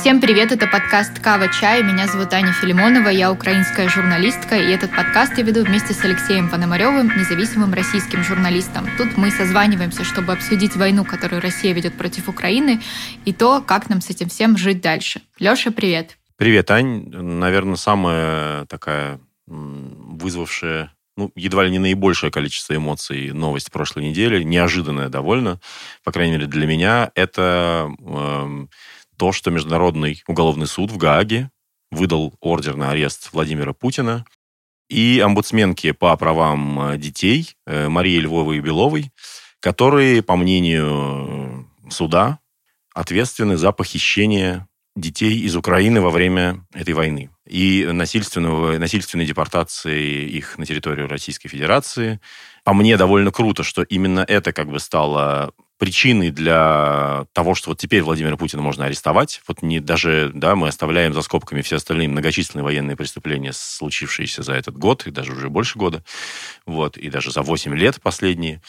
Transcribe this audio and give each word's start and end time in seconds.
Всем 0.00 0.18
привет, 0.18 0.50
это 0.50 0.66
подкаст 0.66 1.20
«Кава 1.20 1.48
Чай». 1.52 1.82
Меня 1.82 2.06
зовут 2.06 2.32
Аня 2.32 2.54
Филимонова, 2.54 3.10
я 3.10 3.30
украинская 3.30 3.86
журналистка, 3.90 4.56
и 4.56 4.72
этот 4.72 4.96
подкаст 4.96 5.36
я 5.36 5.44
веду 5.44 5.62
вместе 5.62 5.92
с 5.92 6.02
Алексеем 6.02 6.48
Пономаревым, 6.48 7.08
независимым 7.18 7.74
российским 7.74 8.24
журналистом. 8.24 8.88
Тут 8.96 9.18
мы 9.18 9.30
созваниваемся, 9.30 10.02
чтобы 10.04 10.32
обсудить 10.32 10.74
войну, 10.74 11.04
которую 11.04 11.42
Россия 11.42 11.74
ведет 11.74 11.98
против 11.98 12.30
Украины, 12.30 12.80
и 13.26 13.34
то, 13.34 13.60
как 13.60 13.90
нам 13.90 14.00
с 14.00 14.08
этим 14.08 14.30
всем 14.30 14.56
жить 14.56 14.80
дальше. 14.80 15.20
Леша, 15.38 15.70
привет. 15.70 16.16
Привет, 16.36 16.70
Ань. 16.70 17.10
Наверное, 17.10 17.76
самая 17.76 18.64
такая 18.64 19.20
вызвавшая 19.46 20.94
ну, 21.18 21.30
едва 21.34 21.64
ли 21.64 21.70
не 21.70 21.78
наибольшее 21.78 22.30
количество 22.30 22.74
эмоций 22.74 23.32
новость 23.32 23.70
прошлой 23.70 24.04
недели, 24.04 24.42
неожиданная 24.42 25.10
довольно, 25.10 25.60
по 26.02 26.12
крайней 26.12 26.32
мере 26.32 26.46
для 26.46 26.66
меня, 26.66 27.10
это 27.14 27.90
э, 28.00 28.66
то, 29.20 29.32
что 29.32 29.50
Международный 29.50 30.22
уголовный 30.26 30.66
суд 30.66 30.90
в 30.90 30.96
Гааге 30.96 31.50
выдал 31.90 32.32
ордер 32.40 32.76
на 32.76 32.92
арест 32.92 33.28
Владимира 33.34 33.74
Путина 33.74 34.24
и 34.88 35.20
омбудсменке 35.20 35.92
по 35.92 36.16
правам 36.16 36.80
э, 36.80 36.96
детей 36.96 37.54
э, 37.66 37.90
Марии 37.90 38.18
Львовой 38.18 38.60
Беловой, 38.60 39.12
которые, 39.60 40.22
по 40.22 40.36
мнению 40.36 41.66
э, 41.86 41.90
суда, 41.90 42.38
ответственны 42.94 43.58
за 43.58 43.72
похищение 43.72 44.66
детей 44.96 45.40
из 45.40 45.54
Украины 45.54 46.00
во 46.00 46.08
время 46.08 46.64
этой 46.72 46.94
войны 46.94 47.28
и 47.46 47.86
насильственного, 47.92 48.78
насильственной 48.78 49.26
депортации 49.26 50.30
их 50.30 50.56
на 50.56 50.64
территорию 50.64 51.08
Российской 51.08 51.48
Федерации. 51.48 52.22
По 52.64 52.72
мне 52.72 52.96
довольно 52.96 53.32
круто, 53.32 53.64
что 53.64 53.82
именно 53.82 54.24
это 54.26 54.54
как 54.54 54.70
бы 54.70 54.80
стало 54.80 55.52
причиной 55.80 56.30
для 56.30 57.24
того, 57.32 57.54
что 57.54 57.70
вот 57.70 57.78
теперь 57.78 58.02
Владимира 58.02 58.36
Путина 58.36 58.60
можно 58.60 58.84
арестовать. 58.84 59.40
Вот 59.48 59.62
не 59.62 59.80
даже, 59.80 60.30
да, 60.34 60.54
мы 60.54 60.68
оставляем 60.68 61.14
за 61.14 61.22
скобками 61.22 61.62
все 61.62 61.76
остальные 61.76 62.08
многочисленные 62.08 62.62
военные 62.62 62.96
преступления, 62.96 63.52
случившиеся 63.54 64.42
за 64.42 64.52
этот 64.52 64.76
год, 64.76 65.06
и 65.06 65.10
даже 65.10 65.32
уже 65.32 65.48
больше 65.48 65.78
года, 65.78 66.04
вот, 66.66 66.98
и 66.98 67.08
даже 67.08 67.32
за 67.32 67.40
8 67.40 67.74
лет 67.74 68.00
последние. 68.02 68.60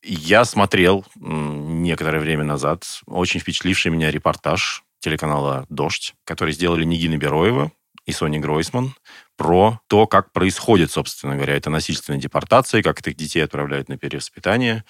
Я 0.00 0.44
смотрел 0.44 1.04
некоторое 1.16 2.20
время 2.20 2.44
назад 2.44 2.84
очень 3.06 3.40
впечатливший 3.40 3.90
меня 3.90 4.12
репортаж 4.12 4.84
телеканала 5.00 5.66
«Дождь», 5.68 6.14
который 6.24 6.54
сделали 6.54 6.84
Нигина 6.84 7.16
Бероева 7.16 7.72
и 8.06 8.12
Соня 8.12 8.38
Гройсман 8.38 8.94
про 9.36 9.80
то, 9.88 10.06
как 10.06 10.32
происходит, 10.32 10.92
собственно 10.92 11.34
говоря, 11.34 11.56
эта 11.56 11.68
насильственная 11.70 12.20
депортация, 12.20 12.82
как 12.82 13.00
этих 13.00 13.16
детей 13.16 13.40
отправляют 13.40 13.88
на 13.88 13.98
перевоспитание 13.98 14.84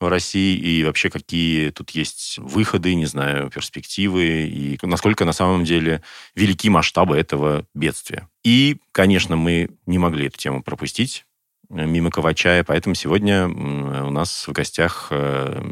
в 0.00 0.08
России, 0.08 0.56
и 0.56 0.82
вообще 0.84 1.10
какие 1.10 1.70
тут 1.70 1.90
есть 1.90 2.38
выходы, 2.38 2.94
не 2.94 3.06
знаю, 3.06 3.50
перспективы, 3.50 4.48
и 4.48 4.78
насколько 4.82 5.24
на 5.24 5.32
самом 5.32 5.64
деле 5.64 6.02
велики 6.34 6.68
масштабы 6.70 7.16
этого 7.16 7.66
бедствия. 7.74 8.28
И, 8.42 8.78
конечно, 8.92 9.36
мы 9.36 9.70
не 9.86 9.98
могли 9.98 10.26
эту 10.26 10.38
тему 10.38 10.62
пропустить 10.62 11.24
мимо 11.70 12.10
Ковачая, 12.10 12.64
поэтому 12.64 12.94
сегодня 12.94 13.46
у 13.46 14.10
нас 14.10 14.46
в 14.46 14.52
гостях 14.52 15.06
э, 15.10 15.62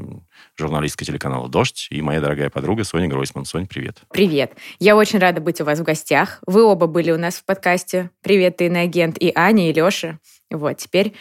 журналистка 0.56 1.04
телеканала 1.04 1.48
«Дождь» 1.48 1.88
и 1.90 2.00
моя 2.00 2.20
дорогая 2.20 2.50
подруга 2.50 2.84
Соня 2.84 3.08
Гройсман. 3.08 3.44
Соня, 3.44 3.66
привет. 3.66 3.98
Привет. 4.12 4.52
Я 4.78 4.96
очень 4.96 5.18
рада 5.18 5.40
быть 5.40 5.60
у 5.60 5.64
вас 5.64 5.80
в 5.80 5.82
гостях. 5.82 6.38
Вы 6.46 6.62
оба 6.62 6.86
были 6.86 7.10
у 7.10 7.18
нас 7.18 7.36
в 7.36 7.44
подкасте. 7.44 8.10
Привет, 8.22 8.58
ты 8.58 8.66
иноагент, 8.66 9.18
и 9.18 9.32
Аня, 9.34 9.68
и 9.68 9.72
Леша. 9.72 10.20
Вот, 10.50 10.78
теперь 10.78 11.14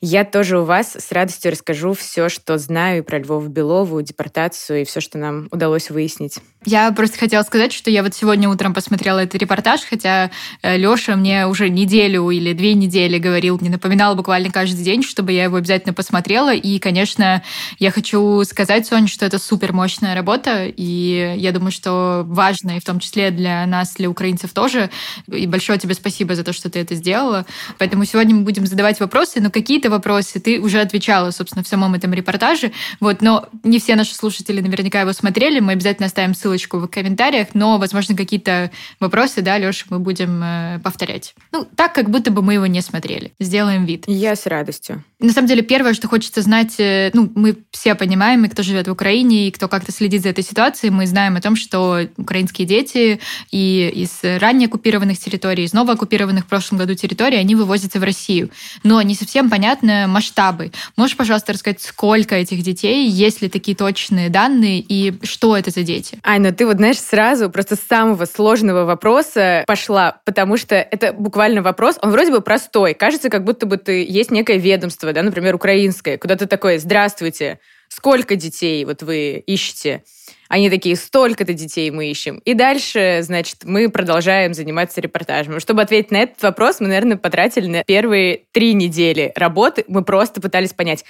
я 0.00 0.24
тоже 0.24 0.60
у 0.60 0.64
вас 0.64 0.94
с 0.94 1.10
радостью 1.10 1.52
расскажу 1.52 1.94
все, 1.94 2.28
что 2.28 2.58
знаю 2.58 3.02
про 3.02 3.18
Львову 3.18 3.48
Белову, 3.48 4.02
депортацию 4.02 4.82
и 4.82 4.84
все, 4.84 5.00
что 5.00 5.16
нам 5.18 5.48
удалось 5.50 5.90
выяснить. 5.90 6.38
Я 6.64 6.92
просто 6.92 7.18
хотела 7.18 7.42
сказать, 7.44 7.72
что 7.72 7.90
я 7.90 8.02
вот 8.02 8.14
сегодня 8.14 8.48
утром 8.48 8.74
посмотрела 8.74 9.20
этот 9.20 9.40
репортаж, 9.40 9.80
хотя 9.88 10.30
э, 10.62 10.76
Лёша 10.76 11.16
мне 11.16 11.46
уже 11.46 11.70
неделю 11.70 12.28
или 12.30 12.52
две 12.52 12.74
недели 12.74 13.18
говорил, 13.18 13.58
мне 13.58 13.70
напоминал 13.70 14.16
буквально 14.16 14.50
каждый 14.50 14.84
день, 14.84 15.02
чтобы 15.02 15.32
я 15.32 15.44
его 15.44 15.56
обязательно 15.56 15.94
посмотрела. 15.94 16.52
И, 16.52 16.78
конечно, 16.78 17.42
я 17.78 17.90
хочу 17.90 18.44
сказать, 18.44 18.86
Соня, 18.86 19.06
что 19.08 19.24
это 19.24 19.38
супер 19.38 19.72
мощная 19.72 20.14
работа, 20.14 20.66
и 20.66 21.34
я 21.38 21.52
думаю, 21.52 21.70
что 21.70 22.24
важно, 22.26 22.76
и 22.76 22.80
в 22.80 22.84
том 22.84 23.00
числе 23.00 23.30
для 23.30 23.64
нас, 23.66 23.94
для 23.94 24.10
украинцев 24.10 24.52
тоже. 24.52 24.90
И 25.28 25.46
большое 25.46 25.78
тебе 25.78 25.94
спасибо 25.94 26.34
за 26.34 26.44
то, 26.44 26.52
что 26.52 26.68
ты 26.68 26.80
это 26.80 26.94
сделала. 26.96 27.46
Поэтому 27.78 28.04
сегодня 28.04 28.34
мы 28.34 28.42
будем 28.42 28.57
будем 28.58 28.68
задавать 28.68 29.00
вопросы, 29.00 29.40
но 29.40 29.50
какие-то 29.50 29.90
вопросы 29.90 30.40
ты 30.40 30.60
уже 30.60 30.80
отвечала, 30.80 31.30
собственно, 31.30 31.62
в 31.62 31.68
самом 31.68 31.94
этом 31.94 32.12
репортаже. 32.12 32.72
Вот, 33.00 33.22
но 33.22 33.48
не 33.62 33.78
все 33.78 33.96
наши 33.96 34.14
слушатели 34.14 34.60
наверняка 34.60 35.00
его 35.00 35.12
смотрели. 35.12 35.60
Мы 35.60 35.72
обязательно 35.72 36.06
оставим 36.06 36.34
ссылочку 36.34 36.78
в 36.78 36.88
комментариях, 36.88 37.48
но, 37.54 37.78
возможно, 37.78 38.16
какие-то 38.16 38.70
вопросы, 39.00 39.42
да, 39.42 39.58
Леша, 39.58 39.86
мы 39.90 39.98
будем 39.98 40.42
э, 40.42 40.80
повторять. 40.82 41.34
Ну, 41.52 41.66
так, 41.76 41.94
как 41.94 42.10
будто 42.10 42.30
бы 42.30 42.42
мы 42.42 42.54
его 42.54 42.66
не 42.66 42.80
смотрели. 42.82 43.32
Сделаем 43.38 43.84
вид. 43.84 44.04
Я 44.06 44.34
с 44.34 44.46
радостью. 44.46 45.04
На 45.20 45.32
самом 45.32 45.48
деле, 45.48 45.62
первое, 45.62 45.94
что 45.94 46.08
хочется 46.08 46.42
знать, 46.42 46.74
э, 46.78 47.10
ну, 47.12 47.30
мы 47.34 47.56
все 47.70 47.94
понимаем, 47.94 48.44
и 48.44 48.48
кто 48.48 48.62
живет 48.62 48.88
в 48.88 48.92
Украине, 48.92 49.48
и 49.48 49.50
кто 49.50 49.68
как-то 49.68 49.92
следит 49.92 50.22
за 50.22 50.30
этой 50.30 50.44
ситуацией, 50.44 50.90
мы 50.90 51.06
знаем 51.06 51.36
о 51.36 51.40
том, 51.40 51.56
что 51.56 52.08
украинские 52.16 52.66
дети 52.66 53.20
и 53.50 53.90
из 53.94 54.20
ранее 54.40 54.66
оккупированных 54.66 55.18
территорий, 55.18 55.64
из 55.64 55.72
новооккупированных 55.72 56.44
в 56.44 56.48
прошлом 56.48 56.78
году 56.78 56.94
территорий, 56.94 57.36
они 57.36 57.54
вывозятся 57.54 57.98
в 57.98 58.04
Россию 58.04 58.47
но 58.82 59.00
не 59.02 59.14
совсем 59.14 59.50
понятны 59.50 60.06
масштабы. 60.06 60.72
Можешь, 60.96 61.16
пожалуйста, 61.16 61.52
рассказать, 61.52 61.82
сколько 61.82 62.34
этих 62.34 62.62
детей, 62.62 63.08
есть 63.08 63.42
ли 63.42 63.48
такие 63.48 63.76
точные 63.76 64.28
данные 64.28 64.80
и 64.80 65.14
что 65.24 65.56
это 65.56 65.70
за 65.70 65.82
дети? 65.82 66.18
Айна, 66.22 66.52
ты 66.52 66.66
вот 66.66 66.76
знаешь, 66.76 66.98
сразу 66.98 67.50
просто 67.50 67.76
с 67.76 67.80
самого 67.80 68.24
сложного 68.24 68.84
вопроса 68.84 69.64
пошла, 69.66 70.20
потому 70.24 70.56
что 70.56 70.76
это 70.76 71.12
буквально 71.12 71.62
вопрос, 71.62 71.98
он 72.02 72.10
вроде 72.10 72.30
бы 72.30 72.40
простой. 72.40 72.94
Кажется, 72.94 73.30
как 73.30 73.44
будто 73.44 73.66
бы 73.66 73.76
ты 73.76 74.04
есть 74.04 74.30
некое 74.30 74.58
ведомство, 74.58 75.12
да, 75.12 75.22
например, 75.22 75.54
украинское, 75.54 76.18
куда 76.18 76.36
ты 76.36 76.46
такой, 76.46 76.78
здравствуйте, 76.78 77.58
сколько 77.98 78.36
детей 78.36 78.84
вот 78.84 79.02
вы 79.02 79.42
ищете? 79.44 80.04
Они 80.48 80.70
такие, 80.70 80.94
столько-то 80.94 81.52
детей 81.52 81.90
мы 81.90 82.08
ищем. 82.08 82.38
И 82.44 82.54
дальше, 82.54 83.18
значит, 83.22 83.64
мы 83.64 83.90
продолжаем 83.90 84.54
заниматься 84.54 85.00
репортажем. 85.00 85.58
Чтобы 85.58 85.82
ответить 85.82 86.12
на 86.12 86.18
этот 86.18 86.40
вопрос, 86.44 86.78
мы, 86.78 86.86
наверное, 86.86 87.16
потратили 87.16 87.66
на 87.66 87.82
первые 87.82 88.44
три 88.52 88.72
недели 88.74 89.32
работы. 89.34 89.84
Мы 89.88 90.04
просто 90.04 90.40
пытались 90.40 90.72
понять, 90.72 91.04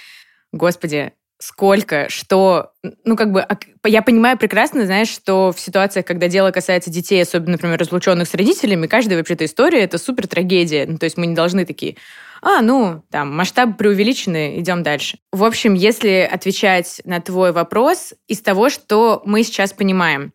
господи, 0.51 1.13
сколько, 1.37 2.09
что, 2.09 2.71
ну, 3.05 3.15
как 3.15 3.31
бы, 3.31 3.45
я 3.85 4.01
понимаю 4.01 4.35
прекрасно, 4.35 4.87
знаешь, 4.87 5.09
что 5.09 5.53
в 5.55 5.59
ситуациях, 5.59 6.07
когда 6.07 6.27
дело 6.27 6.49
касается 6.49 6.89
детей, 6.89 7.21
особенно, 7.21 7.51
например, 7.51 7.77
разлученных 7.77 8.27
с 8.27 8.33
родителями, 8.33 8.87
каждая 8.87 9.19
вообще-то 9.19 9.45
история— 9.45 9.79
это 9.81 9.99
супер 9.99 10.27
трагедия. 10.27 10.87
Ну, 10.87 10.97
то 10.97 11.03
есть 11.03 11.17
мы 11.17 11.27
не 11.27 11.35
должны 11.35 11.65
такие, 11.65 11.97
а, 12.41 12.61
ну, 12.61 13.03
там, 13.11 13.35
масштабы 13.35 13.73
преувеличены, 13.73 14.59
идем 14.59 14.83
дальше. 14.83 15.17
В 15.31 15.43
общем, 15.43 15.73
если 15.73 16.27
отвечать 16.31 17.01
на 17.03 17.21
твой 17.21 17.51
вопрос 17.51 18.13
из 18.27 18.41
того, 18.41 18.69
что 18.69 19.21
мы 19.25 19.43
сейчас 19.43 19.73
понимаем. 19.73 20.31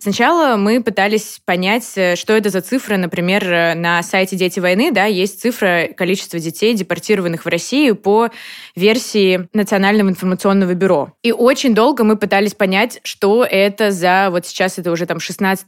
Сначала 0.00 0.56
мы 0.56 0.82
пытались 0.82 1.40
понять, 1.44 1.90
э, 1.96 2.16
что 2.16 2.34
это 2.34 2.50
за 2.50 2.60
цифры, 2.60 2.96
например, 2.96 3.50
э, 3.50 3.74
на 3.74 4.02
сайте 4.02 4.36
«Дети 4.36 4.60
войны», 4.60 4.90
да, 4.92 5.06
есть 5.06 5.40
цифра 5.40 5.88
количества 5.96 6.38
детей, 6.38 6.74
депортированных 6.74 7.44
в 7.44 7.48
Россию 7.48 7.96
по 7.96 8.30
версии 8.76 9.48
Национального 9.52 10.08
информационного 10.08 10.74
бюро. 10.74 11.12
И 11.22 11.32
очень 11.32 11.74
долго 11.74 12.04
мы 12.04 12.16
пытались 12.16 12.54
понять, 12.54 13.00
что 13.04 13.44
это 13.44 13.90
за, 13.90 14.28
вот 14.30 14.46
сейчас 14.46 14.78
это 14.78 14.90
уже 14.90 15.06
там 15.06 15.20
16 15.20 15.66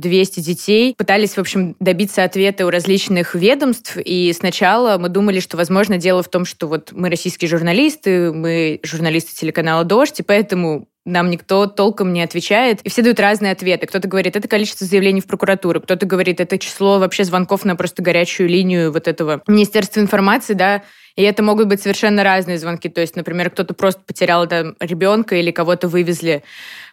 200 0.00 0.40
детей. 0.40 0.94
Пытались, 0.96 1.36
в 1.36 1.38
общем, 1.38 1.76
добиться 1.80 2.24
ответа 2.24 2.66
у 2.66 2.70
различных 2.70 3.34
ведомств, 3.34 3.96
и 3.96 4.32
сначала 4.32 4.93
мы 4.98 5.08
думали, 5.08 5.40
что, 5.40 5.56
возможно, 5.56 5.98
дело 5.98 6.22
в 6.22 6.28
том, 6.28 6.44
что 6.44 6.66
вот 6.66 6.92
мы 6.92 7.10
российские 7.10 7.48
журналисты, 7.48 8.32
мы 8.32 8.80
журналисты 8.82 9.34
телеканала 9.34 9.84
«Дождь», 9.84 10.20
и 10.20 10.22
поэтому 10.22 10.88
нам 11.04 11.30
никто 11.30 11.66
толком 11.66 12.12
не 12.12 12.22
отвечает, 12.22 12.80
и 12.80 12.88
все 12.88 13.02
дают 13.02 13.20
разные 13.20 13.52
ответы. 13.52 13.86
Кто-то 13.86 14.08
говорит, 14.08 14.36
это 14.36 14.48
количество 14.48 14.86
заявлений 14.86 15.20
в 15.20 15.26
прокуратуру, 15.26 15.80
кто-то 15.80 16.06
говорит, 16.06 16.40
это 16.40 16.58
число 16.58 16.98
вообще 16.98 17.24
звонков 17.24 17.64
на 17.64 17.76
просто 17.76 18.02
горячую 18.02 18.48
линию 18.48 18.90
вот 18.90 19.06
этого 19.06 19.42
Министерства 19.46 20.00
информации, 20.00 20.54
да, 20.54 20.82
и 21.16 21.22
это 21.22 21.42
могут 21.42 21.68
быть 21.68 21.80
совершенно 21.80 22.24
разные 22.24 22.58
звонки. 22.58 22.88
То 22.88 23.00
есть, 23.00 23.16
например, 23.16 23.50
кто-то 23.50 23.74
просто 23.74 24.00
потерял 24.04 24.48
там, 24.48 24.74
ребенка 24.80 25.36
или 25.36 25.50
кого-то 25.50 25.88
вывезли 25.88 26.42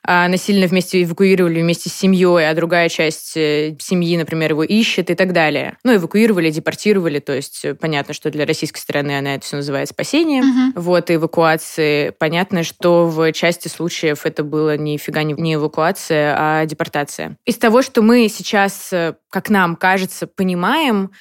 насильно 0.05 0.67
вместе 0.67 1.03
эвакуировали 1.03 1.61
вместе 1.61 1.89
с 1.89 1.93
семьей, 1.93 2.49
а 2.49 2.53
другая 2.55 2.89
часть 2.89 3.37
э, 3.37 3.75
семьи, 3.79 4.17
например, 4.17 4.51
его 4.51 4.63
ищет 4.63 5.09
и 5.09 5.15
так 5.15 5.31
далее. 5.31 5.77
Ну, 5.83 5.95
эвакуировали, 5.95 6.49
депортировали, 6.49 7.19
то 7.19 7.33
есть 7.33 7.63
э, 7.63 7.75
понятно, 7.75 8.13
что 8.13 8.31
для 8.31 8.45
российской 8.45 8.79
стороны 8.79 9.17
она 9.17 9.35
это 9.35 9.45
все 9.45 9.57
называет 9.57 9.89
спасением. 9.89 10.71
Угу. 10.71 10.81
Вот, 10.81 11.09
и 11.09 11.15
эвакуации. 11.15 12.09
Понятно, 12.17 12.63
что 12.63 13.05
в 13.07 13.31
части 13.31 13.67
случаев 13.67 14.25
это 14.25 14.43
было 14.43 14.75
нифига 14.77 15.23
не 15.23 15.53
эвакуация, 15.53 16.35
а 16.37 16.65
депортация. 16.65 17.37
Из 17.45 17.57
того, 17.57 17.81
что 17.81 18.01
мы 18.01 18.27
сейчас, 18.27 18.91
э, 18.91 19.13
как 19.29 19.49
нам 19.49 19.75
кажется, 19.75 20.25
понимаем, 20.25 21.11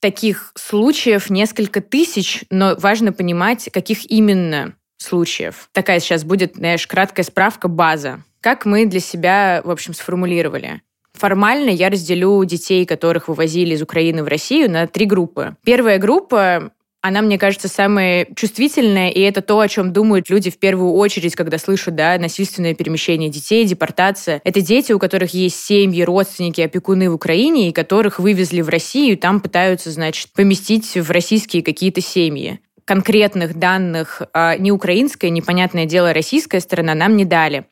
таких 0.00 0.52
случаев 0.56 1.28
несколько 1.28 1.80
тысяч, 1.80 2.44
но 2.50 2.74
важно 2.78 3.12
понимать, 3.12 3.68
каких 3.70 4.10
именно 4.10 4.74
случаев. 4.96 5.68
Такая 5.72 6.00
сейчас 6.00 6.24
будет, 6.24 6.56
знаешь, 6.56 6.86
краткая 6.86 7.24
справка, 7.24 7.68
база. 7.68 8.22
Как 8.40 8.64
мы 8.64 8.86
для 8.86 9.00
себя, 9.00 9.60
в 9.64 9.70
общем, 9.70 9.92
сформулировали? 9.92 10.80
Формально 11.12 11.68
я 11.68 11.90
разделю 11.90 12.42
детей, 12.44 12.86
которых 12.86 13.28
вывозили 13.28 13.74
из 13.74 13.82
Украины 13.82 14.24
в 14.24 14.28
Россию, 14.28 14.70
на 14.70 14.86
три 14.86 15.04
группы. 15.04 15.56
Первая 15.62 15.98
группа 15.98 16.72
она, 17.02 17.22
мне 17.22 17.38
кажется, 17.38 17.68
самая 17.68 18.26
чувствительная, 18.36 19.08
и 19.08 19.20
это 19.20 19.40
то, 19.40 19.58
о 19.60 19.68
чем 19.68 19.92
думают 19.92 20.28
люди 20.28 20.50
в 20.50 20.58
первую 20.58 20.92
очередь, 20.92 21.34
когда 21.34 21.58
слышат 21.58 21.94
да, 21.94 22.18
насильственное 22.18 22.74
перемещение 22.74 23.30
детей, 23.30 23.64
депортация. 23.64 24.40
Это 24.44 24.60
дети, 24.60 24.92
у 24.92 24.98
которых 24.98 25.32
есть 25.32 25.58
семьи, 25.60 26.02
родственники, 26.02 26.60
опекуны 26.60 27.10
в 27.10 27.14
Украине, 27.14 27.68
и 27.68 27.72
которых 27.72 28.18
вывезли 28.18 28.60
в 28.60 28.68
Россию, 28.68 29.14
и 29.14 29.16
там 29.16 29.40
пытаются, 29.40 29.90
значит, 29.90 30.30
поместить 30.32 30.94
в 30.94 31.10
российские 31.10 31.62
какие-то 31.62 32.00
семьи 32.00 32.60
конкретных 32.90 33.56
данных 33.56 34.20
а 34.34 34.56
ни 34.56 34.72
украинская, 34.72 35.30
непонятное 35.30 35.86
дело, 35.86 36.12
российская 36.12 36.58
сторона 36.58 36.96
нам 36.96 37.16
не 37.16 37.24
дали. 37.24 37.66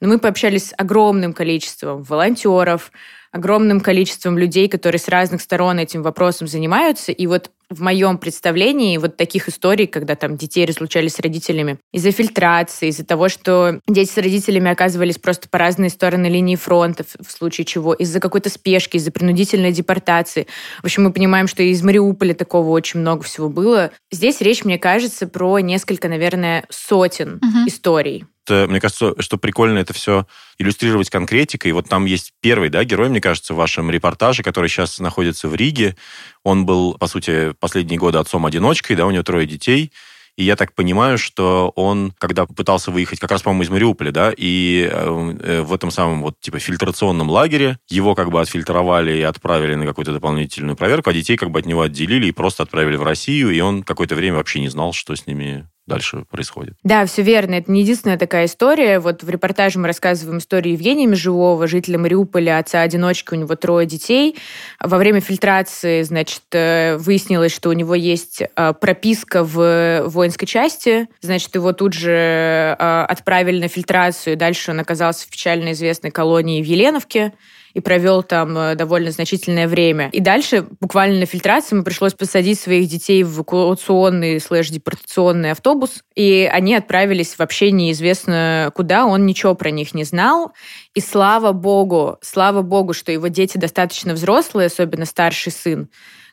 Но 0.00 0.08
мы 0.08 0.18
пообщались 0.18 0.68
с 0.68 0.74
огромным 0.76 1.32
количеством 1.32 2.02
волонтеров, 2.02 2.90
огромным 3.32 3.80
количеством 3.80 4.38
людей, 4.38 4.68
которые 4.68 4.98
с 4.98 5.08
разных 5.08 5.40
сторон 5.40 5.78
этим 5.78 6.02
вопросом 6.02 6.48
занимаются. 6.48 7.12
И 7.12 7.26
вот 7.26 7.50
в 7.68 7.80
моем 7.82 8.18
представлении 8.18 8.98
вот 8.98 9.16
таких 9.16 9.48
историй, 9.48 9.86
когда 9.86 10.16
там 10.16 10.36
детей 10.36 10.66
разлучались 10.66 11.14
с 11.14 11.20
родителями 11.20 11.78
из-за 11.92 12.10
фильтрации, 12.10 12.88
из-за 12.88 13.06
того, 13.06 13.28
что 13.28 13.80
дети 13.86 14.10
с 14.10 14.16
родителями 14.16 14.72
оказывались 14.72 15.18
просто 15.18 15.48
по 15.48 15.58
разные 15.58 15.90
стороны 15.90 16.26
линии 16.26 16.56
фронта, 16.56 17.04
в 17.04 17.30
случае 17.30 17.64
чего, 17.64 17.94
из-за 17.94 18.18
какой-то 18.18 18.50
спешки, 18.50 18.96
из-за 18.96 19.12
принудительной 19.12 19.70
депортации. 19.70 20.48
В 20.80 20.86
общем, 20.86 21.04
мы 21.04 21.12
понимаем, 21.12 21.46
что 21.46 21.62
из 21.62 21.80
Мариуполя 21.82 22.34
такого 22.34 22.70
очень 22.70 22.98
много 22.98 23.22
всего 23.22 23.48
было. 23.48 23.92
Здесь 24.10 24.40
речь, 24.40 24.64
мне 24.64 24.78
кажется, 24.78 25.28
про 25.28 25.60
несколько, 25.60 26.08
наверное, 26.08 26.64
сотен 26.70 27.36
угу. 27.36 27.68
историй 27.68 28.24
мне 28.50 28.80
кажется, 28.80 29.14
что 29.18 29.38
прикольно 29.38 29.78
это 29.78 29.92
все 29.92 30.26
иллюстрировать 30.58 31.10
конкретикой. 31.10 31.72
Вот 31.72 31.88
там 31.88 32.04
есть 32.04 32.32
первый, 32.40 32.68
да, 32.68 32.84
герой, 32.84 33.08
мне 33.08 33.20
кажется, 33.20 33.54
в 33.54 33.56
вашем 33.56 33.90
репортаже, 33.90 34.42
который 34.42 34.68
сейчас 34.68 34.98
находится 34.98 35.48
в 35.48 35.54
Риге. 35.54 35.96
Он 36.44 36.66
был, 36.66 36.94
по 36.94 37.06
сути, 37.06 37.52
последние 37.58 37.98
годы 37.98 38.18
отцом-одиночкой, 38.18 38.96
да, 38.96 39.06
у 39.06 39.10
него 39.10 39.22
трое 39.22 39.46
детей. 39.46 39.92
И 40.36 40.44
я 40.44 40.56
так 40.56 40.74
понимаю, 40.74 41.18
что 41.18 41.70
он, 41.76 42.14
когда 42.18 42.46
пытался 42.46 42.90
выехать 42.90 43.20
как 43.20 43.30
раз, 43.30 43.42
по-моему, 43.42 43.64
из 43.64 43.68
Мариуполя, 43.68 44.10
да, 44.10 44.32
и 44.34 44.88
э, 44.90 45.60
в 45.62 45.74
этом 45.74 45.90
самом 45.90 46.22
вот 46.22 46.40
типа 46.40 46.58
фильтрационном 46.58 47.28
лагере 47.28 47.78
его 47.88 48.14
как 48.14 48.30
бы 48.30 48.40
отфильтровали 48.40 49.18
и 49.18 49.22
отправили 49.22 49.74
на 49.74 49.84
какую-то 49.84 50.12
дополнительную 50.12 50.76
проверку, 50.76 51.10
а 51.10 51.12
детей 51.12 51.36
как 51.36 51.50
бы 51.50 51.58
от 51.58 51.66
него 51.66 51.82
отделили 51.82 52.26
и 52.26 52.32
просто 52.32 52.62
отправили 52.62 52.96
в 52.96 53.02
Россию, 53.02 53.50
и 53.50 53.60
он 53.60 53.82
какое-то 53.82 54.14
время 54.14 54.36
вообще 54.36 54.60
не 54.60 54.68
знал, 54.68 54.92
что 54.92 55.14
с 55.14 55.26
ними 55.26 55.68
дальше 55.90 56.24
происходит. 56.30 56.74
Да, 56.84 57.04
все 57.04 57.22
верно. 57.22 57.56
Это 57.56 57.70
не 57.70 57.82
единственная 57.82 58.16
такая 58.16 58.46
история. 58.46 59.00
Вот 59.00 59.22
в 59.22 59.28
репортаже 59.28 59.78
мы 59.78 59.88
рассказываем 59.88 60.38
историю 60.38 60.74
Евгения 60.74 61.06
Межевого, 61.06 61.66
жителя 61.66 61.98
Мариуполя, 61.98 62.58
отца-одиночки, 62.58 63.34
у 63.34 63.36
него 63.36 63.54
трое 63.56 63.86
детей. 63.86 64.36
Во 64.80 64.98
время 64.98 65.20
фильтрации, 65.20 66.02
значит, 66.02 66.42
э, 66.52 66.96
выяснилось, 66.96 67.54
что 67.54 67.70
у 67.70 67.72
него 67.72 67.94
есть 67.94 68.42
э, 68.42 68.72
прописка 68.72 69.42
в 69.44 70.04
воинской 70.06 70.46
части. 70.46 71.08
Значит, 71.20 71.54
его 71.54 71.72
тут 71.72 71.92
же 71.92 72.10
э, 72.10 72.74
отправили 73.08 73.60
на 73.60 73.68
фильтрацию. 73.68 74.36
Дальше 74.36 74.70
он 74.70 74.80
оказался 74.80 75.26
в 75.26 75.30
печально 75.30 75.72
известной 75.72 76.10
колонии 76.10 76.62
в 76.62 76.66
Еленовке 76.66 77.32
и 77.74 77.80
провел 77.80 78.22
там 78.22 78.56
э, 78.56 78.74
довольно 78.74 79.10
значительное 79.10 79.68
время. 79.68 80.08
И 80.12 80.20
дальше, 80.20 80.66
буквально 80.80 81.20
на 81.20 81.26
фильтрации, 81.26 81.76
мы 81.76 81.84
пришлось 81.84 82.14
посадить 82.14 82.58
своих 82.58 82.88
детей 82.88 83.22
в 83.22 83.36
эвакуационный 83.36 84.40
слэш-депортационный 84.40 85.52
автобус, 85.52 86.02
и 86.14 86.48
они 86.50 86.74
отправились 86.74 87.38
вообще 87.38 87.70
неизвестно 87.70 88.70
куда, 88.74 89.06
он 89.06 89.26
ничего 89.26 89.54
про 89.54 89.70
них 89.70 89.94
не 89.94 90.04
знал. 90.04 90.52
И 90.94 91.00
слава 91.00 91.52
богу, 91.52 92.18
слава 92.22 92.62
богу, 92.62 92.92
что 92.92 93.12
его 93.12 93.28
дети 93.28 93.58
достаточно 93.58 94.14
взрослые, 94.14 94.66
особенно 94.66 95.06
старший 95.06 95.52
сын, 95.52 95.88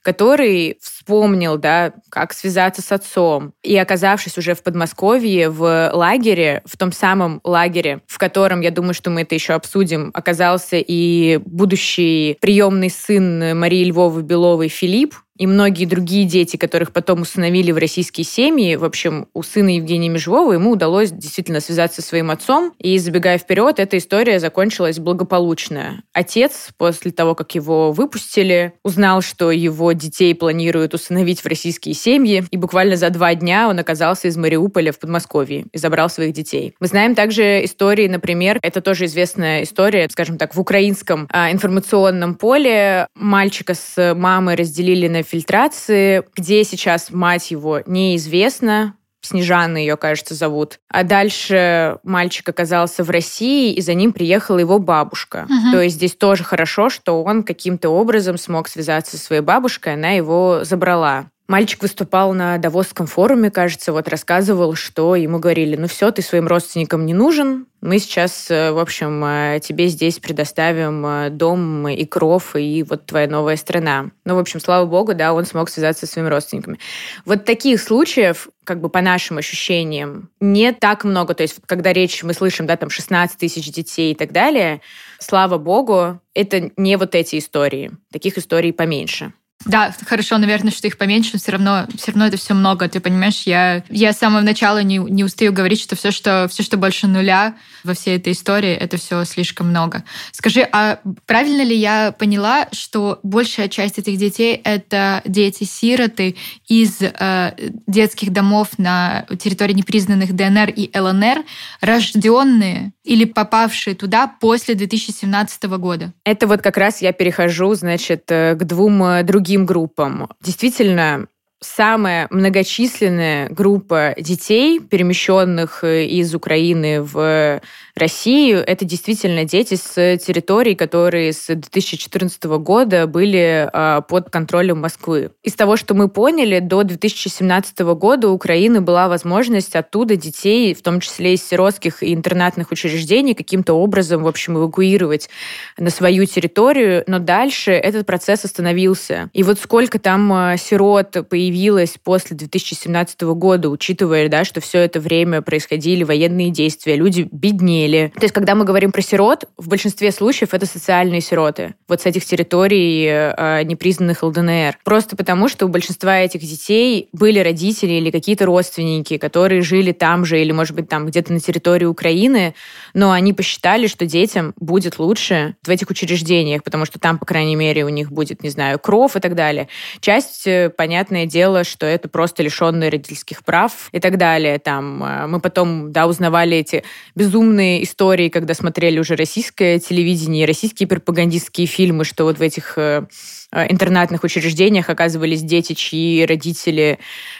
который 0.07 0.77
вспомнил, 0.81 1.57
да, 1.57 1.91
как 2.09 2.31
связаться 2.31 2.81
с 2.81 2.93
отцом. 2.93 3.51
И 3.61 3.75
оказавшись 3.75 4.37
уже 4.37 4.55
в 4.55 4.63
Подмосковье, 4.63 5.49
в 5.49 5.91
лагере, 5.93 6.61
в 6.63 6.77
том 6.77 6.93
самом 6.93 7.41
лагере, 7.43 7.99
в 8.07 8.17
котором, 8.17 8.61
я 8.61 8.71
думаю, 8.71 8.93
что 8.93 9.09
мы 9.09 9.23
это 9.23 9.35
еще 9.35 9.51
обсудим, 9.51 10.11
оказался 10.13 10.77
и 10.77 11.41
будущий 11.43 12.37
приемный 12.39 12.89
сын 12.89 13.59
Марии 13.59 13.83
Львовы 13.83 14.21
Беловой 14.21 14.69
Филипп, 14.69 15.13
и 15.37 15.47
многие 15.47 15.85
другие 15.85 16.25
дети, 16.25 16.57
которых 16.57 16.91
потом 16.91 17.21
установили 17.21 17.71
в 17.71 17.77
российские 17.77 18.25
семьи. 18.25 18.75
В 18.75 18.83
общем, 18.83 19.27
у 19.33 19.43
сына 19.43 19.75
Евгения 19.75 20.09
Межевого 20.09 20.53
ему 20.53 20.71
удалось 20.71 21.11
действительно 21.11 21.59
связаться 21.59 22.01
со 22.01 22.07
своим 22.07 22.31
отцом. 22.31 22.73
И, 22.79 22.97
забегая 22.97 23.37
вперед, 23.37 23.79
эта 23.79 23.97
история 23.97 24.39
закончилась 24.39 24.99
благополучно. 24.99 26.03
Отец, 26.13 26.69
после 26.77 27.11
того, 27.11 27.35
как 27.35 27.55
его 27.55 27.91
выпустили, 27.91 28.73
узнал, 28.83 29.21
что 29.21 29.51
его 29.51 29.91
детей 29.91 30.33
планируют 30.35 30.93
усыновить 30.93 31.41
в 31.41 31.45
российские 31.47 31.93
семьи, 31.93 32.43
и 32.49 32.57
буквально 32.57 32.95
за 32.95 33.09
два 33.09 33.35
дня 33.35 33.69
он 33.69 33.79
оказался 33.79 34.27
из 34.27 34.37
Мариуполя 34.37 34.91
в 34.91 34.99
Подмосковье 34.99 35.65
и 35.71 35.77
забрал 35.77 36.09
своих 36.09 36.33
детей. 36.33 36.75
Мы 36.79 36.87
знаем 36.87 37.15
также 37.15 37.63
истории, 37.63 38.07
например, 38.07 38.59
это 38.61 38.81
тоже 38.81 39.05
известная 39.05 39.63
история, 39.63 40.07
скажем 40.11 40.37
так, 40.37 40.55
в 40.55 40.59
украинском 40.59 41.27
а, 41.31 41.51
информационном 41.51 42.35
поле 42.35 43.07
мальчика 43.15 43.73
с 43.73 44.13
мамой 44.15 44.55
разделили 44.55 45.07
на 45.07 45.23
фильтрации, 45.27 46.23
где 46.35 46.63
сейчас 46.63 47.11
мать 47.11 47.51
его 47.51 47.81
неизвестна, 47.85 48.95
Снежана 49.21 49.77
ее, 49.77 49.97
кажется, 49.97 50.35
зовут. 50.35 50.79
А 50.89 51.03
дальше 51.03 51.97
мальчик 52.03 52.47
оказался 52.47 53.03
в 53.03 53.09
России, 53.09 53.73
и 53.73 53.81
за 53.81 53.93
ним 53.93 54.13
приехала 54.13 54.59
его 54.59 54.79
бабушка. 54.79 55.47
Угу. 55.49 55.71
То 55.71 55.81
есть 55.81 55.95
здесь 55.95 56.15
тоже 56.15 56.43
хорошо, 56.43 56.89
что 56.89 57.23
он 57.23 57.43
каким-то 57.43 57.89
образом 57.89 58.37
смог 58.37 58.67
связаться 58.67 59.17
со 59.17 59.23
своей 59.23 59.41
бабушкой, 59.41 59.95
она 59.95 60.11
его 60.11 60.59
забрала. 60.63 61.25
Мальчик 61.47 61.81
выступал 61.81 62.33
на 62.33 62.57
Давосском 62.57 63.07
форуме, 63.07 63.49
кажется, 63.49 63.93
вот 63.93 64.09
рассказывал, 64.09 64.75
что 64.75 65.15
ему 65.15 65.39
говорили, 65.39 65.77
ну 65.77 65.87
все, 65.87 66.11
ты 66.11 66.21
своим 66.21 66.45
родственникам 66.45 67.05
не 67.05 67.13
нужен, 67.13 67.67
мы 67.79 67.99
сейчас, 67.99 68.51
э, 68.51 68.71
в 68.71 68.79
общем, 68.79 69.23
э, 69.23 69.59
тебе 69.61 69.87
здесь 69.87 70.19
предоставим 70.19 71.05
э, 71.05 71.29
дом 71.29 71.87
и 71.87 72.03
кров, 72.05 72.55
и 72.55 72.83
вот 72.83 73.05
твоя 73.05 73.27
новая 73.27 73.55
страна. 73.55 74.11
Ну, 74.25 74.35
в 74.35 74.39
общем, 74.39 74.59
слава 74.59 74.85
богу, 74.85 75.13
да, 75.13 75.33
он 75.33 75.45
смог 75.45 75.69
связаться 75.69 76.05
со 76.05 76.11
своими 76.11 76.27
родственниками. 76.27 76.79
Вот 77.23 77.45
таких 77.45 77.79
случаев, 77.79 78.49
как 78.65 78.81
бы 78.81 78.89
по 78.89 78.99
нашим 78.99 79.37
ощущениям, 79.37 80.29
не 80.41 80.73
так 80.73 81.03
много. 81.03 81.33
То 81.33 81.43
есть, 81.43 81.59
когда 81.65 81.93
речь, 81.93 82.23
мы 82.23 82.33
слышим, 82.33 82.65
да, 82.65 82.75
там 82.75 82.89
16 82.89 83.37
тысяч 83.37 83.71
детей 83.71 84.11
и 84.11 84.15
так 84.15 84.33
далее, 84.33 84.81
слава 85.19 85.57
богу, 85.57 86.19
это 86.33 86.71
не 86.75 86.97
вот 86.97 87.15
эти 87.15 87.37
истории. 87.37 87.91
Таких 88.11 88.37
историй 88.37 88.73
поменьше. 88.73 89.33
Да, 89.67 89.93
хорошо, 90.05 90.37
наверное, 90.37 90.71
что 90.71 90.87
их 90.87 90.97
поменьше, 90.97 91.31
но 91.33 91.39
все 91.39 91.51
равно, 91.51 91.87
все 91.97 92.11
равно 92.11 92.27
это 92.27 92.37
все 92.37 92.53
много. 92.53 92.87
Ты 92.87 92.99
понимаешь, 92.99 93.43
я, 93.45 93.83
я 93.89 94.13
с 94.13 94.17
самого 94.17 94.41
начала 94.41 94.81
не, 94.81 94.97
не 94.97 95.23
устаю 95.23 95.51
говорить, 95.51 95.81
что 95.81 95.95
все, 95.95 96.11
что 96.11 96.47
все, 96.49 96.63
что 96.63 96.77
больше 96.77 97.07
нуля 97.07 97.55
во 97.83 97.93
всей 97.93 98.17
этой 98.17 98.33
истории, 98.33 98.71
это 98.71 98.97
все 98.97 99.23
слишком 99.25 99.69
много. 99.69 100.03
Скажи, 100.31 100.67
а 100.71 100.99
правильно 101.25 101.63
ли 101.63 101.75
я 101.75 102.13
поняла, 102.17 102.67
что 102.71 103.19
большая 103.23 103.67
часть 103.67 103.99
этих 103.99 104.17
детей 104.17 104.59
это 104.63 105.21
дети-сироты 105.25 106.35
из 106.67 107.01
э, 107.01 107.53
детских 107.87 108.31
домов 108.31 108.77
на 108.77 109.25
территории 109.39 109.73
непризнанных 109.73 110.33
ДНР 110.33 110.69
и 110.69 110.91
ЛНР, 110.97 111.43
рожденные 111.81 112.93
или 113.03 113.25
попавшие 113.25 113.95
туда 113.95 114.27
после 114.27 114.75
2017 114.75 115.63
года? 115.63 116.13
Это 116.23 116.47
вот 116.47 116.61
как 116.61 116.77
раз 116.77 117.01
я 117.01 117.13
перехожу, 117.13 117.73
значит, 117.73 118.23
э, 118.29 118.55
к 118.55 118.63
двум 118.63 119.03
э, 119.03 119.23
другим 119.57 119.65
группам. 119.65 120.29
Действительно, 120.41 121.27
самая 121.59 122.27
многочисленная 122.29 123.49
группа 123.49 124.13
детей, 124.17 124.79
перемещенных 124.79 125.83
э, 125.83 126.05
из 126.05 126.35
Украины 126.35 127.01
в 127.01 127.61
Россию, 127.95 128.63
это 128.65 128.85
действительно 128.85 129.43
дети 129.43 129.75
с 129.75 130.17
территорий, 130.17 130.75
которые 130.75 131.33
с 131.33 131.47
2014 131.47 132.43
года 132.43 133.07
были 133.07 133.67
а, 133.73 134.01
под 134.01 134.29
контролем 134.29 134.81
Москвы. 134.81 135.31
Из 135.41 135.53
того, 135.53 135.77
что 135.77 135.95
мы 135.95 136.07
поняли, 136.07 136.59
до 136.59 136.83
2017 136.83 137.79
года 137.79 138.29
у 138.29 138.33
Украины 138.33 138.81
была 138.81 139.07
возможность 139.07 139.75
оттуда 139.75 140.15
детей, 140.15 140.75
в 140.75 140.83
том 140.83 140.99
числе 140.99 141.33
из 141.33 141.47
сиротских 141.47 142.03
и 142.03 142.13
интернатных 142.13 142.71
учреждений, 142.71 143.33
каким-то 143.33 143.73
образом, 143.73 144.23
в 144.23 144.27
общем, 144.27 144.57
эвакуировать 144.57 145.29
на 145.77 145.89
свою 145.89 146.25
территорию, 146.25 147.03
но 147.07 147.17
дальше 147.17 147.71
этот 147.71 148.05
процесс 148.05 148.45
остановился. 148.45 149.29
И 149.33 149.41
вот 149.41 149.59
сколько 149.59 149.97
там 149.97 150.31
а, 150.31 150.57
сирот 150.57 151.27
появилось 151.27 151.46
появилась 151.47 151.95
после 152.03 152.35
2017 152.35 153.21
года, 153.21 153.69
учитывая, 153.69 154.27
да, 154.27 154.43
что 154.43 154.59
все 154.59 154.79
это 154.79 154.99
время 154.99 155.41
происходили 155.41 156.03
военные 156.03 156.49
действия, 156.49 156.97
люди 156.97 157.27
беднели. 157.31 158.11
То 158.15 158.23
есть, 158.23 158.33
когда 158.33 158.53
мы 158.53 158.65
говорим 158.65 158.91
про 158.91 159.01
сирот, 159.01 159.45
в 159.57 159.69
большинстве 159.69 160.11
случаев 160.11 160.53
это 160.53 160.65
социальные 160.65 161.21
сироты. 161.21 161.75
Вот 161.87 162.01
с 162.01 162.05
этих 162.05 162.25
территорий 162.25 163.05
э, 163.07 163.63
непризнанных 163.63 164.23
ЛДНР. 164.23 164.77
Просто 164.83 165.15
потому, 165.15 165.47
что 165.47 165.65
у 165.65 165.69
большинства 165.69 166.19
этих 166.19 166.41
детей 166.41 167.07
были 167.13 167.39
родители 167.39 167.93
или 167.93 168.11
какие-то 168.11 168.45
родственники, 168.45 169.17
которые 169.17 169.61
жили 169.61 169.93
там 169.93 170.25
же 170.25 170.41
или, 170.41 170.51
может 170.51 170.75
быть, 170.75 170.89
там 170.89 171.05
где-то 171.05 171.31
на 171.31 171.39
территории 171.39 171.85
Украины, 171.85 172.55
но 172.93 173.11
они 173.11 173.31
посчитали, 173.31 173.87
что 173.87 174.05
детям 174.05 174.53
будет 174.59 174.99
лучше 174.99 175.55
в 175.63 175.69
этих 175.69 175.89
учреждениях, 175.89 176.63
потому 176.63 176.83
что 176.83 176.99
там, 176.99 177.17
по 177.17 177.25
крайней 177.25 177.55
мере, 177.55 177.85
у 177.85 177.89
них 177.89 178.11
будет, 178.11 178.43
не 178.43 178.49
знаю, 178.49 178.79
кров 178.79 179.15
и 179.15 179.21
так 179.21 179.33
далее. 179.33 179.69
Часть, 180.01 180.45
э, 180.45 180.69
понятное 180.69 181.25
дело, 181.25 181.36
что 181.63 181.85
это 181.85 182.09
просто 182.09 182.43
лишенные 182.43 182.89
родительских 182.89 183.43
прав 183.43 183.89
и 183.91 183.99
так 183.99 184.17
далее. 184.17 184.59
Там 184.59 185.03
э, 185.03 185.27
мы 185.27 185.39
потом, 185.39 185.91
да, 185.91 186.07
узнавали 186.07 186.57
эти 186.57 186.83
безумные 187.15 187.83
истории, 187.83 188.29
когда 188.29 188.53
смотрели 188.53 188.99
уже 188.99 189.15
российское 189.15 189.79
телевидение, 189.79 190.45
российские 190.45 190.87
пропагандистские 190.87 191.67
фильмы, 191.67 192.03
что 192.05 192.23
вот 192.23 192.37
в 192.37 192.41
этих 192.41 192.77
э, 192.77 193.05
интернатных 193.53 194.23
учреждениях 194.23 194.89
оказывались 194.89 195.41
дети, 195.41 195.73
чьи 195.73 196.25
родители 196.25 196.99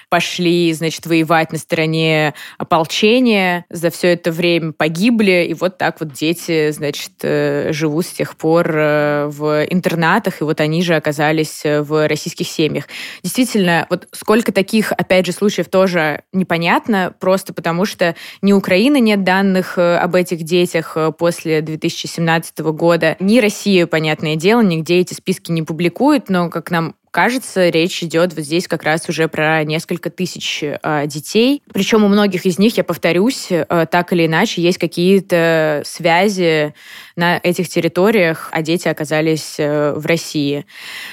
пошли, 0.09 0.71
значит, 0.73 1.05
воевать 1.05 1.51
на 1.51 1.57
стороне 1.57 2.33
ополчения, 2.57 3.65
за 3.69 3.89
все 3.89 4.13
это 4.13 4.31
время 4.31 4.71
погибли, 4.71 5.45
и 5.49 5.53
вот 5.53 5.77
так 5.77 5.99
вот 5.99 6.13
дети, 6.13 6.71
значит, 6.71 7.11
э, 7.23 7.73
живут 7.73 8.05
с 8.05 8.11
тех 8.11 8.37
пор 8.37 8.71
э, 8.73 9.27
в 9.27 9.65
интернатах, 9.69 10.39
и 10.39 10.45
вот 10.45 10.61
они 10.61 10.81
же 10.81 10.95
оказались 10.95 11.61
в 11.63 12.07
российских 12.07 12.47
семьях. 12.47 12.85
Действительно, 13.21 13.85
вот 13.89 14.07
сколько 14.13 14.53
таких, 14.53 14.93
опять 14.93 15.25
же, 15.25 15.33
случаев 15.33 15.67
тоже 15.67 16.21
непонятно, 16.31 17.13
просто 17.19 17.53
потому 17.53 17.85
что 17.85 18.15
ни 18.41 18.53
Украины 18.53 19.01
нет 19.01 19.25
данных 19.25 19.77
э, 19.77 19.97
об 19.97 20.15
этих 20.15 20.43
детях 20.43 20.95
после 21.17 21.61
2017 21.61 22.59
года, 22.59 23.17
ни 23.19 23.39
Россия, 23.39 23.85
понятное 23.87 24.37
дело, 24.37 24.61
нигде 24.61 24.99
эти 24.99 25.13
списки 25.13 25.51
не 25.51 25.63
публикует, 25.98 26.30
но, 26.30 26.50
как 26.50 26.72
нам 26.72 26.96
кажется, 27.11 27.69
речь 27.69 28.03
идет 28.03 28.33
вот 28.33 28.43
здесь 28.43 28.67
как 28.67 28.83
раз 28.83 29.07
уже 29.09 29.27
про 29.27 29.63
несколько 29.63 30.09
тысяч 30.09 30.63
э, 30.63 31.07
детей. 31.07 31.61
Причем 31.73 32.03
у 32.03 32.07
многих 32.07 32.45
из 32.45 32.59
них, 32.59 32.77
я 32.77 32.83
повторюсь, 32.83 33.47
э, 33.49 33.85
так 33.89 34.13
или 34.13 34.25
иначе, 34.25 34.61
есть 34.61 34.77
какие-то 34.77 35.81
связи 35.85 36.73
на 37.15 37.39
этих 37.41 37.69
территориях, 37.69 38.49
а 38.51 38.61
дети 38.61 38.87
оказались 38.87 39.55
э, 39.57 39.93
в 39.93 40.05
России. 40.05 40.65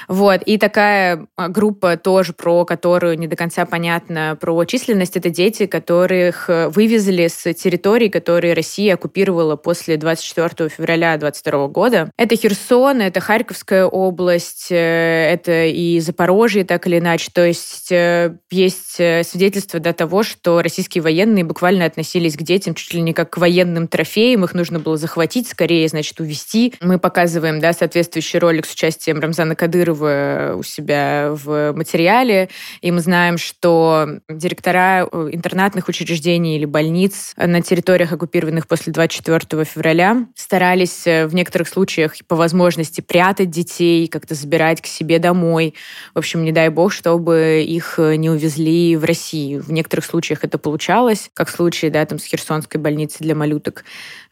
Вот. 0.07 0.41
И 0.43 0.57
такая 0.57 1.25
а, 1.35 1.49
группа 1.49 1.97
тоже, 1.97 2.33
про 2.33 2.65
которую 2.65 3.17
не 3.17 3.27
до 3.27 3.35
конца 3.35 3.65
понятно 3.65 4.37
про 4.39 4.63
численность, 4.65 5.17
это 5.17 5.29
дети, 5.29 5.65
которых 5.65 6.49
э, 6.49 6.69
вывезли 6.69 7.27
с 7.27 7.53
территорий, 7.53 8.09
которые 8.09 8.53
Россия 8.53 8.93
оккупировала 8.93 9.55
после 9.55 9.97
24 9.97 10.69
февраля 10.69 11.17
2022 11.17 11.67
года. 11.67 12.11
Это 12.17 12.35
Херсон, 12.35 13.01
это 13.01 13.19
Харьковская 13.19 13.85
область, 13.85 14.67
э, 14.71 14.75
это 15.33 15.65
и 15.65 15.84
Запорожье, 15.99 16.63
так 16.63 16.87
или 16.87 16.99
иначе. 16.99 17.29
То 17.33 17.45
есть 17.45 17.91
э, 17.91 18.37
есть 18.49 18.95
э, 18.99 19.23
свидетельство 19.23 19.79
до 19.79 19.93
того, 19.93 20.23
что 20.23 20.61
российские 20.61 21.01
военные 21.01 21.43
буквально 21.43 21.85
относились 21.85 22.35
к 22.35 22.41
детям 22.41 22.73
чуть 22.73 22.93
ли 22.93 23.01
не 23.01 23.13
как 23.13 23.31
к 23.31 23.37
военным 23.37 23.87
трофеям. 23.87 24.43
Их 24.43 24.53
нужно 24.53 24.79
было 24.79 24.97
захватить, 24.97 25.47
скорее, 25.47 25.87
значит, 25.87 26.19
увести. 26.19 26.73
Мы 26.81 26.99
показываем 26.99 27.59
да, 27.59 27.73
соответствующий 27.73 28.39
ролик 28.39 28.65
с 28.65 28.73
участием 28.73 29.19
Рамзана 29.19 29.55
Кадырова 29.55 30.55
у 30.57 30.63
себя 30.63 31.29
в 31.31 31.73
материале. 31.73 32.49
И 32.81 32.91
мы 32.91 33.01
знаем, 33.01 33.37
что 33.37 34.19
директора 34.29 35.07
э, 35.11 35.29
интернатных 35.31 35.87
учреждений 35.87 36.57
или 36.57 36.65
больниц 36.65 37.33
на 37.37 37.61
территориях, 37.61 38.11
оккупированных 38.11 38.67
после 38.67 38.91
24 38.91 39.63
февраля, 39.65 40.25
старались 40.35 41.05
в 41.05 41.29
некоторых 41.33 41.67
случаях 41.67 42.13
по 42.27 42.35
возможности 42.35 43.01
прятать 43.01 43.49
детей, 43.49 44.07
как-то 44.07 44.35
забирать 44.35 44.81
к 44.81 44.87
себе 44.87 45.19
домой. 45.19 45.74
В 46.13 46.19
общем, 46.19 46.43
не 46.43 46.51
дай 46.51 46.69
бог, 46.69 46.91
чтобы 46.91 47.63
их 47.67 47.95
э, 47.97 48.15
не 48.15 48.29
увезли 48.29 48.95
в 48.95 49.03
Россию. 49.03 49.61
В 49.61 49.71
некоторых 49.71 50.05
случаях 50.05 50.43
это 50.43 50.57
получалось, 50.57 51.29
как 51.33 51.49
в 51.49 51.51
случае, 51.51 51.91
да, 51.91 52.05
там, 52.05 52.19
с 52.19 52.25
Херсонской 52.25 52.79
больницей 52.79 53.17
для 53.19 53.35
малюток. 53.35 53.83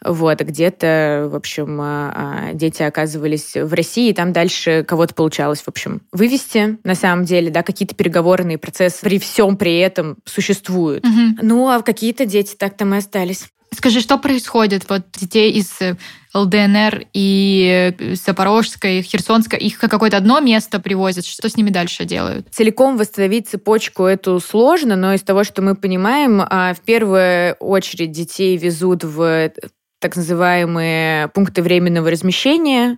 Вот, 0.03 0.41
а 0.41 0.43
где-то, 0.43 1.29
в 1.31 1.35
общем, 1.35 1.79
а, 1.81 2.13
а, 2.15 2.53
дети 2.53 2.83
оказывались 2.83 3.55
в 3.55 3.73
России, 3.73 4.09
и 4.09 4.13
там 4.13 4.33
дальше 4.33 4.83
кого-то 4.87 5.13
получалось, 5.13 5.61
в 5.61 5.67
общем, 5.67 6.01
вывести, 6.11 6.77
на 6.83 6.95
самом 6.95 7.25
деле, 7.25 7.49
да, 7.49 7.63
какие-то 7.63 7.95
переговорные 7.95 8.57
процессы 8.57 9.01
при 9.01 9.19
всем 9.19 9.57
при 9.57 9.79
этом 9.79 10.17
существуют. 10.25 11.05
Угу. 11.05 11.39
Ну, 11.41 11.69
а 11.69 11.81
какие-то 11.81 12.25
дети 12.25 12.55
так 12.55 12.75
там 12.75 12.93
и 12.93 12.97
остались. 12.97 13.47
Скажи, 13.75 14.01
что 14.01 14.17
происходит? 14.17 14.89
Вот 14.89 15.03
детей 15.13 15.51
из 15.51 15.81
э, 15.81 15.95
ЛДНР 16.33 17.05
и 17.13 17.93
э, 17.97 18.15
Запорожской, 18.15 19.01
Херсонской, 19.01 19.59
их 19.59 19.77
какое-то 19.77 20.17
одно 20.17 20.39
место 20.39 20.79
привозят, 20.79 21.25
что 21.25 21.49
с 21.49 21.57
ними 21.57 21.69
дальше 21.69 22.05
делают? 22.05 22.47
Целиком 22.51 22.97
восстановить 22.97 23.49
цепочку 23.49 24.03
эту 24.03 24.39
сложно, 24.39 24.95
но 24.95 25.13
из 25.13 25.21
того, 25.21 25.43
что 25.43 25.61
мы 25.61 25.75
понимаем, 25.75 26.41
а, 26.41 26.73
в 26.73 26.81
первую 26.81 27.53
очередь 27.55 28.11
детей 28.11 28.57
везут 28.57 29.03
в 29.03 29.51
так 29.99 30.17
называемые 30.17 31.29
пункты 31.29 31.61
временного 31.61 32.11
размещения, 32.11 32.97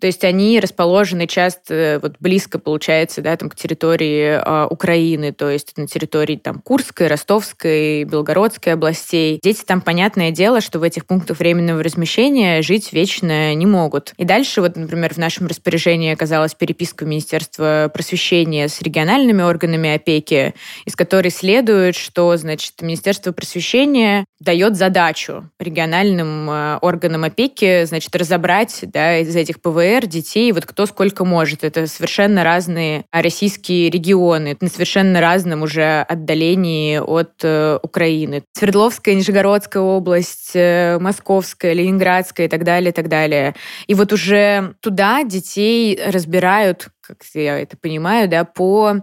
то 0.00 0.06
есть 0.06 0.24
они 0.24 0.60
расположены 0.60 1.26
часто 1.26 1.74
э, 1.74 1.98
вот 1.98 2.16
близко, 2.20 2.58
получается, 2.58 3.20
да, 3.22 3.36
там, 3.36 3.48
к 3.50 3.56
территории 3.56 4.40
э, 4.40 4.66
Украины, 4.66 5.32
то 5.32 5.50
есть 5.50 5.76
на 5.76 5.86
территории 5.86 6.36
там 6.36 6.60
Курской, 6.60 7.08
Ростовской, 7.08 8.04
Белгородской 8.04 8.74
областей. 8.74 9.40
Дети 9.42 9.62
там, 9.66 9.80
понятное 9.80 10.30
дело, 10.30 10.60
что 10.60 10.78
в 10.78 10.82
этих 10.82 11.06
пунктах 11.06 11.38
временного 11.38 11.82
размещения 11.82 12.62
жить 12.62 12.92
вечно 12.92 13.54
не 13.54 13.66
могут. 13.66 14.12
И 14.16 14.24
дальше, 14.24 14.60
вот, 14.60 14.76
например, 14.76 15.14
в 15.14 15.18
нашем 15.18 15.46
распоряжении 15.46 16.12
оказалась 16.12 16.54
переписка 16.54 17.04
Министерства 17.04 17.90
просвещения 17.92 18.68
с 18.68 18.80
региональными 18.82 19.42
органами 19.42 19.94
опеки, 19.94 20.54
из 20.84 20.94
которой 20.94 21.30
следует, 21.30 21.96
что, 21.96 22.36
значит, 22.36 22.80
Министерство 22.82 23.32
просвещения 23.32 24.24
дает 24.40 24.76
задачу 24.76 25.50
региональным 25.58 26.48
э, 26.50 26.78
органам 26.80 27.24
опеки, 27.24 27.84
значит, 27.84 28.14
разобрать 28.14 28.80
да, 28.82 29.18
из 29.18 29.34
этих 29.34 29.60
ПВР 29.60 30.06
детей, 30.06 30.52
вот 30.52 30.64
кто 30.64 30.86
сколько 30.86 31.24
может. 31.24 31.64
Это 31.64 31.86
совершенно 31.86 32.44
разные 32.44 33.04
российские 33.12 33.90
регионы, 33.90 34.56
на 34.60 34.68
совершенно 34.68 35.20
разном 35.20 35.62
уже 35.62 36.02
отдалении 36.08 36.98
от 36.98 37.32
э, 37.42 37.78
Украины. 37.82 38.42
Свердловская, 38.52 39.14
Нижегородская 39.14 39.82
область, 39.82 40.52
э, 40.54 40.98
Московская, 41.00 41.72
Ленинградская 41.72 42.46
и 42.46 42.48
так 42.48 42.64
далее, 42.64 42.90
и 42.90 42.94
так 42.94 43.08
далее. 43.08 43.54
И 43.86 43.94
вот 43.94 44.12
уже 44.12 44.74
туда 44.80 45.24
детей 45.24 45.98
разбирают 46.06 46.88
как 47.08 47.24
я 47.34 47.58
это 47.58 47.76
понимаю, 47.76 48.28
да, 48.28 48.44
по 48.44 48.96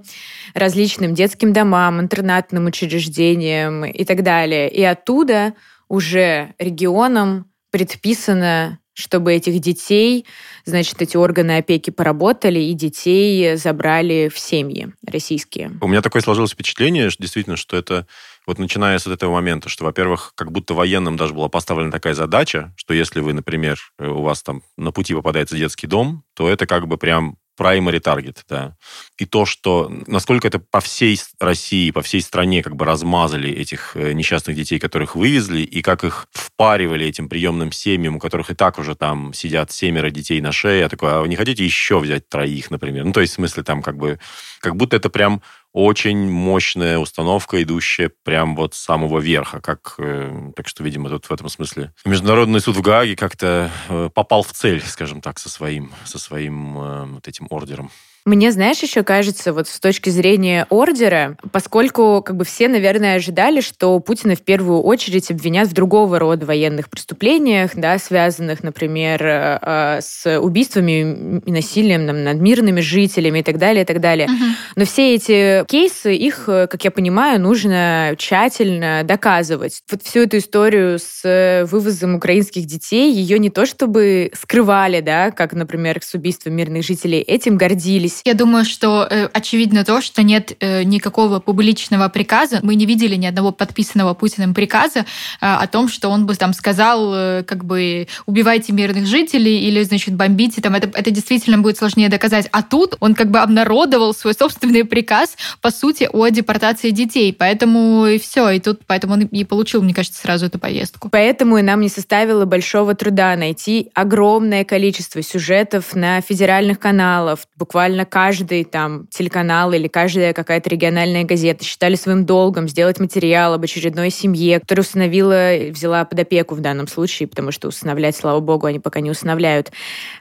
различным 0.53 1.15
детским 1.15 1.53
домам, 1.53 1.99
интернатным 1.99 2.65
учреждениям 2.67 3.83
и 3.83 4.05
так 4.05 4.23
далее. 4.23 4.69
И 4.69 4.83
оттуда 4.83 5.55
уже 5.87 6.53
регионам 6.59 7.51
предписано 7.71 8.79
чтобы 8.95 9.33
этих 9.33 9.59
детей, 9.59 10.25
значит, 10.63 11.01
эти 11.01 11.17
органы 11.17 11.57
опеки 11.57 11.89
поработали 11.89 12.59
и 12.59 12.73
детей 12.73 13.57
забрали 13.57 14.31
в 14.33 14.39
семьи 14.39 14.87
российские. 15.05 15.77
У 15.81 15.87
меня 15.87 16.01
такое 16.01 16.21
сложилось 16.21 16.51
впечатление, 16.51 17.09
что 17.09 17.21
действительно, 17.21 17.57
что 17.57 17.75
это 17.75 18.07
вот 18.47 18.57
начиная 18.57 18.97
с 18.97 19.05
этого 19.05 19.33
момента, 19.33 19.67
что, 19.69 19.83
во-первых, 19.83 20.31
как 20.35 20.51
будто 20.51 20.73
военным 20.73 21.17
даже 21.17 21.33
была 21.33 21.49
поставлена 21.49 21.91
такая 21.91 22.13
задача, 22.13 22.73
что 22.77 22.93
если 22.93 23.19
вы, 23.19 23.33
например, 23.33 23.79
у 23.99 24.21
вас 24.21 24.41
там 24.43 24.63
на 24.77 24.91
пути 24.91 25.13
попадается 25.13 25.57
детский 25.57 25.87
дом, 25.87 26.23
то 26.33 26.47
это 26.47 26.65
как 26.65 26.87
бы 26.87 26.97
прям 26.97 27.37
primary 27.57 27.99
target, 27.99 28.39
да. 28.49 28.75
И 29.17 29.25
то, 29.25 29.45
что 29.45 29.91
насколько 30.07 30.47
это 30.47 30.59
по 30.59 30.79
всей 30.79 31.19
России, 31.39 31.91
по 31.91 32.01
всей 32.01 32.21
стране 32.21 32.61
как 32.63 32.75
бы 32.75 32.85
размазали 32.85 33.49
этих 33.49 33.95
э, 33.95 34.13
несчастных 34.13 34.55
детей, 34.55 34.79
которых 34.79 35.15
вывезли, 35.15 35.61
и 35.61 35.81
как 35.81 36.03
их 36.03 36.27
впаривали 36.31 37.05
этим 37.05 37.29
приемным 37.29 37.71
семьям, 37.71 38.17
у 38.17 38.19
которых 38.19 38.49
и 38.49 38.55
так 38.55 38.79
уже 38.79 38.95
там 38.95 39.33
сидят 39.33 39.71
семеро 39.71 40.09
детей 40.09 40.41
на 40.41 40.51
шее, 40.51 40.81
я 40.81 40.89
такой, 40.89 41.11
а 41.11 41.21
вы 41.21 41.27
не 41.27 41.35
хотите 41.35 41.63
еще 41.63 41.99
взять 41.99 42.29
троих, 42.29 42.71
например? 42.71 43.05
Ну, 43.05 43.13
то 43.13 43.21
есть, 43.21 43.33
в 43.33 43.35
смысле, 43.35 43.63
там 43.63 43.81
как 43.81 43.97
бы, 43.97 44.19
как 44.59 44.75
будто 44.75 44.95
это 44.95 45.09
прям 45.09 45.41
очень 45.75 46.31
мощная 46.31 46.97
установка, 46.97 47.61
идущая 47.61 48.09
прям 48.23 48.55
вот 48.55 48.73
с 48.75 48.77
самого 48.77 49.19
верха. 49.19 49.59
Как, 49.59 49.95
э, 49.97 50.51
так 50.55 50.69
что, 50.69 50.83
видимо, 50.85 51.09
тут 51.09 51.25
в 51.25 51.33
этом 51.33 51.49
смысле 51.49 51.93
Международный 52.05 52.61
суд 52.61 52.77
в 52.77 52.81
Гааге 52.81 53.17
как-то 53.17 53.69
э, 53.89 54.09
попал 54.13 54.41
в 54.41 54.53
цель, 54.53 54.81
скажем 54.81 55.19
так, 55.19 55.37
со 55.37 55.49
своим, 55.49 55.91
со 56.05 56.17
своим 56.17 56.77
э, 56.77 57.05
вот 57.07 57.27
этим 57.27 57.47
ордером. 57.49 57.91
Мне, 58.25 58.51
знаешь, 58.51 58.79
еще 58.79 59.03
кажется, 59.03 59.53
вот 59.53 59.67
с 59.67 59.79
точки 59.79 60.09
зрения 60.09 60.65
ордера, 60.71 61.37
поскольку 61.51 62.23
как 62.25 62.35
бы 62.35 62.43
все, 62.43 62.67
наверное, 62.67 63.17
ожидали, 63.17 63.61
что 63.61 63.99
Путина 63.99 64.35
в 64.35 64.41
первую 64.41 64.81
очередь 64.81 65.29
обвинят 65.29 65.67
в 65.67 65.73
другого 65.73 66.17
рода 66.17 66.43
военных 66.47 66.89
преступлениях, 66.89 67.71
да, 67.75 67.99
связанных, 67.99 68.63
например, 68.63 69.23
э, 69.23 69.59
э, 69.61 69.99
с 70.01 70.39
убийствами 70.39 71.39
и 71.45 71.51
насилием 71.51 72.07
над 72.07 72.41
мирными 72.41 72.81
жителями 72.81 73.39
и 73.39 73.43
так 73.43 73.59
далее, 73.59 73.83
и 73.83 73.85
так 73.85 74.01
далее. 74.01 74.27
Угу. 74.27 74.45
Но 74.77 74.85
все 74.85 75.13
эти 75.13 75.63
кейсы, 75.67 76.15
их, 76.15 76.45
э, 76.47 76.65
как 76.65 76.83
я 76.83 76.89
понимаю, 76.89 77.39
нужно 77.39 78.15
тщательно 78.17 79.03
доказывать. 79.03 79.81
Вот 79.91 80.01
всю 80.01 80.21
эту 80.21 80.39
историю 80.39 80.97
с 80.97 81.67
вывозом 81.69 82.15
украинских 82.15 82.65
детей, 82.65 83.13
ее 83.13 83.37
не 83.37 83.51
то 83.51 83.67
чтобы 83.67 84.31
скрывали, 84.33 85.01
да, 85.01 85.29
как, 85.29 85.53
например, 85.53 85.99
с 86.01 86.15
убийством 86.15 86.53
мирных 86.55 86.83
жителей, 86.83 87.19
этим 87.19 87.55
гордились. 87.55 88.14
Я 88.23 88.33
думаю, 88.33 88.65
что 88.65 89.07
э, 89.09 89.27
очевидно 89.33 89.83
то, 89.83 90.01
что 90.01 90.23
нет 90.23 90.55
э, 90.59 90.83
никакого 90.83 91.39
публичного 91.39 92.07
приказа. 92.09 92.59
Мы 92.63 92.75
не 92.75 92.85
видели 92.85 93.15
ни 93.15 93.25
одного 93.25 93.51
подписанного 93.51 94.13
Путиным 94.13 94.53
приказа 94.53 94.99
э, 94.99 95.03
о 95.39 95.67
том, 95.67 95.89
что 95.89 96.09
он 96.09 96.25
бы 96.25 96.35
там 96.35 96.53
сказал, 96.53 97.13
э, 97.13 97.43
как 97.43 97.65
бы 97.65 98.07
убивайте 98.25 98.73
мирных 98.73 99.05
жителей 99.05 99.59
или, 99.59 99.83
значит, 99.83 100.15
бомбите. 100.15 100.61
Там 100.61 100.75
это, 100.75 100.89
это 100.97 101.11
действительно 101.11 101.57
будет 101.57 101.77
сложнее 101.77 102.09
доказать. 102.09 102.47
А 102.51 102.63
тут 102.63 102.95
он 102.99 103.15
как 103.15 103.29
бы 103.29 103.39
обнародовал 103.39 104.13
свой 104.13 104.33
собственный 104.33 104.85
приказ, 104.85 105.35
по 105.61 105.71
сути, 105.71 106.09
о 106.11 106.27
депортации 106.29 106.91
детей. 106.91 107.33
Поэтому 107.33 108.05
и 108.05 108.19
все. 108.19 108.49
И 108.51 108.59
тут 108.59 108.81
поэтому 108.87 109.13
он 109.13 109.21
и 109.21 109.43
получил, 109.43 109.81
мне 109.81 109.93
кажется, 109.93 110.21
сразу 110.21 110.45
эту 110.45 110.59
поездку. 110.59 111.09
Поэтому 111.09 111.57
и 111.57 111.61
нам 111.61 111.81
не 111.81 111.89
составило 111.89 112.45
большого 112.45 112.95
труда 112.95 113.35
найти 113.35 113.89
огромное 113.93 114.63
количество 114.63 115.21
сюжетов 115.21 115.95
на 115.95 116.21
федеральных 116.21 116.79
каналах. 116.79 117.39
Буквально 117.57 118.04
каждый 118.05 118.63
там 118.63 119.07
телеканал 119.07 119.73
или 119.73 119.87
каждая 119.87 120.33
какая-то 120.33 120.69
региональная 120.69 121.23
газета 121.23 121.63
считали 121.63 121.95
своим 121.95 122.25
долгом 122.25 122.67
сделать 122.67 122.99
материал 122.99 123.53
об 123.53 123.63
очередной 123.63 124.09
семье, 124.09 124.59
которая 124.59 124.83
установила, 124.83 125.51
взяла 125.71 126.05
под 126.05 126.19
опеку 126.19 126.55
в 126.55 126.61
данном 126.61 126.87
случае, 126.87 127.27
потому 127.27 127.51
что 127.51 127.67
усыновлять, 127.67 128.15
слава 128.15 128.39
богу, 128.39 128.67
они 128.67 128.79
пока 128.79 128.99
не 128.99 129.11
усыновляют, 129.11 129.71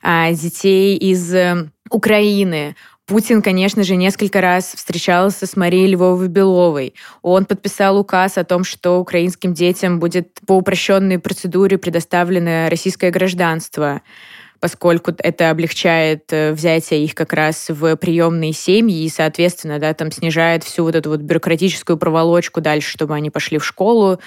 а, 0.02 0.32
детей 0.32 0.96
из 0.96 1.32
э, 1.34 1.68
Украины, 1.90 2.74
Путин, 3.06 3.42
конечно 3.42 3.82
же, 3.82 3.96
несколько 3.96 4.40
раз 4.40 4.72
встречался 4.74 5.46
с 5.46 5.56
Марией 5.56 5.88
Львовой-Беловой. 5.88 6.94
Он 7.20 7.44
подписал 7.44 7.98
указ 7.98 8.38
о 8.38 8.44
том, 8.44 8.64
что 8.64 8.98
украинским 8.98 9.52
детям 9.52 10.00
будет 10.00 10.40
по 10.46 10.54
упрощенной 10.54 11.18
процедуре 11.18 11.76
предоставлено 11.76 12.70
российское 12.70 13.10
гражданство 13.10 14.00
поскольку 14.64 15.12
это 15.18 15.50
облегчает 15.50 16.33
э, 16.33 16.54
взятие 16.54 17.04
их 17.04 17.14
как 17.14 17.35
раз 17.35 17.66
в 17.68 17.97
приемные 17.97 18.54
семьи 18.54 19.04
и, 19.04 19.11
соответственно, 19.11 19.78
да, 19.78 19.92
там 19.92 20.11
снижает 20.11 20.64
всю 20.64 20.85
вот 20.85 20.94
эту 20.94 21.11
вот 21.11 21.21
бюрократическую 21.21 21.99
проволочку 21.99 22.62
дальше, 22.62 22.88
чтобы 22.88 23.14
они 23.14 23.28
пошли 23.28 23.59
в 23.59 23.64
школу, 23.66 24.21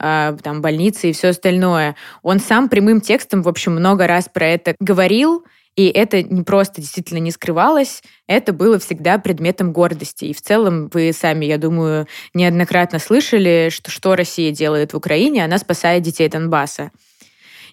а, 0.00 0.36
там, 0.42 0.60
больницы 0.60 1.10
и 1.10 1.12
все 1.12 1.28
остальное. 1.28 1.94
Он 2.24 2.40
сам 2.40 2.68
прямым 2.68 3.00
текстом, 3.00 3.42
в 3.42 3.48
общем, 3.48 3.76
много 3.76 4.08
раз 4.08 4.28
про 4.28 4.48
это 4.48 4.74
говорил, 4.80 5.44
и 5.76 5.86
это 5.86 6.20
не 6.20 6.42
просто 6.42 6.80
действительно 6.80 7.18
не 7.18 7.30
скрывалось, 7.30 8.02
это 8.26 8.52
было 8.52 8.80
всегда 8.80 9.18
предметом 9.18 9.72
гордости. 9.72 10.24
И 10.24 10.34
в 10.34 10.42
целом 10.42 10.90
вы 10.92 11.12
сами, 11.12 11.44
я 11.44 11.58
думаю, 11.58 12.08
неоднократно 12.34 12.98
слышали, 12.98 13.68
что 13.70 13.92
что 13.92 14.16
Россия 14.16 14.50
делает 14.50 14.94
в 14.94 14.96
Украине, 14.96 15.44
она 15.44 15.58
спасает 15.58 16.02
детей 16.02 16.28
Донбасса. 16.28 16.90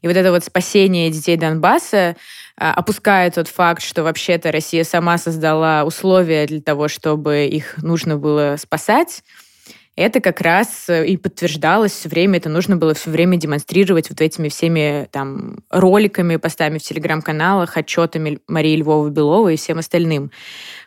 И 0.03 0.07
вот 0.07 0.15
это 0.15 0.31
вот 0.31 0.43
спасение 0.43 1.09
детей 1.09 1.37
Донбасса 1.37 2.15
а, 2.57 2.73
опускает 2.73 3.35
тот 3.35 3.47
факт, 3.47 3.81
что 3.81 4.03
вообще-то 4.03 4.51
Россия 4.51 4.83
сама 4.83 5.17
создала 5.17 5.85
условия 5.85 6.45
для 6.45 6.61
того, 6.61 6.87
чтобы 6.87 7.45
их 7.45 7.81
нужно 7.81 8.17
было 8.17 8.57
спасать, 8.59 9.23
это 9.95 10.21
как 10.21 10.41
раз 10.41 10.89
э, 10.89 11.05
и 11.05 11.17
подтверждалось 11.17 11.91
все 11.91 12.09
время, 12.09 12.37
это 12.37 12.49
нужно 12.49 12.77
было 12.77 12.95
все 12.95 13.11
время 13.11 13.37
демонстрировать 13.37 14.09
вот 14.09 14.21
этими 14.21 14.49
всеми 14.49 15.07
там 15.11 15.57
роликами, 15.69 16.37
постами 16.37 16.79
в 16.79 16.83
телеграм-каналах, 16.83 17.77
отчетами 17.77 18.39
Марии 18.47 18.75
Львовой-Беловой 18.77 19.53
и 19.53 19.57
всем 19.57 19.77
остальным. 19.77 20.31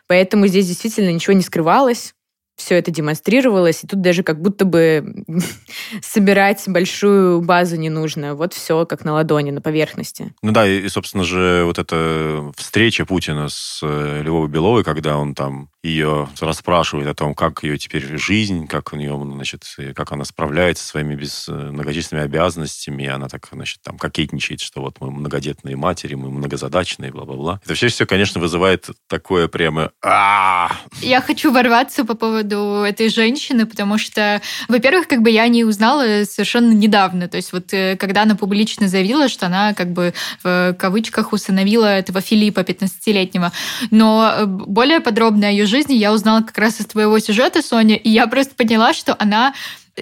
Поэтому 0.07 0.47
здесь 0.47 0.67
действительно 0.67 1.09
ничего 1.09 1.33
не 1.33 1.41
скрывалось 1.41 2.13
все 2.57 2.75
это 2.75 2.91
демонстрировалось, 2.91 3.83
и 3.83 3.87
тут 3.87 4.01
даже 4.01 4.23
как 4.23 4.41
будто 4.41 4.65
бы 4.65 5.23
собирать 6.01 6.63
большую 6.67 7.41
базу 7.41 7.77
не 7.77 7.89
нужно. 7.89 8.35
Вот 8.35 8.53
все 8.53 8.85
как 8.85 9.05
на 9.05 9.13
ладони, 9.13 9.51
на 9.51 9.61
поверхности. 9.61 10.33
Ну 10.41 10.51
да, 10.51 10.67
и, 10.67 10.87
собственно 10.89 11.23
же, 11.23 11.63
вот 11.65 11.77
эта 11.77 12.51
встреча 12.57 13.05
Путина 13.05 13.47
с 13.47 13.79
э, 13.83 14.21
Львовой 14.23 14.49
Беловой, 14.49 14.83
когда 14.83 15.17
он 15.17 15.35
там 15.35 15.69
ее 15.87 16.29
расспрашивает 16.39 17.07
о 17.07 17.13
том, 17.13 17.33
как 17.33 17.63
ее 17.63 17.77
теперь 17.77 18.17
жизнь, 18.17 18.67
как 18.67 18.93
у 18.93 18.95
нее, 18.95 19.19
значит, 19.33 19.63
как 19.95 20.11
она 20.11 20.25
справляется 20.25 20.83
со 20.83 20.89
своими 20.89 21.15
без, 21.15 21.47
э, 21.47 21.51
многочисленными 21.51 22.25
обязанностями, 22.25 23.03
и 23.03 23.07
она 23.07 23.27
так, 23.27 23.47
значит, 23.51 23.79
там 23.81 23.97
кокетничает, 23.97 24.59
что 24.59 24.81
вот 24.81 24.97
мы 24.99 25.11
многодетные 25.11 25.75
матери, 25.75 26.15
мы 26.15 26.29
многозадачные, 26.29 27.11
бла-бла-бла. 27.11 27.61
Это 27.63 27.73
все, 27.73 27.87
все, 27.87 28.05
конечно, 28.05 28.41
вызывает 28.41 28.89
такое 29.07 29.47
прямо... 29.47 29.91
Я 31.01 31.21
хочу 31.21 31.51
ворваться 31.51 32.05
по 32.05 32.15
поводу 32.15 32.83
этой 32.87 33.09
женщины, 33.09 33.65
потому 33.65 33.97
что, 33.97 34.41
во-первых, 34.67 35.07
как 35.07 35.21
бы 35.21 35.29
я 35.29 35.47
не 35.47 35.63
узнала 35.63 36.23
совершенно 36.25 36.73
недавно. 36.73 37.27
То 37.27 37.37
есть 37.37 37.53
вот 37.53 37.73
э, 37.73 37.95
когда 37.97 38.23
она 38.23 38.35
публично 38.35 38.87
заявила, 38.87 39.29
что 39.29 39.45
она 39.45 39.73
как 39.73 39.91
бы 39.91 40.13
в 40.43 40.75
кавычках 40.77 41.33
усыновила 41.33 41.85
этого 41.85 42.21
Филиппа 42.21 42.59
15-летнего. 42.59 43.51
Но 43.91 44.33
э, 44.35 44.45
более 44.45 44.99
подробно 44.99 45.45
ее 45.45 45.65
жизни 45.65 45.76
я 45.85 46.13
узнала 46.13 46.41
как 46.41 46.57
раз 46.57 46.79
из 46.79 46.85
твоего 46.85 47.19
сюжета, 47.19 47.61
Соня, 47.61 47.95
и 47.95 48.09
я 48.09 48.27
просто 48.27 48.55
поняла, 48.55 48.93
что 48.93 49.15
она 49.19 49.53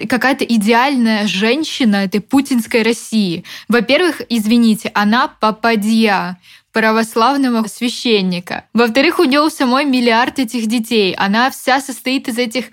какая-то 0.08 0.44
идеальная 0.44 1.26
женщина 1.26 1.96
этой 1.96 2.20
путинской 2.20 2.82
России. 2.82 3.44
Во-первых, 3.68 4.20
извините, 4.28 4.90
она 4.94 5.28
попадья 5.28 6.38
православного 6.76 7.66
священника. 7.68 8.64
Во-вторых, 8.74 9.18
у 9.18 9.24
нее 9.24 9.40
у 9.40 9.48
самой 9.48 9.86
миллиард 9.86 10.38
этих 10.38 10.66
детей. 10.66 11.14
Она 11.14 11.50
вся 11.50 11.80
состоит 11.80 12.28
из 12.28 12.36
этих 12.36 12.66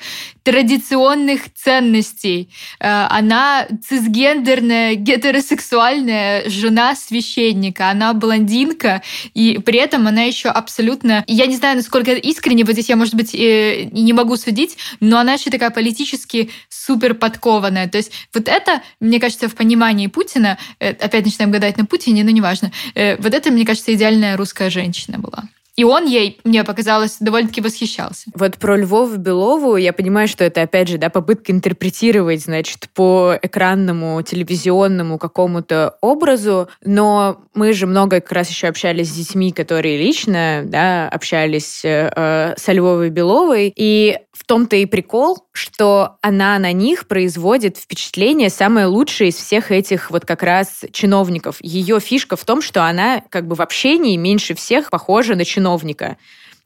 традиционных 0.44 1.54
ценностей. 1.54 2.50
Э, 2.82 3.08
она 3.10 3.66
цисгендерная, 3.88 4.96
гетеросексуальная 4.96 6.50
жена 6.50 6.96
священника. 6.96 7.90
Она 7.90 8.14
блондинка, 8.14 9.02
и 9.34 9.58
при 9.60 9.80
этом 9.80 10.06
она 10.06 10.24
еще 10.24 10.50
абсолютно... 10.50 11.24
Я 11.28 11.46
не 11.46 11.56
знаю, 11.56 11.78
насколько 11.78 12.12
искренне, 12.12 12.66
вот 12.66 12.74
здесь 12.74 12.90
я, 12.90 12.98
может 12.98 13.16
быть, 13.16 13.34
э, 13.34 13.88
не 13.94 14.12
могу 14.12 14.36
судить, 14.36 14.78
но 15.00 15.18
она 15.18 15.36
еще 15.36 15.50
такая 15.50 15.70
политически 15.70 16.50
супер 16.68 17.14
подкованная. 17.14 17.88
То 17.88 18.00
есть 18.00 18.12
вот 18.34 18.50
это, 18.50 18.82
мне 19.00 19.22
кажется, 19.22 19.48
в 19.48 19.56
понимании 19.56 20.08
Путина, 20.08 20.58
э, 20.80 20.90
опять 20.90 21.24
начинаем 21.24 21.52
гадать 21.52 21.78
на 21.78 21.86
Путине, 21.86 22.26
но 22.26 22.32
неважно, 22.32 22.74
вот 22.94 23.34
это, 23.34 23.50
мне 23.50 23.66
кажется, 23.66 23.93
идеальная 23.94 24.38
русская 24.38 24.70
женщина 24.70 25.20
была. 25.20 25.44
И 25.76 25.84
он 25.84 26.06
ей, 26.06 26.40
мне 26.44 26.64
показалось, 26.64 27.18
довольно-таки 27.20 27.62
восхищался. 27.62 28.30
Вот 28.36 28.58
про 28.58 28.78
Львову 28.78 29.18
Белову 29.18 29.76
я 29.76 29.92
понимаю, 29.92 30.28
что 30.28 30.44
это, 30.44 30.62
опять 30.62 30.88
же, 30.88 30.98
да, 30.98 31.10
попытка 31.10 31.52
интерпретировать, 31.52 32.44
значит, 32.44 32.90
по 32.94 33.38
экранному, 33.42 34.22
телевизионному 34.22 35.18
какому-то 35.18 35.98
образу, 36.02 36.70
но 36.86 37.42
мы 37.56 37.74
же 37.74 37.88
много 37.88 38.22
как 38.22 38.32
раз 38.34 38.50
еще 38.50 38.68
общались 38.68 39.10
с 39.10 39.16
детьми, 39.16 39.52
которые 39.52 39.98
лично, 39.98 40.62
да, 40.66 41.10
общались 41.10 41.84
э, 41.84 42.12
э 42.16 42.54
со 42.58 42.72
Львовой 42.72 43.10
Беловой, 43.10 43.74
и 43.76 44.18
в 44.34 44.46
том-то 44.46 44.76
и 44.76 44.86
прикол, 44.86 45.46
что 45.52 46.18
она 46.22 46.58
на 46.58 46.72
них 46.72 47.08
производит 47.08 47.78
впечатление 47.78 48.50
самое 48.50 48.88
лучшее 48.88 49.30
из 49.30 49.36
всех 49.36 49.72
этих 49.72 50.10
вот 50.10 50.26
как 50.26 50.42
раз 50.42 50.84
чиновников. 50.92 51.58
Ее 51.62 52.00
фишка 52.00 52.36
в 52.36 52.44
том, 52.44 52.62
что 52.62 52.84
она 52.84 53.22
как 53.30 53.48
бы 53.48 53.56
в 53.56 53.62
общении 53.62 54.18
меньше 54.18 54.56
всех 54.56 54.90
похожа 54.90 55.36
на 55.36 55.46
чиновника. 55.64 56.18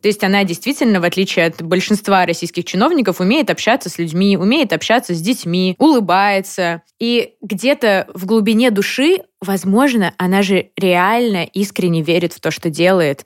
То 0.01 0.09
есть 0.09 0.23
она 0.23 0.43
действительно, 0.43 1.01
в 1.01 1.03
отличие 1.03 1.47
от 1.47 1.61
большинства 1.61 2.25
российских 2.25 2.65
чиновников, 2.65 3.19
умеет 3.19 3.49
общаться 3.49 3.89
с 3.89 3.97
людьми, 3.97 4.37
умеет 4.37 4.71
общаться 4.71 5.15
с 5.15 5.21
детьми, 5.21 5.75
улыбается. 5.79 6.83
И 6.99 7.33
где-то 7.41 8.07
в 8.13 8.25
глубине 8.25 8.69
души, 8.69 9.21
возможно, 9.41 10.13
она 10.17 10.43
же 10.43 10.69
реально 10.77 11.45
искренне 11.45 12.03
верит 12.03 12.33
в 12.33 12.39
то, 12.39 12.51
что 12.51 12.69
делает 12.69 13.25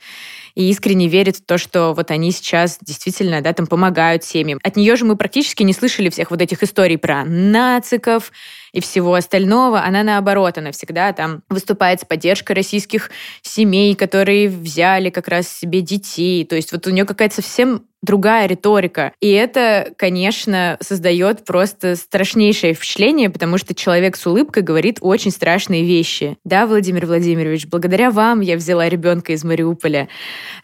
и 0.56 0.70
искренне 0.70 1.08
верит 1.08 1.38
в 1.38 1.46
то, 1.46 1.58
что 1.58 1.94
вот 1.94 2.12
они 2.12 2.32
сейчас 2.32 2.78
действительно, 2.82 3.42
да, 3.42 3.54
там 3.54 3.68
помогают 3.68 4.24
семьям. 4.24 4.60
От 4.64 4.76
нее 4.76 4.96
же 4.96 5.06
мы 5.06 5.16
практически 5.16 5.64
не 5.64 5.74
слышали 5.74 6.10
всех 6.10 6.32
вот 6.32 6.42
этих 6.42 6.64
историй 6.64 6.98
про 6.98 7.24
нациков, 7.26 8.32
и 8.74 8.80
всего 8.80 9.14
остального, 9.16 9.84
она 9.84 10.04
наоборот, 10.04 10.58
она 10.58 10.72
всегда 10.72 11.12
там 11.14 11.44
выступает 11.50 12.02
с 12.02 12.06
поддержкой 12.06 12.54
российских 12.54 13.12
семей, 13.42 13.96
которые 13.96 14.48
взяли 14.48 15.10
как 15.10 15.28
раз 15.28 15.48
себе 15.48 15.82
детей. 15.82 16.46
То 16.46 16.56
есть 16.56 16.72
вот 16.72 16.88
у 16.88 16.92
нее 16.92 17.06
какая-то 17.06 17.36
совсем 17.36 17.84
другая 18.02 18.48
риторика. 18.48 19.14
И 19.20 19.30
это, 19.32 19.94
конечно, 19.98 20.78
создает 20.82 21.46
просто 21.46 21.96
страшнейшее 21.96 22.74
впечатление, 22.74 23.30
потому 23.30 23.58
что 23.58 23.76
человек 23.76 24.16
с 24.16 24.26
улыбкой 24.26 24.64
говорит 24.64 24.98
очень 25.02 25.32
страшные 25.32 25.84
вещи. 25.86 26.38
Да, 26.44 26.66
Владимир 26.66 27.06
Владимирович, 27.06 27.68
благодаря 27.68 28.12
вам 28.12 28.42
я 28.42 28.56
взяла 28.56 28.90
ребенка 28.90 29.34
из 29.34 29.44
Мариуполя. 29.44 30.08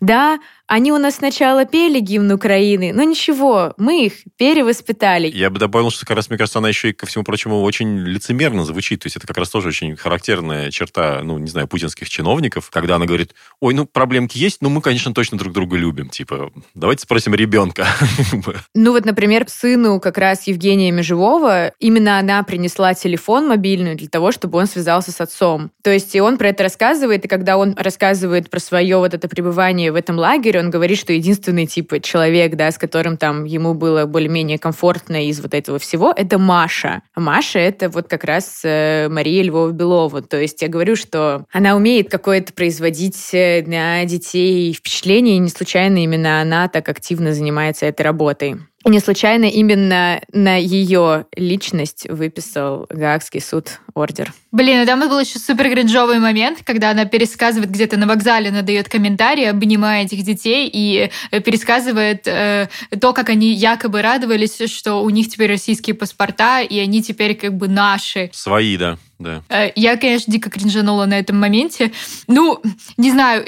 Да, 0.02 0.40
они 0.68 0.92
у 0.92 0.98
нас 0.98 1.16
сначала 1.16 1.66
пели 1.66 2.00
гимн 2.00 2.32
Украины, 2.32 2.92
но 2.94 3.04
ничего, 3.04 3.74
мы 3.78 4.06
их 4.06 4.14
перевоспитали. 4.36 5.28
Я 5.28 5.50
бы 5.50 5.60
добавил, 5.60 5.90
что 5.92 6.06
как 6.06 6.18
раз, 6.18 6.30
мне 6.30 6.38
кажется, 6.38 6.60
она 6.60 6.68
еще 6.68 6.90
и, 6.90 6.94
ко 6.94 7.06
всему 7.06 7.24
прочему, 7.24 7.62
очень 7.62 8.00
лицемерно 8.00 8.66
звучит. 8.66 9.02
То 9.02 9.08
есть 9.08 9.16
это 9.16 9.26
как 9.26 9.38
раз 9.38 9.50
тоже 9.50 9.70
очень 9.70 9.96
характерная 9.96 10.70
черта, 10.70 11.22
ну, 11.24 11.38
не 11.38 11.48
знаю, 11.48 11.68
путинских 11.68 12.10
чиновников, 12.10 12.70
когда 12.70 12.98
она 12.98 13.06
говорит, 13.06 13.34
ой, 13.62 13.74
ну, 13.74 13.86
проблемки 13.86 14.38
есть, 14.38 14.62
но 14.62 14.70
мы, 14.70 14.82
конечно, 14.82 15.14
точно 15.14 15.38
друг 15.38 15.54
друга 15.54 15.78
любим. 15.78 16.10
Типа, 16.10 16.52
давайте 16.76 17.04
спросим 17.04 17.34
ребенка. 17.34 17.88
Ну, 18.74 18.92
вот, 18.92 19.06
например, 19.06 19.46
сыну 19.48 20.00
как 20.00 20.18
раз 20.18 20.48
Евгения 20.48 20.92
Межевого, 20.92 21.74
именно 21.80 22.20
она 22.20 22.44
принесла 22.44 22.94
телефон 22.94 23.48
мобильный 23.48 23.96
для 23.96 24.08
того, 24.08 24.32
чтобы 24.32 24.60
он 24.60 24.68
связался 24.68 25.12
с 25.12 25.20
отцом. 25.20 25.72
То 25.84 25.92
есть 25.92 26.14
и 26.16 26.22
он 26.22 26.38
про 26.38 26.50
это 26.50 26.64
рассказывает, 26.64 27.26
и 27.26 27.28
когда 27.28 27.58
он 27.58 27.74
рассказывает 27.78 28.50
про 28.50 28.60
свое 28.60 28.98
вот 28.98 29.14
это 29.14 29.28
пребывание 29.28 29.92
в 29.92 29.96
этом 29.96 30.18
лагере, 30.18 30.57
он 30.60 30.70
говорит, 30.70 30.98
что 30.98 31.14
единственный 31.14 31.66
типа 31.66 32.00
человек, 32.00 32.56
да, 32.56 32.72
с 32.72 32.78
которым 32.78 33.18
там 33.18 33.44
ему 33.44 33.74
было 33.74 34.06
более-менее 34.06 34.58
комфортно 34.58 35.28
из 35.28 35.40
вот 35.42 35.54
этого 35.54 35.80
всего, 35.80 36.14
это 36.16 36.38
Маша. 36.38 37.02
Маша— 37.16 37.60
это 37.60 37.90
вот 37.90 38.08
как 38.08 38.24
раз 38.24 38.62
э, 38.64 39.08
Мария 39.10 39.44
Львова-Белова. 39.44 40.22
То 40.22 40.40
есть 40.40 40.62
я 40.62 40.68
говорю, 40.68 40.96
что 40.96 41.46
она 41.52 41.76
умеет 41.76 42.10
какое-то 42.10 42.54
производить 42.54 43.30
э, 43.34 43.64
на 43.66 44.06
детей 44.06 44.74
впечатление, 44.74 45.38
и 45.38 45.40
не 45.40 45.50
случайно 45.50 46.04
именно 46.04 46.42
она 46.42 46.68
так 46.68 46.88
активно 46.90 47.34
занимается 47.34 47.86
этой 47.86 48.02
работой. 48.04 48.58
И 48.88 48.90
не 48.90 49.02
случайно 49.02 49.44
именно 49.44 50.22
на 50.32 50.56
ее 50.56 51.26
личность 51.36 52.08
выписал 52.10 52.88
Гаагский 52.90 53.42
суд 53.42 53.82
ордер. 53.94 54.32
Блин, 54.54 54.82
и 54.82 54.86
там 54.86 55.02
был 55.02 55.20
еще 55.20 55.40
супер 55.40 55.70
гринжовый 55.70 56.20
момент, 56.20 56.60
когда 56.64 56.92
она 56.92 57.04
пересказывает 57.04 57.70
где-то 57.70 57.98
на 57.98 58.08
вокзале, 58.08 58.48
она 58.48 58.62
дает 58.62 58.88
комментарии, 58.88 59.44
обнимая 59.44 60.06
этих 60.06 60.24
детей 60.24 60.70
и 60.72 61.12
э, 61.32 61.40
пересказывает 61.42 62.28
э, 62.28 62.70
то, 63.02 63.12
как 63.12 63.28
они 63.28 63.52
якобы 63.52 64.02
радовались, 64.02 64.58
что 64.72 65.04
у 65.04 65.10
них 65.10 65.28
теперь 65.28 65.52
российские 65.52 65.94
паспорта, 65.94 66.62
и 66.62 66.80
они 66.80 67.04
теперь 67.04 67.36
как 67.36 67.58
бы 67.58 67.68
наши. 67.68 68.30
Свои, 68.32 68.78
да 68.78 68.98
да. 69.20 69.42
Э, 69.50 69.72
я, 69.76 69.98
конечно, 69.98 70.32
дико 70.32 70.50
кринжанула 70.50 71.06
на 71.06 71.18
этом 71.18 71.40
моменте. 71.40 71.92
Ну, 72.28 72.62
не 72.98 73.12
знаю, 73.12 73.44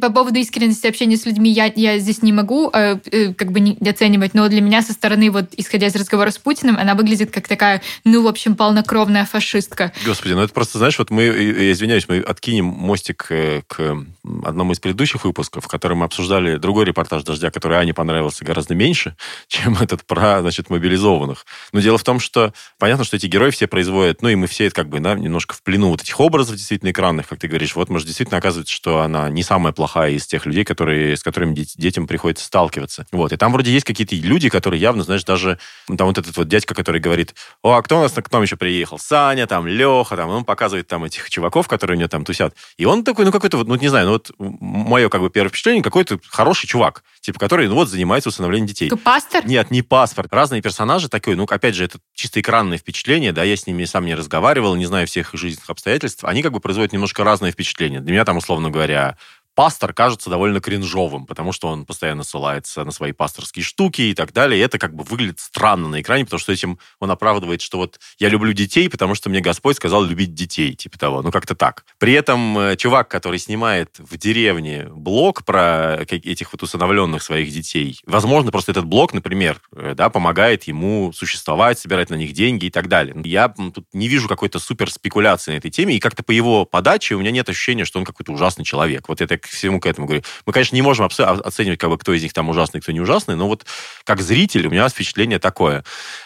по 0.00 0.10
поводу 0.10 0.38
искренности 0.38 0.86
общения 0.86 1.16
с 1.16 1.24
людьми 1.24 1.50
я, 1.50 1.72
я 1.74 1.98
здесь 1.98 2.22
не 2.22 2.32
могу 2.32 2.70
э, 2.72 2.98
э, 3.10 3.32
как 3.32 3.52
бы 3.52 3.60
не 3.60 3.76
оценивать, 3.88 4.34
но 4.34 4.48
для 4.48 4.60
меня 4.60 4.82
со 4.82 4.92
стороны, 4.92 5.30
вот 5.30 5.46
исходя 5.56 5.86
из 5.86 5.96
разговора 5.96 6.30
с 6.30 6.38
Путиным, 6.38 6.76
она 6.76 6.94
выглядит 6.94 7.30
как 7.30 7.48
такая, 7.48 7.82
ну, 8.04 8.22
в 8.22 8.26
общем, 8.26 8.54
полнокровная 8.54 9.24
фашистка. 9.24 9.92
Господи, 10.04 10.34
ну 10.34 10.42
это 10.42 10.52
просто, 10.52 10.78
знаешь, 10.78 10.98
вот 10.98 11.10
мы, 11.10 11.24
я 11.24 11.72
извиняюсь, 11.72 12.08
мы 12.08 12.18
откинем 12.18 12.66
мостик 12.66 13.30
к 13.66 14.04
одному 14.44 14.72
из 14.72 14.80
предыдущих 14.80 15.24
выпусков, 15.24 15.64
в 15.64 15.68
котором 15.68 15.98
мы 15.98 16.04
обсуждали 16.04 16.56
другой 16.56 16.84
репортаж 16.84 17.22
«Дождя», 17.22 17.50
который 17.50 17.78
Ане 17.78 17.94
понравился 17.94 18.44
гораздо 18.44 18.74
меньше, 18.74 19.16
чем 19.48 19.74
этот 19.80 20.04
про, 20.04 20.40
значит, 20.40 20.70
мобилизованных. 20.70 21.46
Но 21.72 21.80
дело 21.80 21.98
в 21.98 22.04
том, 22.04 22.20
что 22.20 22.52
понятно, 22.78 23.04
что 23.04 23.16
эти 23.16 23.26
герои 23.26 23.50
все 23.50 23.66
производят, 23.66 24.22
ну 24.22 24.28
и 24.28 24.34
мы 24.34 24.46
все 24.46 24.66
это 24.66 24.74
как 24.74 24.88
бы 24.88 24.97
да, 25.00 25.14
немножко 25.14 25.54
в 25.54 25.62
плену 25.62 25.90
вот 25.90 26.02
этих 26.02 26.18
образов 26.20 26.56
действительно 26.56 26.90
экранных, 26.90 27.28
как 27.28 27.38
ты 27.38 27.48
говоришь. 27.48 27.74
Вот, 27.76 27.88
может, 27.88 28.06
действительно 28.06 28.38
оказывается, 28.38 28.72
что 28.72 29.00
она 29.00 29.28
не 29.28 29.42
самая 29.42 29.72
плохая 29.72 30.12
из 30.12 30.26
тех 30.26 30.46
людей, 30.46 30.64
которые, 30.64 31.16
с 31.16 31.22
которыми 31.22 31.54
детям 31.54 32.06
приходится 32.06 32.44
сталкиваться. 32.44 33.06
Вот. 33.12 33.32
И 33.32 33.36
там 33.36 33.52
вроде 33.52 33.72
есть 33.72 33.84
какие-то 33.84 34.14
люди, 34.14 34.48
которые 34.48 34.80
явно, 34.80 35.02
знаешь, 35.02 35.24
даже 35.24 35.58
ну, 35.88 35.96
там 35.96 36.08
вот 36.08 36.18
этот 36.18 36.36
вот 36.36 36.48
дядька, 36.48 36.74
который 36.74 37.00
говорит, 37.00 37.34
о, 37.62 37.74
а 37.74 37.82
кто 37.82 37.98
у 37.98 38.02
нас 38.02 38.12
к 38.12 38.32
нам 38.32 38.42
еще 38.42 38.56
приехал? 38.56 38.98
Саня, 38.98 39.46
там, 39.46 39.66
Леха, 39.66 40.16
там, 40.16 40.30
он 40.30 40.44
показывает 40.44 40.86
там 40.88 41.04
этих 41.04 41.30
чуваков, 41.30 41.68
которые 41.68 41.96
у 41.96 41.98
него 41.98 42.08
там 42.08 42.24
тусят. 42.24 42.54
И 42.76 42.84
он 42.84 43.04
такой, 43.04 43.24
ну, 43.24 43.32
какой-то 43.32 43.56
вот, 43.56 43.68
ну, 43.68 43.76
не 43.76 43.88
знаю, 43.88 44.06
ну, 44.06 44.12
вот 44.12 44.32
мое 44.38 45.08
как 45.08 45.20
бы 45.20 45.30
первое 45.30 45.50
впечатление, 45.50 45.82
какой-то 45.82 46.18
хороший 46.28 46.66
чувак, 46.66 47.02
типа, 47.20 47.38
который, 47.38 47.68
ну, 47.68 47.74
вот, 47.74 47.88
занимается 47.88 48.28
усыновлением 48.28 48.66
детей. 48.66 48.90
Пастор? 48.90 49.46
Нет, 49.46 49.70
не 49.70 49.82
паспорт. 49.82 50.32
Разные 50.32 50.62
персонажи 50.62 51.08
такой, 51.08 51.34
ну, 51.36 51.44
опять 51.44 51.74
же, 51.74 51.84
это 51.84 51.98
чисто 52.14 52.40
экранное 52.40 52.78
впечатление, 52.78 53.32
да, 53.32 53.44
я 53.44 53.56
с 53.56 53.66
ними 53.66 53.84
сам 53.84 54.04
не 54.06 54.14
разговаривал, 54.14 54.74
не 54.74 54.86
знаю 54.86 55.06
всех 55.06 55.30
жизненных 55.34 55.70
обстоятельств, 55.70 56.24
они 56.24 56.42
как 56.42 56.52
бы 56.52 56.60
производят 56.60 56.92
немножко 56.92 57.24
разные 57.24 57.52
впечатления. 57.52 58.00
Для 58.00 58.12
меня 58.12 58.24
там, 58.24 58.36
условно 58.36 58.70
говоря, 58.70 59.16
пастор 59.58 59.92
кажется 59.92 60.30
довольно 60.30 60.60
кринжовым, 60.60 61.26
потому 61.26 61.50
что 61.50 61.66
он 61.66 61.84
постоянно 61.84 62.22
ссылается 62.22 62.84
на 62.84 62.92
свои 62.92 63.10
пасторские 63.10 63.64
штуки 63.64 64.02
и 64.02 64.14
так 64.14 64.32
далее. 64.32 64.60
И 64.60 64.62
это 64.62 64.78
как 64.78 64.94
бы 64.94 65.02
выглядит 65.02 65.40
странно 65.40 65.88
на 65.88 66.00
экране, 66.00 66.24
потому 66.24 66.38
что 66.38 66.52
этим 66.52 66.78
он 67.00 67.10
оправдывает, 67.10 67.60
что 67.60 67.78
вот 67.78 67.98
я 68.20 68.28
люблю 68.28 68.52
детей, 68.52 68.88
потому 68.88 69.16
что 69.16 69.28
мне 69.30 69.40
Господь 69.40 69.74
сказал 69.74 70.04
любить 70.04 70.32
детей, 70.32 70.76
типа 70.76 70.96
того. 70.96 71.22
Ну, 71.22 71.32
как-то 71.32 71.56
так. 71.56 71.84
При 71.98 72.12
этом 72.12 72.56
э, 72.56 72.76
чувак, 72.76 73.08
который 73.08 73.40
снимает 73.40 73.98
в 73.98 74.16
деревне 74.16 74.86
блог 74.92 75.44
про 75.44 76.04
этих 76.08 76.52
вот 76.52 76.62
усыновленных 76.62 77.20
своих 77.20 77.52
детей, 77.52 77.98
возможно, 78.06 78.52
просто 78.52 78.70
этот 78.70 78.84
блог, 78.84 79.12
например, 79.12 79.60
э, 79.74 79.94
да, 79.96 80.08
помогает 80.08 80.68
ему 80.68 81.12
существовать, 81.12 81.80
собирать 81.80 82.10
на 82.10 82.14
них 82.14 82.32
деньги 82.32 82.66
и 82.66 82.70
так 82.70 82.86
далее. 82.86 83.16
Я 83.24 83.48
тут 83.48 83.86
не 83.92 84.06
вижу 84.06 84.28
какой-то 84.28 84.60
супер 84.60 84.88
спекуляции 84.88 85.50
на 85.50 85.56
этой 85.56 85.72
теме, 85.72 85.96
и 85.96 85.98
как-то 85.98 86.22
по 86.22 86.30
его 86.30 86.64
подаче 86.64 87.16
у 87.16 87.18
меня 87.18 87.32
нет 87.32 87.48
ощущения, 87.48 87.84
что 87.84 87.98
он 87.98 88.04
какой-то 88.04 88.30
ужасный 88.30 88.64
человек. 88.64 89.08
Вот 89.08 89.20
это 89.20 89.36
всему 89.48 89.80
к 89.80 89.86
этому 89.86 90.06
говорю. 90.06 90.22
Мы, 90.46 90.52
конечно, 90.52 90.74
не 90.74 90.82
можем 90.82 91.06
оценивать, 91.06 91.78
как 91.78 91.90
бы, 91.90 91.98
кто 91.98 92.12
из 92.12 92.22
них 92.22 92.32
там 92.32 92.48
ужасный, 92.48 92.80
кто 92.80 92.92
не 92.92 93.00
ужасный, 93.00 93.36
но 93.36 93.48
вот 93.48 93.66
как 94.04 94.20
зритель 94.20 94.66
у 94.66 94.70
меня 94.70 94.88
впечатление 94.88 95.38
такое. 95.38 95.84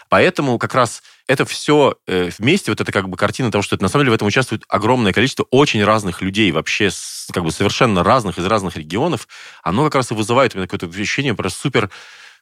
Поэтому 0.08 0.58
как 0.58 0.74
раз 0.74 1.02
это 1.26 1.44
все 1.44 1.96
э, 2.06 2.30
вместе, 2.38 2.70
вот 2.70 2.80
это 2.80 2.92
как 2.92 3.08
бы 3.08 3.16
картина 3.16 3.50
того, 3.50 3.62
что 3.62 3.76
это, 3.76 3.84
на 3.84 3.88
самом 3.88 4.04
деле 4.04 4.12
в 4.12 4.14
этом 4.14 4.28
участвует 4.28 4.64
огромное 4.68 5.12
количество 5.12 5.46
очень 5.50 5.82
разных 5.84 6.20
людей, 6.20 6.52
вообще 6.52 6.90
как 7.32 7.44
бы 7.44 7.50
совершенно 7.50 8.02
разных, 8.02 8.38
из 8.38 8.46
разных 8.46 8.76
регионов, 8.76 9.28
оно 9.62 9.84
как 9.84 9.96
раз 9.96 10.10
и 10.10 10.14
вызывает 10.14 10.54
у 10.54 10.58
меня 10.58 10.66
какое-то 10.66 10.86
ощущение 10.86 11.34
про 11.34 11.48
супер 11.48 11.90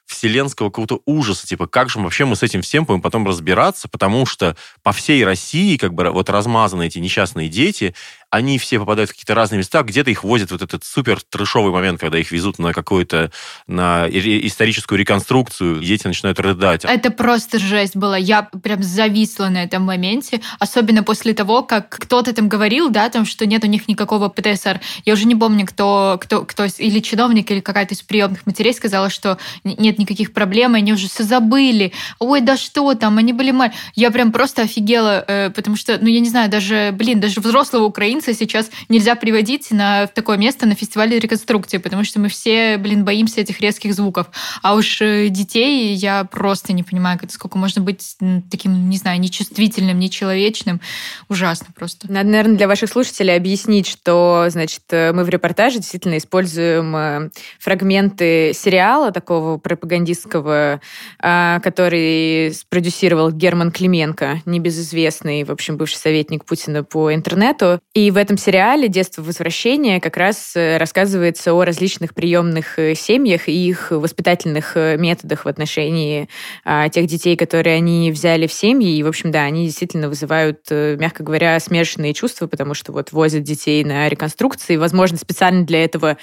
вселенского 0.05 0.69
какого-то 0.69 1.01
ужаса, 1.05 1.47
типа, 1.47 1.67
как 1.67 1.89
же 1.89 1.99
вообще 1.99 2.25
мы 2.25 2.35
с 2.35 2.43
этим 2.43 2.61
всем 2.61 2.85
будем 2.85 3.01
потом 3.01 3.25
разбираться, 3.25 3.87
потому 3.87 4.25
что 4.25 4.57
по 4.83 4.91
всей 4.91 5.23
России, 5.23 5.77
как 5.77 5.93
бы, 5.93 6.09
вот 6.09 6.29
размазаны 6.29 6.87
эти 6.87 6.99
несчастные 6.99 7.49
дети, 7.49 7.95
они 8.31 8.57
все 8.57 8.79
попадают 8.79 9.09
в 9.09 9.13
какие-то 9.13 9.35
разные 9.35 9.59
места, 9.59 9.83
где-то 9.83 10.09
их 10.09 10.23
возят 10.23 10.51
вот 10.51 10.61
этот 10.61 10.83
супер 10.85 11.21
трешовый 11.21 11.71
момент, 11.71 11.99
когда 11.99 12.17
их 12.17 12.31
везут 12.31 12.59
на 12.59 12.73
какую-то 12.73 13.29
на 13.67 14.07
историческую 14.09 14.97
реконструкцию, 14.97 15.81
дети 15.81 16.07
начинают 16.07 16.39
рыдать. 16.39 16.85
Это 16.85 17.11
просто 17.11 17.59
жесть 17.59 17.95
была. 17.95 18.17
Я 18.17 18.43
прям 18.43 18.81
зависла 18.81 19.49
на 19.49 19.63
этом 19.63 19.83
моменте, 19.83 20.41
особенно 20.59 21.03
после 21.03 21.33
того, 21.33 21.61
как 21.61 21.89
кто-то 21.89 22.33
там 22.33 22.47
говорил, 22.47 22.89
да, 22.89 23.09
там, 23.09 23.25
что 23.25 23.45
нет 23.45 23.65
у 23.65 23.67
них 23.67 23.89
никакого 23.89 24.29
ПТСР. 24.29 24.79
Я 25.03 25.13
уже 25.13 25.25
не 25.25 25.35
помню, 25.35 25.67
кто, 25.67 26.17
кто, 26.21 26.45
кто 26.45 26.65
или 26.65 26.99
чиновник, 26.99 27.51
или 27.51 27.59
какая-то 27.59 27.95
из 27.95 28.01
приемных 28.01 28.45
матерей 28.45 28.73
сказала, 28.73 29.09
что 29.09 29.37
нет 29.65 29.99
никаких 29.99 30.31
проблем, 30.31 30.75
они 30.75 30.93
уже 30.93 31.09
все 31.09 31.23
забыли. 31.23 31.91
Ой, 32.19 32.39
да 32.39 32.55
что 32.55 32.93
там, 32.95 33.17
они 33.17 33.33
были 33.33 33.51
маленькие. 33.51 33.79
Я 33.95 34.09
прям 34.11 34.31
просто 34.31 34.61
офигела, 34.61 35.23
э, 35.27 35.49
потому 35.49 35.75
что, 35.75 35.97
ну, 35.99 36.07
я 36.07 36.21
не 36.21 36.29
знаю, 36.29 36.49
даже, 36.49 36.91
блин, 36.93 37.19
даже 37.19 37.41
взрослого 37.41 37.83
украинца 37.83 38.20
украинца 38.21 38.33
сейчас 38.33 38.69
нельзя 38.89 39.15
приводить 39.15 39.71
на 39.71 40.07
такое 40.07 40.37
место 40.37 40.65
на 40.65 40.75
фестивале 40.75 41.19
реконструкции, 41.19 41.77
потому 41.77 42.03
что 42.03 42.19
мы 42.19 42.29
все, 42.29 42.77
блин, 42.77 43.03
боимся 43.03 43.41
этих 43.41 43.59
резких 43.61 43.93
звуков. 43.93 44.27
А 44.61 44.75
уж 44.75 45.01
э, 45.01 45.29
детей 45.29 45.93
я 45.95 46.23
просто 46.25 46.73
не 46.73 46.83
понимаю, 46.83 47.19
сколько 47.29 47.57
можно 47.57 47.81
быть 47.81 48.15
таким, 48.49 48.89
не 48.89 48.97
знаю, 48.97 49.19
нечувствительным, 49.19 49.99
нечеловечным. 49.99 50.81
Ужасно 51.29 51.67
просто. 51.75 52.11
Надо, 52.11 52.29
наверное, 52.29 52.57
для 52.57 52.67
ваших 52.67 52.89
слушателей 52.89 53.35
объяснить, 53.35 53.87
что, 53.87 54.45
значит, 54.49 54.83
э, 54.89 55.11
мы 55.13 55.23
в 55.23 55.29
репортаже 55.29 55.77
действительно 55.77 56.17
используем 56.17 56.95
э, 56.95 57.29
фрагменты 57.59 58.53
сериала 58.53 59.11
такого 59.11 59.57
пропагандистского, 59.57 60.81
который 61.19 62.53
спродюсировал 62.53 63.31
Герман 63.31 63.71
Клименко, 63.71 64.41
небезызвестный, 64.45 65.43
в 65.43 65.51
общем, 65.51 65.77
бывший 65.77 65.97
советник 65.97 66.45
Путина 66.45 66.83
по 66.83 67.13
интернету. 67.13 67.79
И 67.93 68.10
в 68.11 68.17
этом 68.17 68.37
сериале 68.37 68.87
«Детство 68.87 69.21
возвращения» 69.21 69.99
как 69.99 70.17
раз 70.17 70.53
э, 70.55 70.77
рассказывается 70.77 71.53
о 71.53 71.63
различных 71.63 72.13
приемных 72.13 72.77
э, 72.77 72.93
семьях 72.93 73.47
и 73.47 73.69
их 73.69 73.91
воспитательных 73.91 74.75
э, 74.75 74.97
методах 74.97 75.45
в 75.45 75.47
отношении 75.47 76.29
а, 76.65 76.89
тех 76.89 77.07
детей, 77.07 77.35
которые 77.35 77.77
они 77.77 78.11
взяли 78.11 78.47
в 78.47 78.53
семьи. 78.53 78.95
И, 78.95 79.03
в 79.03 79.07
общем, 79.07 79.31
да, 79.31 79.43
они 79.43 79.65
действительно 79.65 80.09
вызывают, 80.09 80.69
мягко 80.69 81.23
говоря, 81.23 81.59
смешанные 81.59 82.13
чувства, 82.13 82.47
потому 82.47 82.73
что 82.73 82.91
вот 82.91 83.11
возят 83.11 83.43
детей 83.43 83.83
на 83.83 84.09
реконструкции. 84.09 84.75
Возможно, 84.75 85.17
специально 85.17 85.65
для 85.65 85.83
этого 85.83 86.17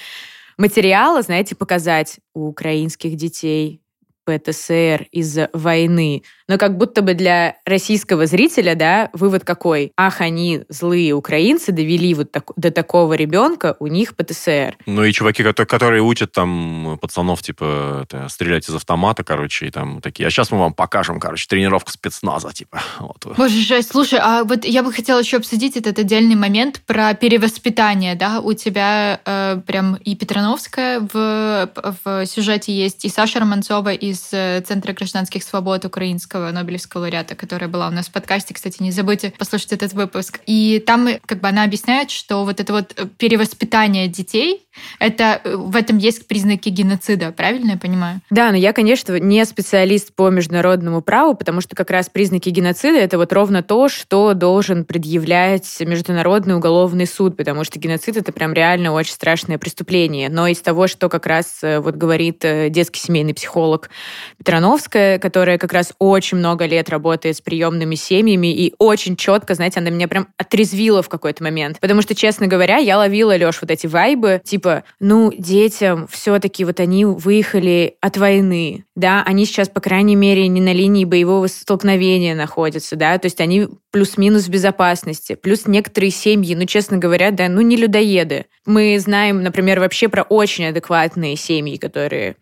материала, 0.57 1.21
знаете, 1.21 1.55
показать 1.55 2.17
у 2.33 2.47
украинских 2.47 3.15
детей 3.15 3.81
ПТСР 4.25 5.07
из-за 5.11 5.49
войны 5.53 6.23
Но 6.49 6.57
как 6.57 6.77
будто 6.77 7.03
бы 7.03 7.13
для 7.13 7.57
российского 7.63 8.25
зрителя, 8.25 8.73
да, 8.73 9.11
вывод 9.13 9.43
какой? 9.45 9.93
Ах, 9.95 10.19
они 10.19 10.63
злые 10.67 11.13
украинцы 11.13 11.71
довели 11.71 12.15
вот 12.15 12.31
так, 12.31 12.51
до 12.55 12.71
такого 12.71 13.13
ребенка, 13.13 13.77
у 13.79 13.85
них 13.85 14.15
ПТСР. 14.15 14.75
Ну 14.87 15.03
и 15.03 15.11
чуваки, 15.13 15.43
которые, 15.43 15.67
которые 15.67 16.01
учат 16.01 16.31
там 16.31 16.97
пацанов, 16.99 17.43
типа, 17.43 18.01
это, 18.03 18.27
стрелять 18.29 18.67
из 18.67 18.73
автомата, 18.73 19.23
короче, 19.23 19.67
и 19.67 19.69
там 19.69 20.01
такие, 20.01 20.25
а 20.25 20.31
сейчас 20.31 20.49
мы 20.49 20.57
вам 20.57 20.73
покажем, 20.73 21.19
короче, 21.19 21.45
тренировку 21.47 21.91
спецназа, 21.91 22.51
типа. 22.51 22.81
Вот. 22.97 23.27
Боже, 23.37 23.61
жесть. 23.61 23.91
Слушай, 23.91 24.19
а 24.19 24.43
вот 24.43 24.65
я 24.65 24.81
бы 24.81 24.91
хотела 24.91 25.19
еще 25.19 25.37
обсудить 25.37 25.77
этот 25.77 25.99
отдельный 25.99 26.35
момент 26.35 26.81
про 26.87 27.13
перевоспитание, 27.13 28.15
да, 28.15 28.39
у 28.39 28.53
тебя 28.53 29.21
э, 29.23 29.61
прям 29.67 29.97
и 29.97 30.15
Петрановская 30.15 30.99
в, 30.99 31.69
в 32.03 32.25
сюжете 32.25 32.73
есть, 32.73 33.05
и 33.05 33.09
Саша 33.09 33.39
Романцова 33.39 33.93
из 33.93 34.29
э, 34.31 34.61
Центра 34.61 34.93
гражданских 34.93 35.43
свобод 35.43 35.85
украинского 35.85 36.38
Нобелевского 36.51 37.01
лауреата, 37.01 37.35
которая 37.35 37.69
была 37.69 37.87
у 37.87 37.91
нас 37.91 38.07
в 38.07 38.11
подкасте, 38.11 38.53
кстати, 38.53 38.81
не 38.81 38.91
забудьте 38.91 39.33
послушать 39.37 39.73
этот 39.73 39.93
выпуск. 39.93 40.39
И 40.45 40.83
там 40.85 41.07
как 41.25 41.41
бы 41.41 41.47
она 41.47 41.63
объясняет, 41.63 42.11
что 42.11 42.45
вот 42.45 42.59
это 42.59 42.73
вот 42.73 42.95
перевоспитание 43.17 44.07
детей, 44.07 44.65
это 44.99 45.41
в 45.43 45.75
этом 45.75 45.97
есть 45.97 46.27
признаки 46.27 46.69
геноцида, 46.69 47.31
правильно 47.31 47.71
я 47.71 47.77
понимаю? 47.77 48.21
Да, 48.29 48.51
но 48.51 48.57
я, 48.57 48.73
конечно, 48.73 49.19
не 49.19 49.43
специалист 49.45 50.13
по 50.13 50.29
международному 50.29 51.01
праву, 51.01 51.35
потому 51.35 51.61
что 51.61 51.75
как 51.75 51.89
раз 51.89 52.09
признаки 52.09 52.49
геноцида 52.49 52.97
это 52.99 53.17
вот 53.17 53.31
ровно 53.33 53.63
то, 53.63 53.89
что 53.89 54.33
должен 54.33 54.85
предъявлять 54.85 55.79
Международный 55.79 56.55
уголовный 56.55 57.05
суд, 57.05 57.37
потому 57.37 57.63
что 57.63 57.79
геноцид 57.79 58.17
это 58.17 58.31
прям 58.31 58.53
реально 58.53 58.91
очень 58.93 59.13
страшное 59.13 59.57
преступление. 59.57 60.29
Но 60.29 60.47
из 60.47 60.59
того, 60.61 60.87
что 60.87 61.09
как 61.09 61.25
раз 61.25 61.59
э, 61.61 61.79
вот 61.79 61.95
говорит 61.95 62.43
э, 62.45 62.69
детский 62.69 62.99
семейный 62.99 63.33
психолог 63.33 63.89
Петрановская, 64.37 65.19
которая 65.19 65.57
как 65.57 65.73
раз 65.73 65.93
очень 65.99 66.28
много 66.37 66.65
лет 66.65 66.89
работает 66.89 67.37
с 67.37 67.41
приемными 67.41 67.95
семьями 67.95 68.53
и 68.53 68.73
очень 68.77 69.15
четко, 69.15 69.55
знаете, 69.55 69.79
она 69.79 69.89
меня 69.89 70.07
прям 70.07 70.27
отрезвила 70.37 71.01
в 71.01 71.09
какой-то 71.09 71.43
момент. 71.43 71.79
Потому 71.79 72.01
что, 72.01 72.15
честно 72.15 72.47
говоря, 72.47 72.77
я 72.77 72.97
ловила, 72.97 73.35
Леш, 73.35 73.61
вот 73.61 73.71
эти 73.71 73.87
вайбы, 73.87 74.41
типа, 74.43 74.83
ну, 74.99 75.31
детям 75.37 76.07
все-таки 76.07 76.65
вот 76.65 76.79
они 76.79 77.05
выехали 77.05 77.95
от 78.01 78.17
войны, 78.17 78.85
да, 78.95 79.23
они 79.25 79.45
сейчас, 79.45 79.69
по 79.69 79.79
крайней 79.79 80.15
мере, 80.15 80.47
не 80.47 80.61
на 80.61 80.73
линии 80.73 81.05
боевого 81.05 81.47
столкновения 81.47 82.35
находятся, 82.35 82.95
да, 82.95 83.17
то 83.17 83.25
есть 83.25 83.39
они 83.41 83.67
плюс-минус 83.91 84.45
в 84.45 84.49
безопасности. 84.49 85.35
Плюс 85.35 85.65
некоторые 85.65 86.11
семьи, 86.11 86.53
ну, 86.55 86.65
честно 86.65 86.97
говоря, 86.97 87.31
да, 87.31 87.47
ну, 87.49 87.61
не 87.61 87.75
людоеды. 87.75 88.45
Мы 88.65 88.99
знаем, 88.99 89.41
например, 89.41 89.79
вообще 89.79 90.09
про 90.09 90.23
очень 90.23 90.65
адекватные 90.65 91.35
семьи, 91.35 91.77
которые 91.77 92.35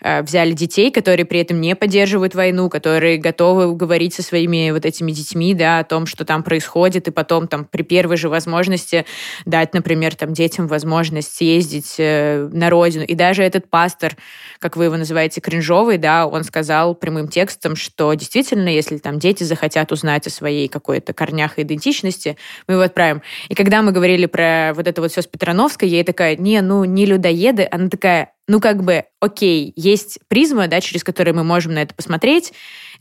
э, 0.00 0.22
взяли 0.22 0.52
детей, 0.52 0.92
которые 0.92 1.26
при 1.26 1.40
этом 1.40 1.60
не 1.60 1.74
поддерживают 1.74 2.34
войну, 2.34 2.68
которые 2.68 3.16
готовы 3.32 3.74
говорить 3.74 4.14
со 4.14 4.22
своими 4.22 4.70
вот 4.72 4.84
этими 4.84 5.10
детьми, 5.10 5.54
да, 5.54 5.78
о 5.78 5.84
том, 5.84 6.04
что 6.04 6.24
там 6.24 6.42
происходит, 6.42 7.08
и 7.08 7.10
потом 7.10 7.48
там 7.48 7.64
при 7.64 7.82
первой 7.82 8.18
же 8.18 8.28
возможности 8.28 9.06
дать, 9.46 9.72
например, 9.72 10.14
там 10.14 10.34
детям 10.34 10.66
возможность 10.66 11.34
съездить 11.34 11.94
э, 11.98 12.48
на 12.52 12.68
родину. 12.68 13.04
И 13.04 13.14
даже 13.14 13.42
этот 13.42 13.70
пастор, 13.70 14.16
как 14.58 14.76
вы 14.76 14.84
его 14.84 14.96
называете, 14.96 15.40
кринжовый, 15.40 15.96
да, 15.96 16.26
он 16.26 16.44
сказал 16.44 16.94
прямым 16.94 17.28
текстом, 17.28 17.74
что 17.74 18.12
действительно, 18.12 18.68
если 18.68 18.98
там 18.98 19.18
дети 19.18 19.44
захотят 19.44 19.92
узнать 19.92 20.26
о 20.26 20.30
своей 20.30 20.68
какой-то 20.68 21.14
корнях 21.14 21.58
и 21.58 21.62
идентичности, 21.62 22.36
мы 22.68 22.74
его 22.74 22.82
отправим. 22.82 23.22
И 23.48 23.54
когда 23.54 23.80
мы 23.82 23.92
говорили 23.92 24.26
про 24.26 24.72
вот 24.74 24.86
это 24.86 25.00
вот 25.00 25.10
все 25.10 25.22
с 25.22 25.28
Жириновская, 25.62 25.88
ей 25.88 26.02
такая, 26.02 26.36
не, 26.36 26.60
ну, 26.62 26.84
не 26.84 27.04
людоеды. 27.06 27.68
Она 27.70 27.88
такая, 27.88 28.32
ну, 28.48 28.58
как 28.60 28.82
бы, 28.82 29.04
окей, 29.20 29.72
есть 29.76 30.18
призма, 30.28 30.66
да, 30.66 30.80
через 30.80 31.04
которую 31.04 31.36
мы 31.36 31.44
можем 31.44 31.74
на 31.74 31.82
это 31.82 31.94
посмотреть 31.94 32.52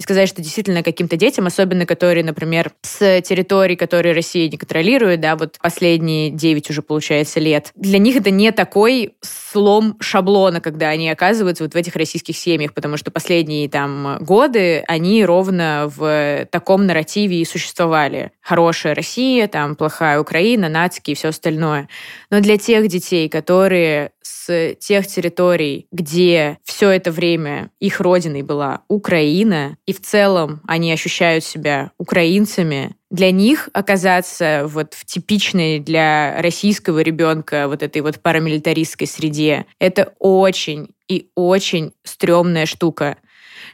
и 0.02 0.04
сказать, 0.04 0.28
что 0.28 0.42
действительно 0.42 0.82
каким-то 0.82 1.16
детям, 1.16 1.46
особенно 1.46 1.86
которые, 1.86 2.24
например, 2.24 2.72
с 2.82 3.22
территорий, 3.22 3.76
которые 3.76 4.14
Россия 4.16 4.50
не 4.50 4.58
контролирует, 4.58 5.22
да, 5.22 5.36
вот 5.36 5.58
последние 5.62 6.32
9 6.32 6.70
уже, 6.72 6.82
получается, 6.82 7.40
лет, 7.40 7.72
для 7.76 8.00
них 8.00 8.16
это 8.16 8.32
не 8.32 8.52
такой 8.52 9.14
слом 9.22 9.98
шаблона, 10.00 10.60
когда 10.60 10.90
они 10.90 11.10
оказываются 11.10 11.64
вот 11.64 11.74
в 11.74 11.78
этих 11.78 11.96
российских 11.96 12.36
семьях, 12.36 12.74
потому 12.74 12.98
что 12.98 13.12
последние 13.12 13.70
там 13.70 14.18
годы 14.22 14.84
они 14.88 15.24
ровно 15.24 15.92
в 15.96 16.48
таком 16.52 16.88
нарративе 16.88 17.40
и 17.40 17.46
существовали. 17.46 18.32
Хорошая 18.42 18.96
Россия, 18.96 19.48
там 19.48 19.76
плохая 19.76 20.20
Украина, 20.20 20.68
нацики 20.68 21.12
и 21.12 21.16
все 21.16 21.28
остальное. 21.28 21.88
Но 22.32 22.40
для 22.40 22.58
тех 22.58 22.88
детей, 22.88 23.30
которые 23.30 24.12
с 24.32 24.76
тех 24.76 25.08
территорий, 25.08 25.88
где 25.92 26.58
все 26.64 26.90
это 26.90 27.12
время 27.12 27.72
их 27.80 28.00
родиной 28.00 28.44
была 28.44 28.82
Украина, 28.88 29.78
и 29.86 29.94
в 29.94 30.02
целом 30.02 30.62
они 30.68 30.92
ощущают 30.92 31.44
себя 31.44 31.92
украинцами, 31.98 32.96
для 33.10 33.32
них 33.32 33.70
оказаться 33.74 34.64
вот 34.68 34.94
в 34.94 35.06
типичной 35.06 35.80
для 35.80 36.42
российского 36.42 37.00
ребенка 37.00 37.68
вот 37.68 37.84
этой 37.84 38.02
вот 38.02 38.20
парамилитаристской 38.22 39.06
среде, 39.06 39.66
это 39.80 40.14
очень 40.20 40.90
и 41.10 41.30
очень 41.36 41.92
стрёмная 42.04 42.66
штука 42.66 43.18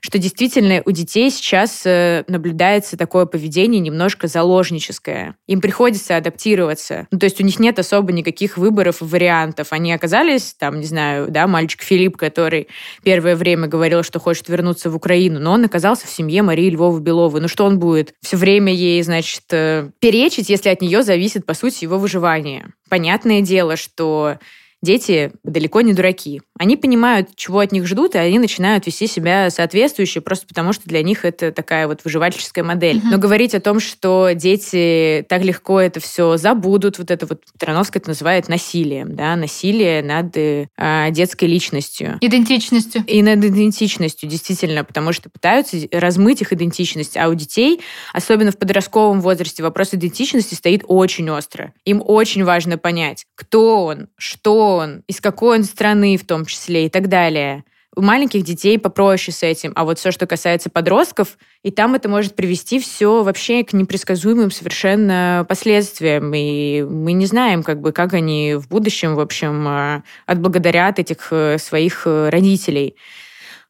что 0.02 0.18
действительно 0.18 0.82
у 0.86 0.92
детей 0.92 1.30
сейчас 1.30 1.82
э, 1.86 2.24
наблюдается 2.28 2.98
такое 2.98 3.26
поведение 3.26 3.80
немножко 3.80 4.28
заложническое. 4.28 5.36
Им 5.48 5.62
приходится 5.62 6.18
адаптироваться. 6.18 7.08
Ну, 7.12 7.20
то 7.20 7.26
есть 7.26 7.40
у 7.42 7.44
них 7.44 7.60
нет 7.60 7.80
особо 7.80 8.12
никаких 8.12 8.58
выборов 8.58 9.02
и 9.02 9.06
вариантов. 9.06 9.68
Они 9.72 9.92
оказались, 9.92 10.54
там, 10.58 10.80
не 10.80 10.86
знаю, 10.86 11.28
да, 11.30 11.48
мальчик 11.48 11.82
Филипп, 11.82 12.18
который 12.18 12.68
первое 13.04 13.36
время 13.36 13.68
говорил, 13.68 14.04
что 14.04 14.20
хочет 14.20 14.50
вернуться 14.50 14.90
в 14.90 14.96
Украину, 14.96 15.40
но 15.40 15.54
он 15.54 15.66
оказался 15.66 16.08
в 16.08 16.10
семье 16.10 16.42
Марии 16.42 16.70
Львовы 16.70 17.02
Беловой. 17.02 17.42
Ну 17.42 17.48
что 17.48 17.66
он 17.66 17.80
будет? 17.80 18.14
Все 18.22 18.38
время 18.38 18.74
ей, 18.74 19.02
значит, 19.04 19.44
э, 19.52 19.90
перечить, 20.00 20.50
если 20.50 20.70
от 20.70 20.82
нее 20.82 21.04
зависит, 21.04 21.46
по 21.46 21.54
сути, 21.54 21.84
его 21.84 21.98
выживание. 21.98 22.68
Понятное 22.90 23.42
дело, 23.42 23.76
что 23.76 24.38
дети 24.82 25.32
далеко 25.44 25.82
не 25.82 25.94
дураки. 25.94 26.42
Они 26.60 26.78
понимают, 26.78 27.36
чего 27.36 27.60
от 27.60 27.72
них 27.72 27.88
ждут, 27.88 28.16
и 28.16 28.18
они 28.18 28.40
начинают 28.40 28.86
вести 28.86 29.08
себя 29.08 29.50
соответствующе, 29.50 30.22
просто 30.22 30.48
потому 30.48 30.74
что 30.74 30.84
для 30.86 31.04
них 31.04 31.26
это 31.26 31.52
такая 31.52 31.88
вот 31.88 32.02
выживальческая 32.04 32.63
модель. 32.63 32.98
Mm-hmm. 32.98 33.12
Но 33.12 33.18
говорить 33.18 33.56
о 33.56 33.60
том, 33.60 33.80
что 33.80 34.32
дети 34.34 35.26
так 35.28 35.44
легко 35.44 35.80
это 35.80 36.00
все 36.00 36.38
забудут, 36.38 37.00
вот 37.00 37.12
это 37.12 37.26
вот 37.26 37.44
Тарановская 37.58 38.00
это 38.00 38.10
называет 38.10 38.48
насилием, 38.48 39.16
да, 39.16 39.36
насилие 39.36 40.04
над 40.04 40.36
э, 40.38 40.68
детской 41.12 41.46
личностью. 41.46 42.18
Идентичностью. 42.22 43.04
И 43.08 43.22
над 43.22 43.44
идентичностью, 43.44 44.30
действительно, 44.30 44.84
потому 44.84 45.13
что 45.13 45.30
пытаются 45.30 45.78
размыть 45.92 46.42
их 46.42 46.54
идентичность. 46.54 47.18
А 47.18 47.30
у 47.30 47.34
детей, 47.34 47.82
особенно 48.13 48.52
в 48.52 48.58
подростковом 48.58 49.22
возрасте, 49.22 49.63
вопрос 49.63 49.94
идентичности 49.94 50.54
стоит 50.54 50.84
очень 50.88 51.30
остро. 51.30 51.74
Им 51.86 52.04
очень 52.06 52.44
важно 52.44 52.78
понять, 52.78 53.26
кто 53.36 53.86
он, 53.86 54.08
что 54.18 54.67
он, 54.76 55.04
из 55.08 55.22
какой 55.22 55.60
он 55.60 55.64
страны 55.64 56.18
в 56.18 56.26
том 56.26 56.46
числе 56.46 56.86
и 56.86 56.90
так 56.90 57.08
далее. 57.08 57.64
У 57.96 58.02
маленьких 58.02 58.44
детей 58.44 58.78
попроще 58.78 59.36
с 59.36 59.42
этим, 59.42 59.74
а 59.76 59.84
вот 59.84 59.98
все, 59.98 60.12
что 60.12 60.28
касается 60.28 60.70
подростков, 60.70 61.38
и 61.64 61.72
там 61.72 61.96
это 61.96 62.08
может 62.08 62.36
привести 62.36 62.80
все 62.80 63.24
вообще 63.24 63.64
к 63.64 63.74
непредсказуемым 63.74 64.52
совершенно 64.52 65.48
последствиям. 65.50 66.32
И 66.36 66.84
мы 66.84 67.14
не 67.14 67.26
знаем, 67.26 67.64
как 67.64 67.82
бы, 67.82 67.92
как 67.92 68.14
они 68.14 68.54
в 68.54 68.68
будущем, 68.68 69.16
в 69.16 69.20
общем, 69.20 69.68
э, 69.68 70.04
отблагодарят 70.28 71.00
этих 71.00 71.30
э, 71.32 71.58
своих 71.58 72.04
э, 72.06 72.30
родителей. 72.30 72.96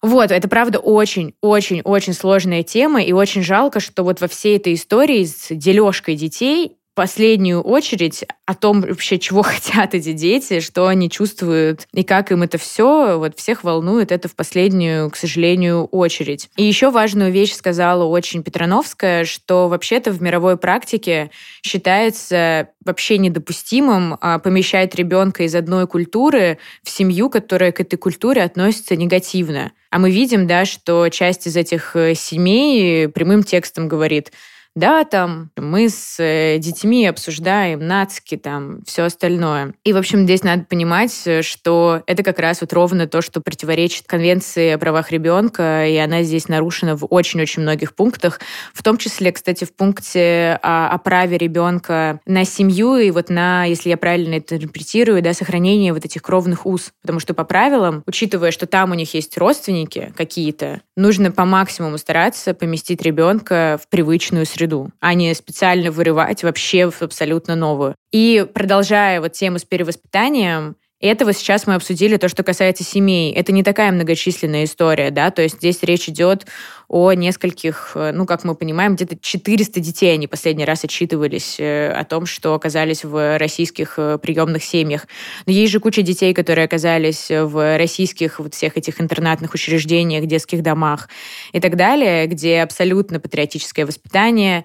Вот, 0.02 0.32
это 0.32 0.50
правда 0.50 0.80
очень-очень-очень 0.80 2.14
сложная 2.14 2.64
тема, 2.64 3.02
и 3.02 3.14
очень 3.14 3.44
жалко, 3.44 3.80
что 3.80 4.04
вот 4.04 4.20
во 4.20 4.28
всей 4.28 4.58
этой 4.58 4.74
истории 4.74 5.24
с 5.24 5.48
дележкой 5.50 6.16
детей 6.16 6.78
последнюю 6.98 7.62
очередь 7.62 8.26
о 8.48 8.56
том 8.56 8.82
вообще, 8.82 9.20
чего 9.20 9.42
хотят 9.44 9.94
эти 9.94 10.14
дети, 10.14 10.60
что 10.62 10.88
они 10.88 11.12
чувствуют 11.12 11.88
и 11.94 12.04
как 12.04 12.32
им 12.32 12.42
это 12.42 12.58
все, 12.58 13.20
вот 13.20 13.38
всех 13.38 13.64
волнует 13.64 14.12
это 14.12 14.28
в 14.28 14.36
последнюю, 14.36 15.12
к 15.12 15.16
сожалению, 15.16 15.86
очередь. 15.86 16.50
И 16.58 16.64
еще 16.64 16.90
важную 16.90 17.32
вещь 17.32 17.54
сказала 17.54 18.04
очень 18.04 18.42
Петрановская, 18.42 19.26
что 19.26 19.68
вообще-то 19.68 20.12
в 20.12 20.24
мировой 20.24 20.58
практике 20.58 21.30
считается 21.62 22.70
вообще 22.84 23.20
недопустимым 23.20 24.18
а, 24.20 24.40
помещать 24.40 24.96
ребенка 24.96 25.44
из 25.44 25.54
одной 25.54 25.86
культуры 25.86 26.58
в 26.82 26.90
семью, 26.90 27.30
которая 27.30 27.72
к 27.72 27.80
этой 27.80 27.98
культуре 27.98 28.42
относится 28.42 28.96
негативно. 28.96 29.72
А 29.92 30.00
мы 30.00 30.10
видим, 30.10 30.48
да, 30.48 30.66
что 30.66 31.10
часть 31.10 31.46
из 31.46 31.56
этих 31.56 31.96
э, 31.96 32.16
семей 32.16 33.08
прямым 33.08 33.44
текстом 33.44 33.88
говорит, 33.88 34.32
да, 34.78 35.04
там 35.06 35.50
мы 35.58 35.90
с 35.90 36.18
э, 36.20 36.60
детьми 36.60 37.08
обсуждаем 37.08 37.80
нацки, 37.80 38.38
там 38.38 38.84
все 38.86 39.06
остальное. 39.06 39.74
И, 39.84 39.92
в 39.92 39.98
общем, 39.98 40.26
здесь 40.26 40.44
надо 40.44 40.66
понимать, 40.66 41.20
э, 41.26 41.42
что 41.42 42.04
это 42.06 42.22
как 42.22 42.38
раз 42.38 42.62
вот 42.62 42.74
ровно 42.74 43.08
то, 43.08 43.24
что 43.24 43.42
противоречит 43.42 44.06
Конвенции 44.06 44.70
о 44.74 44.78
правах 44.78 45.12
ребенка, 45.12 45.88
и 45.88 45.98
она 45.98 46.22
здесь 46.22 46.48
нарушена 46.48 46.96
в 46.96 47.08
очень-очень 47.10 47.64
многих 47.64 47.96
пунктах, 47.96 48.40
в 48.72 48.84
том 48.84 49.00
числе, 49.00 49.32
кстати, 49.32 49.64
в 49.64 49.74
пункте 49.74 50.60
о, 50.62 50.90
о 50.90 50.98
праве 51.00 51.40
ребенка 51.40 52.20
на 52.28 52.46
семью 52.46 52.98
и 52.98 53.10
вот 53.10 53.32
на, 53.32 53.66
если 53.66 53.90
я 53.90 53.98
правильно 53.98 54.36
это 54.36 54.58
интерпретирую, 54.58 55.24
да, 55.24 55.34
сохранение 55.34 55.92
вот 55.92 56.06
этих 56.06 56.22
кровных 56.22 56.68
уз. 56.68 56.92
Потому 57.02 57.20
что 57.20 57.34
по 57.34 57.46
правилам, 57.46 58.04
учитывая, 58.06 58.52
что 58.52 58.68
там 58.68 58.92
у 58.92 58.94
них 58.94 59.16
есть 59.16 59.36
родственники 59.40 60.14
какие-то, 60.16 60.82
нужно 60.96 61.32
по 61.32 61.46
максимуму 61.46 61.98
стараться 61.98 62.54
поместить 62.54 63.02
ребенка 63.02 63.80
в 63.82 63.88
привычную 63.88 64.46
среду 64.46 64.67
среду, 64.68 64.92
а 65.00 65.14
не 65.14 65.34
специально 65.34 65.92
вырывать 65.92 66.44
вообще 66.44 66.90
в 66.90 67.02
абсолютно 67.02 67.56
новую. 67.56 67.96
И 68.12 68.46
продолжая 68.54 69.22
вот 69.22 69.34
тему 69.34 69.60
с 69.60 69.64
перевоспитанием, 69.64 70.76
этого 71.00 71.32
сейчас 71.34 71.68
мы 71.68 71.76
обсудили, 71.76 72.18
то, 72.18 72.28
что 72.28 72.44
касается 72.44 72.84
семей. 72.84 73.32
Это 73.34 73.52
не 73.52 73.64
такая 73.64 73.92
многочисленная 73.92 74.64
история, 74.64 75.12
да, 75.12 75.30
то 75.30 75.42
есть 75.44 75.58
здесь 75.58 75.84
речь 75.84 76.10
идет 76.10 76.48
о 76.88 77.12
нескольких, 77.14 77.92
ну, 77.96 78.26
как 78.26 78.44
мы 78.44 78.56
понимаем, 78.56 78.96
где-то 78.96 79.18
400 79.20 79.80
детей 79.80 80.14
они 80.14 80.26
последний 80.26 80.66
раз 80.66 80.86
отчитывались 80.86 81.60
э, 81.60 81.92
о 81.92 82.06
том, 82.06 82.26
что 82.26 82.54
оказались 82.54 83.04
в 83.04 83.38
российских 83.38 83.96
э, 83.98 84.18
приемных 84.18 84.64
семьях. 84.64 85.06
Но 85.46 85.52
есть 85.52 85.72
же 85.72 85.80
куча 85.82 86.02
детей, 86.02 86.34
которые 86.34 86.66
оказались 86.66 87.28
в 87.30 87.78
российских 87.78 88.40
вот 88.40 88.56
всех 88.56 88.78
этих 88.78 89.02
интернатных 89.02 89.54
учреждениях, 89.54 90.26
детских 90.26 90.64
домах 90.64 91.10
и 91.52 91.60
так 91.60 91.76
далее, 91.76 92.26
где 92.28 92.62
абсолютно 92.62 93.20
патриотическое 93.20 93.86
воспитание, 93.86 94.64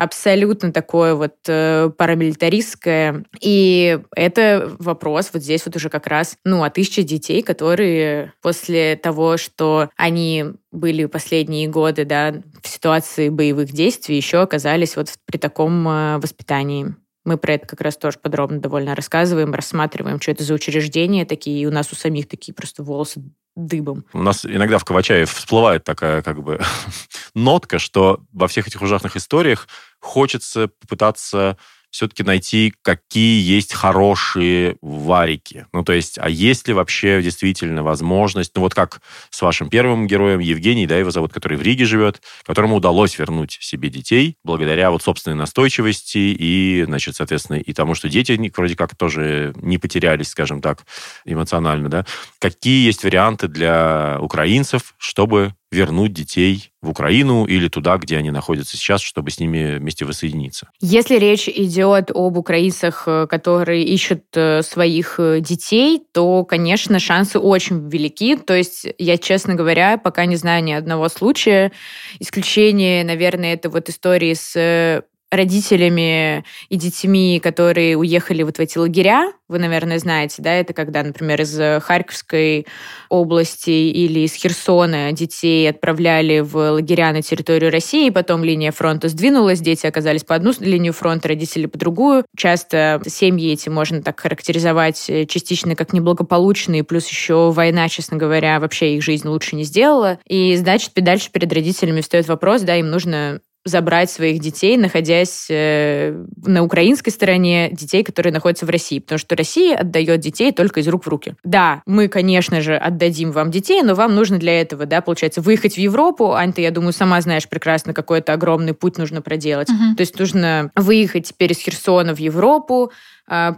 абсолютно 0.00 0.72
такое 0.72 1.14
вот 1.14 1.34
э, 1.46 1.90
парамилитаристское. 1.96 3.22
И 3.42 4.00
это 4.16 4.74
вопрос 4.78 5.30
вот 5.34 5.42
здесь 5.42 5.66
вот 5.66 5.76
уже 5.76 5.90
как 5.90 6.06
раз, 6.06 6.36
ну, 6.42 6.64
о 6.64 6.70
тысяче 6.70 7.02
детей, 7.02 7.42
которые 7.42 8.32
после 8.40 8.96
того, 8.96 9.36
что 9.36 9.90
они 9.96 10.46
были 10.72 11.04
последние 11.04 11.68
годы, 11.68 12.06
да, 12.06 12.34
в 12.62 12.68
ситуации 12.68 13.28
боевых 13.28 13.72
действий, 13.72 14.16
еще 14.16 14.38
оказались 14.38 14.96
вот 14.96 15.12
при 15.26 15.36
таком 15.36 15.86
э, 15.86 16.18
воспитании. 16.18 16.94
Мы 17.30 17.38
про 17.38 17.52
это 17.52 17.64
как 17.64 17.80
раз 17.80 17.96
тоже 17.96 18.18
подробно 18.18 18.58
довольно 18.58 18.96
рассказываем, 18.96 19.54
рассматриваем, 19.54 20.20
что 20.20 20.32
это 20.32 20.42
за 20.42 20.52
учреждения 20.52 21.24
такие, 21.24 21.62
и 21.62 21.66
у 21.66 21.70
нас 21.70 21.92
у 21.92 21.94
самих 21.94 22.26
такие 22.26 22.52
просто 22.52 22.82
волосы 22.82 23.22
дыбом. 23.54 24.04
У 24.12 24.20
нас 24.20 24.44
иногда 24.44 24.78
в 24.78 24.84
Кавачае 24.84 25.26
всплывает 25.26 25.84
такая 25.84 26.22
как 26.22 26.42
бы 26.42 26.60
нотка, 27.36 27.78
что 27.78 28.18
во 28.32 28.48
всех 28.48 28.66
этих 28.66 28.82
ужасных 28.82 29.14
историях 29.14 29.68
хочется 30.00 30.70
попытаться 30.80 31.56
все-таки 31.90 32.22
найти, 32.22 32.72
какие 32.82 33.42
есть 33.42 33.72
хорошие 33.74 34.76
варики. 34.80 35.66
Ну, 35.72 35.82
то 35.84 35.92
есть, 35.92 36.18
а 36.18 36.28
есть 36.28 36.68
ли 36.68 36.74
вообще 36.74 37.22
действительно 37.22 37.82
возможность, 37.82 38.52
ну, 38.54 38.62
вот 38.62 38.74
как 38.74 39.00
с 39.30 39.42
вашим 39.42 39.68
первым 39.68 40.06
героем, 40.06 40.40
Евгений, 40.40 40.86
да, 40.86 40.96
его 40.96 41.10
зовут, 41.10 41.32
который 41.32 41.58
в 41.58 41.62
Риге 41.62 41.84
живет, 41.84 42.22
которому 42.44 42.76
удалось 42.76 43.18
вернуть 43.18 43.58
себе 43.60 43.88
детей 43.88 44.36
благодаря 44.44 44.90
вот 44.90 45.02
собственной 45.02 45.36
настойчивости 45.36 46.18
и, 46.18 46.84
значит, 46.86 47.16
соответственно, 47.16 47.56
и 47.56 47.72
тому, 47.72 47.94
что 47.94 48.08
дети 48.08 48.38
вроде 48.56 48.76
как 48.76 48.96
тоже 48.96 49.52
не 49.56 49.78
потерялись, 49.78 50.28
скажем 50.28 50.60
так, 50.60 50.84
эмоционально, 51.24 51.88
да. 51.88 52.06
Какие 52.38 52.86
есть 52.86 53.04
варианты 53.04 53.48
для 53.48 54.18
украинцев, 54.20 54.94
чтобы 54.98 55.54
вернуть 55.70 56.12
детей 56.12 56.72
в 56.82 56.90
Украину 56.90 57.44
или 57.44 57.68
туда, 57.68 57.96
где 57.96 58.16
они 58.16 58.30
находятся 58.30 58.76
сейчас, 58.76 59.00
чтобы 59.02 59.30
с 59.30 59.38
ними 59.38 59.78
вместе 59.78 60.04
воссоединиться. 60.04 60.70
Если 60.80 61.16
речь 61.16 61.48
идет 61.48 62.10
об 62.12 62.36
украинцах, 62.36 63.04
э, 63.06 63.26
которые 63.28 63.84
ищут 63.84 64.24
э, 64.34 64.62
своих 64.62 65.20
э, 65.20 65.40
детей, 65.40 66.02
то, 66.12 66.44
конечно, 66.44 66.98
шансы 66.98 67.38
очень 67.38 67.88
велики. 67.88 68.36
То 68.36 68.54
есть 68.54 68.86
я, 68.98 69.18
честно 69.18 69.54
говоря, 69.54 69.98
пока 69.98 70.26
не 70.26 70.36
знаю 70.36 70.64
ни 70.64 70.72
одного 70.72 71.08
случая. 71.08 71.70
Исключение, 72.18 73.04
наверное, 73.04 73.54
это 73.54 73.70
вот 73.70 73.88
истории 73.88 74.34
с 74.34 75.04
родителями 75.30 76.44
и 76.68 76.76
детьми, 76.76 77.40
которые 77.42 77.96
уехали 77.96 78.42
вот 78.42 78.56
в 78.56 78.60
эти 78.60 78.78
лагеря. 78.78 79.32
Вы, 79.48 79.58
наверное, 79.58 79.98
знаете, 79.98 80.42
да, 80.42 80.52
это 80.52 80.72
когда, 80.72 81.02
например, 81.02 81.40
из 81.42 81.82
Харьковской 81.82 82.66
области 83.08 83.70
или 83.70 84.20
из 84.20 84.34
Херсона 84.34 85.12
детей 85.12 85.68
отправляли 85.68 86.40
в 86.40 86.56
лагеря 86.72 87.12
на 87.12 87.22
территорию 87.22 87.70
России, 87.70 88.10
потом 88.10 88.44
линия 88.44 88.72
фронта 88.72 89.08
сдвинулась, 89.08 89.60
дети 89.60 89.86
оказались 89.86 90.24
по 90.24 90.34
одну 90.34 90.52
линию 90.60 90.92
фронта, 90.92 91.28
родители 91.28 91.66
по 91.66 91.78
другую. 91.78 92.24
Часто 92.36 93.00
семьи 93.06 93.52
эти 93.52 93.68
можно 93.68 94.02
так 94.02 94.18
характеризовать 94.20 95.08
э, 95.08 95.26
частично 95.26 95.76
как 95.76 95.92
неблагополучные, 95.92 96.84
плюс 96.84 97.08
еще 97.08 97.50
война, 97.50 97.88
честно 97.88 98.16
говоря, 98.16 98.60
вообще 98.60 98.96
их 98.96 99.02
жизнь 99.02 99.28
лучше 99.28 99.56
не 99.56 99.64
сделала. 99.64 100.18
И, 100.26 100.56
значит, 100.56 100.92
дальше 100.94 101.30
перед 101.32 101.52
родителями 101.52 102.00
встает 102.00 102.28
вопрос, 102.28 102.62
да, 102.62 102.76
им 102.76 102.90
нужно 102.90 103.40
забрать 103.64 104.10
своих 104.10 104.40
детей, 104.40 104.76
находясь 104.76 105.46
э, 105.50 106.14
на 106.44 106.62
украинской 106.62 107.10
стороне, 107.10 107.68
детей, 107.72 108.02
которые 108.02 108.32
находятся 108.32 108.64
в 108.64 108.70
России, 108.70 109.00
потому 109.00 109.18
что 109.18 109.36
Россия 109.36 109.76
отдает 109.76 110.20
детей 110.20 110.50
только 110.52 110.80
из 110.80 110.88
рук 110.88 111.04
в 111.04 111.08
руки. 111.08 111.34
Да, 111.44 111.82
мы, 111.84 112.08
конечно 112.08 112.62
же, 112.62 112.76
отдадим 112.76 113.32
вам 113.32 113.50
детей, 113.50 113.82
но 113.82 113.94
вам 113.94 114.14
нужно 114.14 114.38
для 114.38 114.60
этого, 114.60 114.86
да, 114.86 115.02
получается, 115.02 115.42
выехать 115.42 115.74
в 115.74 115.78
Европу. 115.78 116.32
Ань, 116.32 116.54
ты, 116.54 116.62
я 116.62 116.70
думаю, 116.70 116.92
сама 116.92 117.20
знаешь 117.20 117.48
прекрасно, 117.48 117.92
какой 117.92 118.20
это 118.20 118.32
огромный 118.32 118.72
путь 118.72 118.96
нужно 118.96 119.20
проделать. 119.20 119.68
Угу. 119.68 119.96
То 119.96 120.00
есть 120.00 120.18
нужно 120.18 120.70
выехать 120.74 121.28
теперь 121.28 121.52
из 121.52 121.58
Херсона 121.58 122.14
в 122.14 122.18
Европу, 122.18 122.92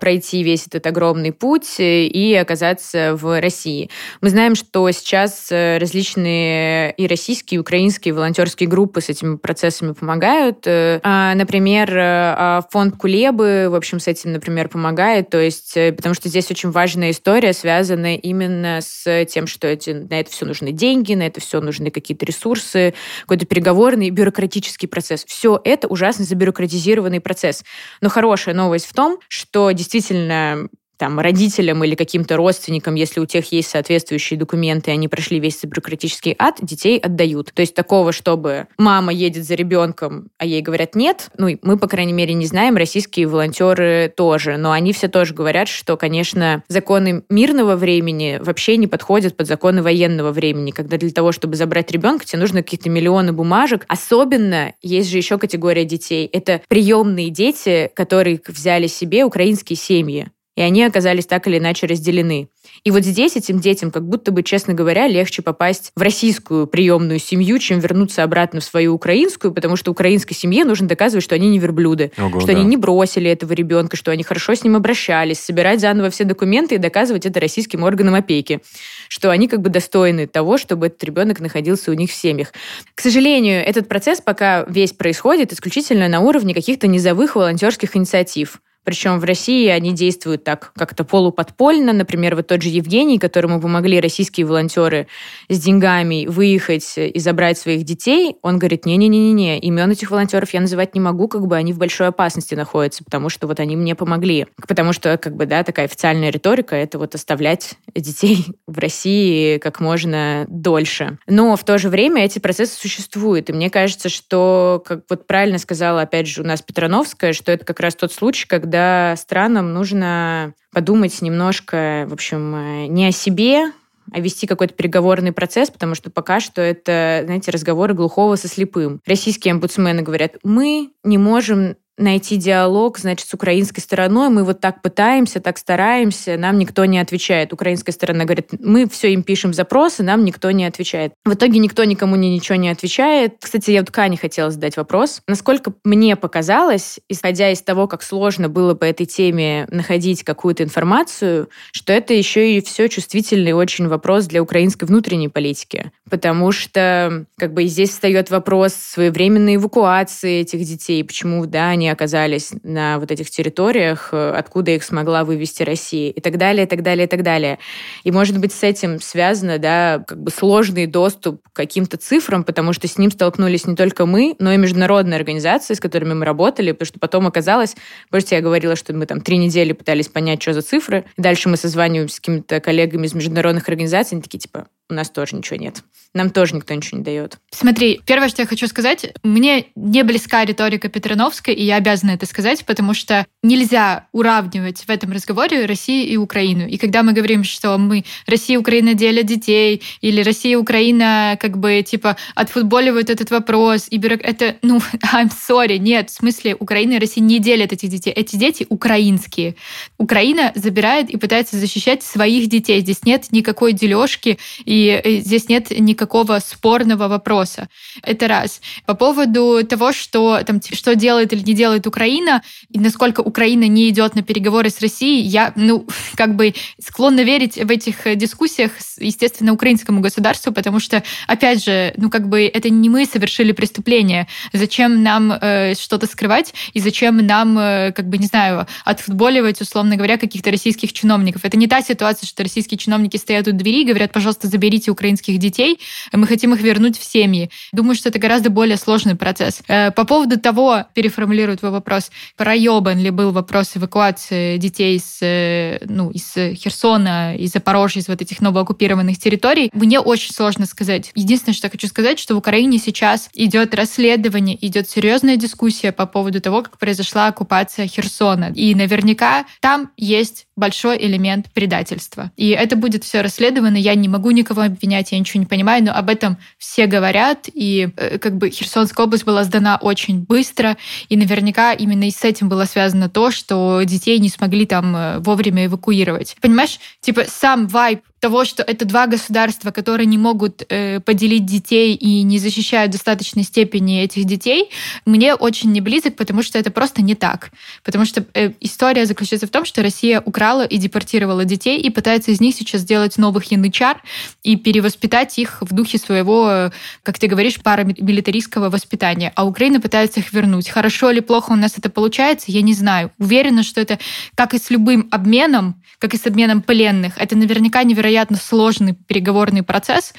пройти 0.01 0.43
весь 0.43 0.67
этот 0.67 0.87
огромный 0.87 1.33
путь 1.33 1.81
э, 1.81 2.05
и 2.05 2.35
оказаться 2.35 3.17
в 3.17 3.41
России. 3.41 3.91
Мы 4.21 4.31
знаем, 4.31 4.55
что 4.55 4.91
сейчас 4.91 5.49
э, 5.51 5.79
различные 5.79 6.93
и 6.93 7.07
российские, 7.07 7.57
и 7.57 7.61
украинские 7.61 8.15
волонтерские 8.15 8.69
группы 8.69 9.01
с 9.01 9.09
этими 9.09 9.37
процессами 9.37 9.93
помогают. 9.93 10.67
Э, 10.67 11.01
а, 11.03 11.35
например, 11.35 11.91
а, 11.95 12.63
фонд 12.71 12.97
Кулебы, 12.97 13.69
в 13.71 13.75
общем, 13.75 13.99
с 13.99 14.09
этим, 14.09 14.33
например, 14.33 14.69
помогает, 14.69 15.31
то 15.31 15.41
есть, 15.41 15.75
потому 15.75 16.15
что 16.15 16.29
здесь 16.29 16.51
очень 16.51 16.71
важная 16.71 17.11
история, 17.11 17.53
связанная 17.53 18.17
именно 18.17 18.81
с 18.81 19.25
тем, 19.27 19.47
что 19.47 19.69
эти, 19.69 19.91
на 19.91 20.21
это 20.21 20.31
все 20.31 20.45
нужны 20.45 20.73
деньги, 20.73 21.15
на 21.15 21.27
это 21.27 21.41
все 21.41 21.61
нужны 21.61 21.91
какие-то 21.91 22.27
ресурсы, 22.27 22.95
какой-то 23.23 23.47
переговорный 23.47 24.11
бюрократический 24.11 24.89
процесс. 24.89 25.25
Все 25.27 25.61
это 25.65 25.89
ужасно 25.89 26.25
забюрократизированный 26.25 27.21
процесс. 27.21 27.65
Но 28.01 28.09
хорошая 28.09 28.55
новость 28.55 28.87
в 28.87 28.93
том, 28.93 29.19
что 29.29 29.62
действительно 29.71 30.69
там, 31.03 31.19
родителям 31.19 31.83
или 31.83 31.97
каким-то 31.97 32.37
родственникам, 32.37 32.95
если 32.95 33.19
у 33.19 33.27
тех 33.27 33.51
есть 33.51 33.71
соответствующие 33.71 34.39
документы, 34.39 34.93
и 34.93 34.95
они 34.95 35.09
прошли 35.09 35.41
весь 35.41 35.61
бюрократический 35.65 36.37
ад, 36.39 36.59
детей 36.63 36.97
отдают. 36.97 37.51
То 37.53 37.59
есть 37.59 37.75
такого, 37.75 38.13
чтобы 38.13 38.69
мама 38.79 39.13
едет 39.13 39.45
за 39.45 39.57
ребенком, 39.57 40.29
а 40.39 40.47
ей 40.47 40.63
говорят 40.63 40.95
нет, 40.95 41.31
ну, 41.37 41.59
мы, 41.63 41.77
по 41.77 41.89
крайней 41.89 42.13
мере, 42.13 42.35
не 42.35 42.47
знаем, 42.47 42.77
российские 42.77 43.27
волонтеры 43.27 44.15
тоже, 44.17 44.57
но 44.59 44.71
они 44.71 44.93
все 44.93 45.09
тоже 45.09 45.35
говорят, 45.35 45.67
что, 45.67 45.97
конечно, 45.97 46.63
законы 46.69 47.25
мирного 47.29 47.75
времени 47.75 48.39
вообще 48.41 48.77
не 48.77 48.87
подходят 48.87 49.37
под 49.37 49.49
законы 49.49 49.83
военного 49.83 50.31
времени, 50.31 50.71
когда 50.71 50.99
для 50.99 51.11
того, 51.11 51.33
чтобы 51.33 51.57
забрать 51.57 51.91
ребенка, 51.91 52.25
тебе 52.25 52.39
нужно 52.39 52.63
какие-то 52.63 52.91
миллионы 52.91 53.33
бумажек. 53.33 53.87
Особенно 53.89 54.73
есть 54.83 55.11
же 55.11 55.17
еще 55.17 55.37
категория 55.37 55.85
детей. 55.85 56.27
Это 56.33 56.61
приемные 56.69 57.31
дети, 57.31 57.91
которые 57.93 58.41
взяли 58.47 58.87
себе 58.87 59.25
украинские 59.25 59.77
семьи 59.77 60.29
и 60.57 60.61
они 60.61 60.85
оказались 60.85 61.27
так 61.27 61.47
или 61.49 61.59
иначе 61.59 61.87
разделены. 61.87 62.49
И 62.85 62.91
вот 62.91 63.05
здесь 63.05 63.37
этим 63.37 63.61
детям, 63.61 63.91
как 63.91 64.07
будто 64.07 64.33
бы, 64.33 64.43
честно 64.43 64.75
говоря, 64.75 65.07
легче 65.07 65.43
попасть 65.43 65.93
в 65.97 66.03
российскую 66.03 66.67
приемную 66.67 67.19
семью, 67.19 67.59
чем 67.59 67.79
вернуться 67.81 68.23
обратно 68.23 68.61
в 68.61 68.65
свою 68.65 68.95
украинскую, 68.95 69.53
потому 69.53 69.77
что 69.77 69.91
украинской 69.91 70.35
семье 70.35 70.65
нужно 70.65 70.87
доказывать, 70.89 71.25
что 71.25 71.35
они 71.35 71.49
не 71.49 71.59
верблюды, 71.59 72.13
Ого, 72.19 72.41
что 72.41 72.53
да. 72.53 72.59
они 72.59 72.65
не 72.65 72.77
бросили 72.77 73.31
этого 73.31 73.53
ребенка, 73.53 73.97
что 73.97 74.11
они 74.11 74.23
хорошо 74.23 74.55
с 74.55 74.63
ним 74.63 74.77
обращались, 74.77 75.41
собирать 75.41 75.81
заново 75.81 76.11
все 76.11 76.25
документы 76.25 76.75
и 76.75 76.79
доказывать 76.79 77.25
это 77.27 77.41
российским 77.41 77.83
органам 77.83 78.15
опеки, 78.15 78.61
что 79.09 79.31
они 79.31 79.49
как 79.49 79.61
бы 79.63 79.71
достойны 79.71 80.27
того, 80.27 80.59
чтобы 80.59 80.87
этот 80.87 81.03
ребенок 81.05 81.41
находился 81.41 81.91
у 81.91 81.95
них 81.95 82.11
в 82.11 82.15
семьях. 82.15 82.53
К 82.95 83.01
сожалению, 83.01 83.65
этот 83.65 83.89
процесс 83.89 84.21
пока 84.21 84.65
весь 84.69 84.93
происходит 84.93 85.53
исключительно 85.53 86.09
на 86.09 86.21
уровне 86.21 86.55
каких-то 86.55 86.87
низовых 86.87 87.37
волонтерских 87.37 87.97
инициатив 87.97 88.61
Причем 88.85 89.21
в 89.21 89.25
России 89.25 89.69
они 89.69 89.93
действуют 89.93 90.45
так 90.45 90.73
как-то 90.75 91.05
полуподпольно. 91.05 91.93
Например, 91.93 92.35
вот 92.35 92.49
тот 92.49 92.63
же 92.63 92.69
Евгений, 92.69 93.19
которому 93.19 93.61
помогли 93.61 94.01
российские 94.01 94.47
волонтеры 94.47 95.07
с 95.49 95.59
деньгами 95.61 96.27
выехать 96.27 96.95
и 96.97 97.19
забрать 97.19 97.59
своих 97.59 97.85
детей, 97.85 98.37
он 98.43 98.59
говорит, 98.59 98.85
не-не-не-не, 98.85 99.61
имен 99.61 99.91
этих 99.91 100.11
волонтеров 100.11 100.53
я 100.53 100.61
называть 100.61 100.95
не 100.95 101.01
могу, 101.01 101.29
как 101.29 101.47
бы 101.47 101.57
они 101.57 101.73
в 101.73 101.79
большой 101.79 102.09
опасности 102.09 102.55
находятся, 102.55 103.05
потому 103.05 103.29
что 103.29 103.47
вот 103.47 103.61
они 103.61 103.77
мне 103.77 103.95
помогли. 103.95 104.47
Потому 104.67 104.93
что, 104.93 105.17
как 105.17 105.37
бы, 105.37 105.47
да, 105.47 105.63
такая 105.63 105.87
официальная 105.87 106.31
риторика— 106.31 106.75
это 106.77 106.99
вот 106.99 107.15
оставлять 107.15 107.75
детей 107.95 108.47
в 108.67 108.79
России 108.79 109.59
как 109.59 109.81
можно 109.81 110.45
дольше. 110.49 111.19
Но 111.27 111.57
в 111.57 111.65
то 111.65 111.79
же 111.79 111.89
время 111.89 112.25
эти 112.25 112.39
процессы 112.39 112.77
существуют. 112.77 113.51
И 113.51 113.53
мне 113.53 113.71
кажется, 113.71 114.09
что, 114.09 114.83
как 114.85 115.05
вот 115.09 115.27
правильно 115.27 115.59
сказала, 115.59 116.03
опять 116.03 116.27
же, 116.27 116.43
у 116.43 116.45
нас 116.45 116.63
Петрановская, 116.63 117.33
что 117.33 117.53
это 117.53 117.65
как 117.65 117.81
раз 117.81 117.95
тот 117.95 118.13
случай, 118.13 118.47
когда 118.47 118.72
странам 119.19 119.73
нужно 119.73 120.55
подумать 120.73 121.21
немножко, 121.23 122.07
в 122.09 122.13
общем, 122.13 122.55
э, 122.55 122.87
не 122.87 123.07
о 123.07 123.13
себе, 123.13 123.73
а 124.11 124.21
вести 124.21 124.47
какой-то 124.47 124.75
переговорный 124.75 125.33
процесс, 125.33 125.71
потому 125.71 125.95
что 125.95 126.11
пока 126.11 126.41
что 126.41 126.61
это, 126.61 127.23
знаете, 127.25 127.51
разговоры 127.51 127.95
глухого 127.95 128.37
со 128.37 128.49
слепым. 128.49 129.01
Российские 129.07 129.53
омбудсмены 129.53 130.03
говорят, 130.03 130.37
мы 130.43 130.91
не 131.05 131.19
можем 131.19 131.77
найти 131.99 132.37
диалог, 132.37 132.99
значит, 132.99 133.29
с 133.29 133.35
украинской 133.35 133.81
стороной. 133.81 134.31
Мы 134.31 134.45
вот 134.45 134.61
так 134.61 134.83
пытаемся, 134.83 135.41
так 135.41 135.59
стараемся, 135.59 136.37
нам 136.37 136.59
никто 136.59 136.85
не 136.85 136.99
отвечает. 136.99 137.53
Украинская 137.53 137.93
сторона 137.93 138.25
говорит, 138.25 138.51
мы 138.61 138.89
все 138.89 139.13
им 139.13 139.23
пишем 139.23 139.53
запросы, 139.53 140.03
нам 140.03 140.25
никто 140.25 140.51
не 140.51 140.65
отвечает. 140.65 141.13
В 141.25 141.35
итоге 141.35 141.59
никто 141.59 141.85
никому 141.85 142.17
ни 142.17 142.27
ничего 142.27 142.57
не 142.57 142.71
отвечает. 142.71 143.35
Кстати, 143.41 143.71
я 143.71 143.81
вот 143.81 143.91
Кане 143.91 144.17
хотела 144.17 144.51
задать 144.51 144.77
вопрос. 144.77 145.23
Насколько 145.27 145.75
мне 145.85 146.17
показалось, 146.17 146.99
исходя 147.09 147.51
из 147.51 147.63
того, 147.63 147.87
как 147.87 148.03
сложно 148.03 148.49
было 148.49 148.75
по 148.75 148.85
этой 148.85 149.07
теме 149.07 149.67
находить 149.71 150.25
какую-то 150.25 150.63
информацию, 150.63 151.49
что 151.73 151.93
это 151.93 152.15
еще 152.15 152.57
и 152.57 152.63
все 152.63 152.89
чувствительный 152.89 153.53
очень 153.53 153.89
вопрос 153.89 154.27
для 154.27 154.43
украинской 154.43 154.85
внутренней 154.85 155.29
политики. 155.29 155.93
Потому 156.09 156.53
что 156.53 157.27
как 157.39 157.53
бы 157.53 157.67
здесь 157.67 157.91
встает 157.91 158.31
вопрос 158.31 158.75
своевременной 158.75 159.57
эвакуации 159.57 160.41
этих 160.41 160.61
детей, 160.65 161.03
почему, 161.05 161.47
да, 161.47 161.71
они 161.71 161.82
оказались 161.91 162.53
на 162.63 162.99
вот 162.99 163.11
этих 163.11 163.31
территориях, 163.31 164.11
э, 164.13 164.33
откуда 164.37 164.73
их 164.73 164.85
смогла 164.85 165.25
вывести 165.25 165.63
Россия, 165.63 166.11
и 166.11 166.21
так 166.21 166.39
далее, 166.39 166.65
и 166.65 166.69
так 166.69 166.83
далее, 166.83 167.07
и 167.07 167.09
так 167.09 167.23
далее. 167.23 167.59
И, 168.05 168.11
может 168.11 168.39
быть, 168.39 168.53
с 168.53 168.63
этим 168.63 169.01
связано, 169.01 169.59
да, 169.59 170.05
как 170.07 170.23
бы 170.23 170.31
сложный 170.31 170.87
доступ 170.87 171.43
к 171.43 171.57
каким-то 171.57 171.97
цифрам, 171.97 172.45
потому 172.45 172.73
что 172.73 172.89
с 172.89 172.99
ним 172.99 173.11
столкнулись 173.11 173.67
не 173.67 173.77
только 173.77 174.07
мы, 174.07 174.37
но 174.39 174.53
и 174.53 174.57
международные 174.57 175.17
организации, 175.17 175.75
с 175.75 175.81
которыми 175.81 176.15
мы 176.15 176.25
работали, 176.25 176.73
потому 176.73 176.87
что 176.87 176.99
потом 176.99 177.27
оказалось, 177.27 177.77
помните, 178.11 178.37
я 178.37 178.43
говорила, 178.43 178.77
что 178.77 178.93
мы 178.93 179.07
там 179.07 179.21
три 179.21 179.37
недели 179.39 179.73
пытались 179.73 180.09
понять, 180.09 180.43
что 180.43 180.53
за 180.53 180.63
цифры, 180.63 181.05
и 181.17 181.23
дальше 181.23 181.49
мы 181.49 181.57
созваниваемся 181.57 182.17
с 182.17 182.21
какими-то 182.21 182.61
коллегами 182.61 183.07
из 183.07 183.15
международных 183.15 183.69
организаций, 183.69 184.17
они 184.17 184.23
такие, 184.23 184.39
типа, 184.39 184.67
у 184.93 184.95
нас 184.95 185.11
тоже 185.11 185.37
ничего 185.37 185.57
нет. 185.57 185.83
Нам 186.15 186.31
тоже 186.31 186.55
никто 186.55 186.75
ничего 186.75 186.99
не 186.99 187.05
дает. 187.05 187.39
Смотри, 187.51 188.01
первое, 188.05 188.29
что 188.29 188.43
я 188.43 188.47
хочу 188.47 188.67
сказать, 188.67 189.15
мне 189.23 189.67
не 189.75 190.03
близка 190.05 190.45
риторика 190.45 190.89
Петрановской, 190.89 191.55
и 191.55 191.65
я 191.65 191.77
обязана 191.77 192.11
это 192.11 192.27
сказать, 192.27 192.65
потому 192.67 192.93
что 192.93 193.27
нельзя 193.43 194.07
уравнивать 194.13 194.85
в 194.85 194.91
этом 194.91 195.13
разговоре 195.13 195.65
Россию 195.65 196.07
и 196.09 196.17
Украину. 196.19 196.69
И 196.69 196.77
когда 196.77 197.03
мы 197.03 197.15
говорим, 197.15 197.45
что 197.45 197.79
мы 197.79 198.05
Россия 198.27 198.57
и 198.57 198.61
Украина 198.61 198.93
делят 198.93 199.25
детей, 199.25 199.83
или 200.03 200.23
Россия 200.23 200.53
и 200.53 200.57
Украина 200.57 201.39
как 201.41 201.57
бы 201.57 201.83
типа 201.83 202.19
отфутболивают 202.35 203.09
этот 203.09 203.31
вопрос, 203.31 203.87
и 203.89 203.97
бюрок... 203.97 204.21
это, 204.23 204.57
ну, 204.61 204.79
I'm 205.15 205.31
sorry, 205.31 205.79
нет, 205.79 206.11
в 206.11 206.15
смысле 206.15 206.57
Украина 206.59 206.95
и 206.95 206.99
Россия 206.99 207.25
не 207.25 207.39
делят 207.39 207.73
этих 207.73 207.89
детей. 207.89 208.11
Эти 208.11 208.37
дети 208.37 208.67
украинские. 208.69 209.57
Украина 209.97 210.53
забирает 210.55 211.09
и 211.09 211.17
пытается 211.17 211.57
защищать 211.57 212.03
своих 212.03 212.49
детей. 212.49 212.81
Здесь 212.81 213.05
нет 213.05 213.29
никакой 213.31 213.73
дележки, 213.73 214.39
и 214.67 214.82
здесь 215.05 215.49
нет 215.49 215.71
никакого 215.71 216.39
спорного 216.39 217.09
вопроса. 217.09 217.69
Это 218.03 218.29
раз. 218.29 218.61
По 218.87 218.95
поводу 218.95 219.65
того, 219.67 219.93
что, 219.93 220.41
там, 220.47 220.61
что 220.63 220.95
делает 220.95 221.33
или 221.33 221.43
не 221.43 221.55
делает 221.55 221.87
Украина, 221.87 222.43
и 222.71 222.79
насколько 222.79 223.21
Украина 223.21 223.69
не 223.69 223.89
идет 223.89 224.15
на 224.15 224.23
переговоры 224.23 224.71
с 224.71 224.81
Россией, 224.81 225.23
я, 225.23 225.53
ну, 225.57 225.87
как 226.17 226.37
бы 226.37 226.55
склонна 226.81 227.23
верить 227.23 227.57
в 227.57 227.71
этих 227.71 228.17
дискуссиях, 228.17 228.73
естественно, 228.99 229.53
украинскому 229.53 230.01
государству, 230.01 230.53
потому 230.53 230.81
что, 230.81 231.03
опять 231.27 231.65
же, 231.65 231.95
ну, 231.97 232.11
как 232.11 232.29
бы 232.29 232.51
это 232.53 232.71
не 232.71 232.89
мы 232.89 233.07
совершили 233.07 233.53
преступление. 233.53 234.27
Зачем 234.53 235.03
нам 235.03 235.33
э, 235.33 235.75
что-то 235.75 236.07
скрывать, 236.07 236.55
и 236.73 236.81
зачем 236.81 237.17
нам, 237.19 237.59
э, 237.59 237.93
как 237.93 238.09
бы, 238.09 238.19
не 238.19 238.27
знаю, 238.27 238.67
отфутболивать, 238.85 239.61
условно 239.61 239.97
говоря, 239.97 240.19
каких-то 240.19 240.51
российских 240.51 240.93
чиновников? 240.93 241.45
Это 241.45 241.57
не 241.57 241.67
та 241.67 241.83
ситуация, 241.83 242.27
что 242.27 242.43
российские 242.43 242.79
чиновники 242.79 243.17
стоят 243.17 243.49
у 243.49 243.53
двери 243.53 243.83
и 243.83 243.85
говорят, 243.85 244.13
пожалуйста, 244.13 244.49
заберите 244.49 244.62
украинских 244.91 245.39
детей, 245.39 245.79
мы 246.13 246.27
хотим 246.27 246.55
их 246.55 246.61
вернуть 246.61 246.99
в 246.99 247.05
семьи. 247.05 247.51
Думаю, 247.73 247.95
что 247.95 248.09
это 248.09 248.19
гораздо 248.19 248.51
более 248.51 248.77
сложный 248.77 249.15
процесс. 249.15 249.61
Э, 249.69 249.91
по 249.91 250.05
поводу 250.05 250.39
того, 250.39 250.85
переформулирую 250.95 251.57
твой 251.59 251.71
вопрос, 251.71 252.11
проебан 252.37 252.99
ли 252.99 253.11
был 253.11 253.33
вопрос 253.33 253.77
эвакуации 253.77 254.59
детей 254.59 254.99
с, 254.99 255.19
э, 255.23 255.79
ну, 255.87 256.11
из 256.11 256.33
Херсона, 256.35 257.37
из 257.37 257.53
Запорожья, 257.53 258.01
из 258.01 258.09
вот 258.09 258.23
этих 258.23 258.41
новооккупированных 258.41 259.19
территорий, 259.19 259.71
мне 259.73 260.01
очень 260.01 260.35
сложно 260.35 260.67
сказать. 260.67 261.11
Единственное, 261.15 261.55
что 261.55 261.67
я 261.67 261.71
хочу 261.71 261.87
сказать, 261.87 262.19
что 262.19 262.35
в 262.35 262.39
Украине 262.39 262.79
сейчас 262.79 263.29
идет 263.35 263.75
расследование, 263.75 264.59
идет 264.65 264.89
серьезная 264.89 265.37
дискуссия 265.37 265.93
по 265.93 266.07
поводу 266.07 266.41
того, 266.41 266.63
как 266.63 266.79
произошла 266.79 267.29
оккупация 267.29 267.87
Херсона. 267.87 268.53
И 268.55 268.75
наверняка 268.75 269.47
там 269.61 269.91
есть 269.97 270.47
большой 270.57 270.99
элемент 270.99 271.47
предательства. 271.53 272.31
И 272.37 272.51
это 272.51 272.77
будет 272.77 273.05
все 273.05 273.23
расследовано. 273.23 273.77
Я 273.77 273.95
не 273.95 274.09
могу 274.09 274.31
никого 274.53 274.67
обвинять, 274.67 275.13
я 275.13 275.19
ничего 275.19 275.41
не 275.41 275.47
понимаю, 275.47 275.83
но 275.83 275.93
об 275.93 276.09
этом 276.09 276.37
все 276.59 276.87
говорят. 276.87 277.49
И 277.53 277.89
э, 277.97 278.19
как 278.19 278.37
бы 278.37 278.51
Херсонская 278.51 279.07
область 279.07 279.25
была 279.25 279.45
сдана 279.45 279.79
очень 279.81 280.21
быстро. 280.21 280.77
И 281.09 281.17
наверняка 281.17 281.73
именно 281.73 282.07
и 282.07 282.11
с 282.11 282.25
этим 282.25 282.49
было 282.49 282.65
связано 282.65 283.09
то, 283.09 283.31
что 283.31 283.83
детей 283.83 284.19
не 284.19 284.29
смогли 284.29 284.67
там 284.67 284.95
э, 284.95 285.19
вовремя 285.21 285.67
эвакуировать. 285.67 286.37
Понимаешь, 286.41 286.79
типа 287.01 287.25
сам 287.27 287.67
вайб 287.67 288.03
того, 288.23 288.45
что 288.45 288.63
это 288.63 288.85
два 288.85 289.09
государства, 289.09 289.73
которые 289.73 290.07
не 290.07 290.17
могут 290.17 290.63
э, 290.69 291.01
поделить 291.01 291.45
детей 291.45 291.97
и 291.97 292.23
не 292.23 292.39
защищают 292.39 292.91
в 292.91 292.93
достаточной 292.93 293.43
степени 293.43 294.01
этих 294.01 294.27
детей, 294.27 294.71
мне 295.05 295.35
очень 295.35 295.73
не 295.73 295.81
близок, 295.81 296.15
потому 296.15 296.45
что 296.45 296.57
это 296.57 296.71
просто 296.71 297.03
не 297.03 297.17
так. 297.17 297.51
Потому 297.83 298.05
что 298.05 298.25
э, 298.35 298.53
история 298.61 299.07
заключается 299.07 299.49
в 299.49 299.51
том, 299.51 299.65
что 299.65 299.83
Россия 299.83 300.21
украла 300.21 300.65
и 300.65 300.77
депортировала 300.77 301.45
детей 301.45 301.81
и 301.81 301.91
пытается 301.91 302.31
из 302.31 302.41
них 302.41 302.55
сейчас 302.55 302.83
сделать 302.83 303.19
новых 303.19 303.51
янычар 303.51 304.01
и 304.45 304.55
перевоспитать 304.55 305.37
их 305.41 305.59
в 305.61 305.75
духе 305.75 305.99
своего, 305.99 306.71
как 307.03 307.19
ты 307.19 307.27
говоришь, 307.27 307.61
парамилитаристского 307.61 308.71
воспитания. 308.71 309.33
А 309.35 309.45
Украина 309.45 309.81
пытается 309.81 310.21
их 310.21 310.33
вернуть. 310.33 310.69
Хорошо 310.69 311.11
или 311.11 311.19
плохо 311.19 311.51
у 311.51 311.57
нас 311.57 311.77
это 311.77 311.91
получается, 311.91 312.53
я 312.53 312.63
не 312.63 312.75
знаю. 312.75 313.11
Уверена, 313.19 313.65
что 313.65 313.81
это, 313.81 313.99
как 314.37 314.55
и 314.55 314.59
с 314.59 314.71
любым 314.71 315.09
обменом, 315.11 315.82
как 316.03 316.15
и 316.15 316.19
с 316.19 316.27
обменом 316.27 316.63
пленных, 316.63 317.17
это 317.17 317.37
наверняка 317.37 317.85
невероятно 317.85 318.37
сложный 318.37 318.93
переговорный 318.93 319.63
процесс, 319.63 320.15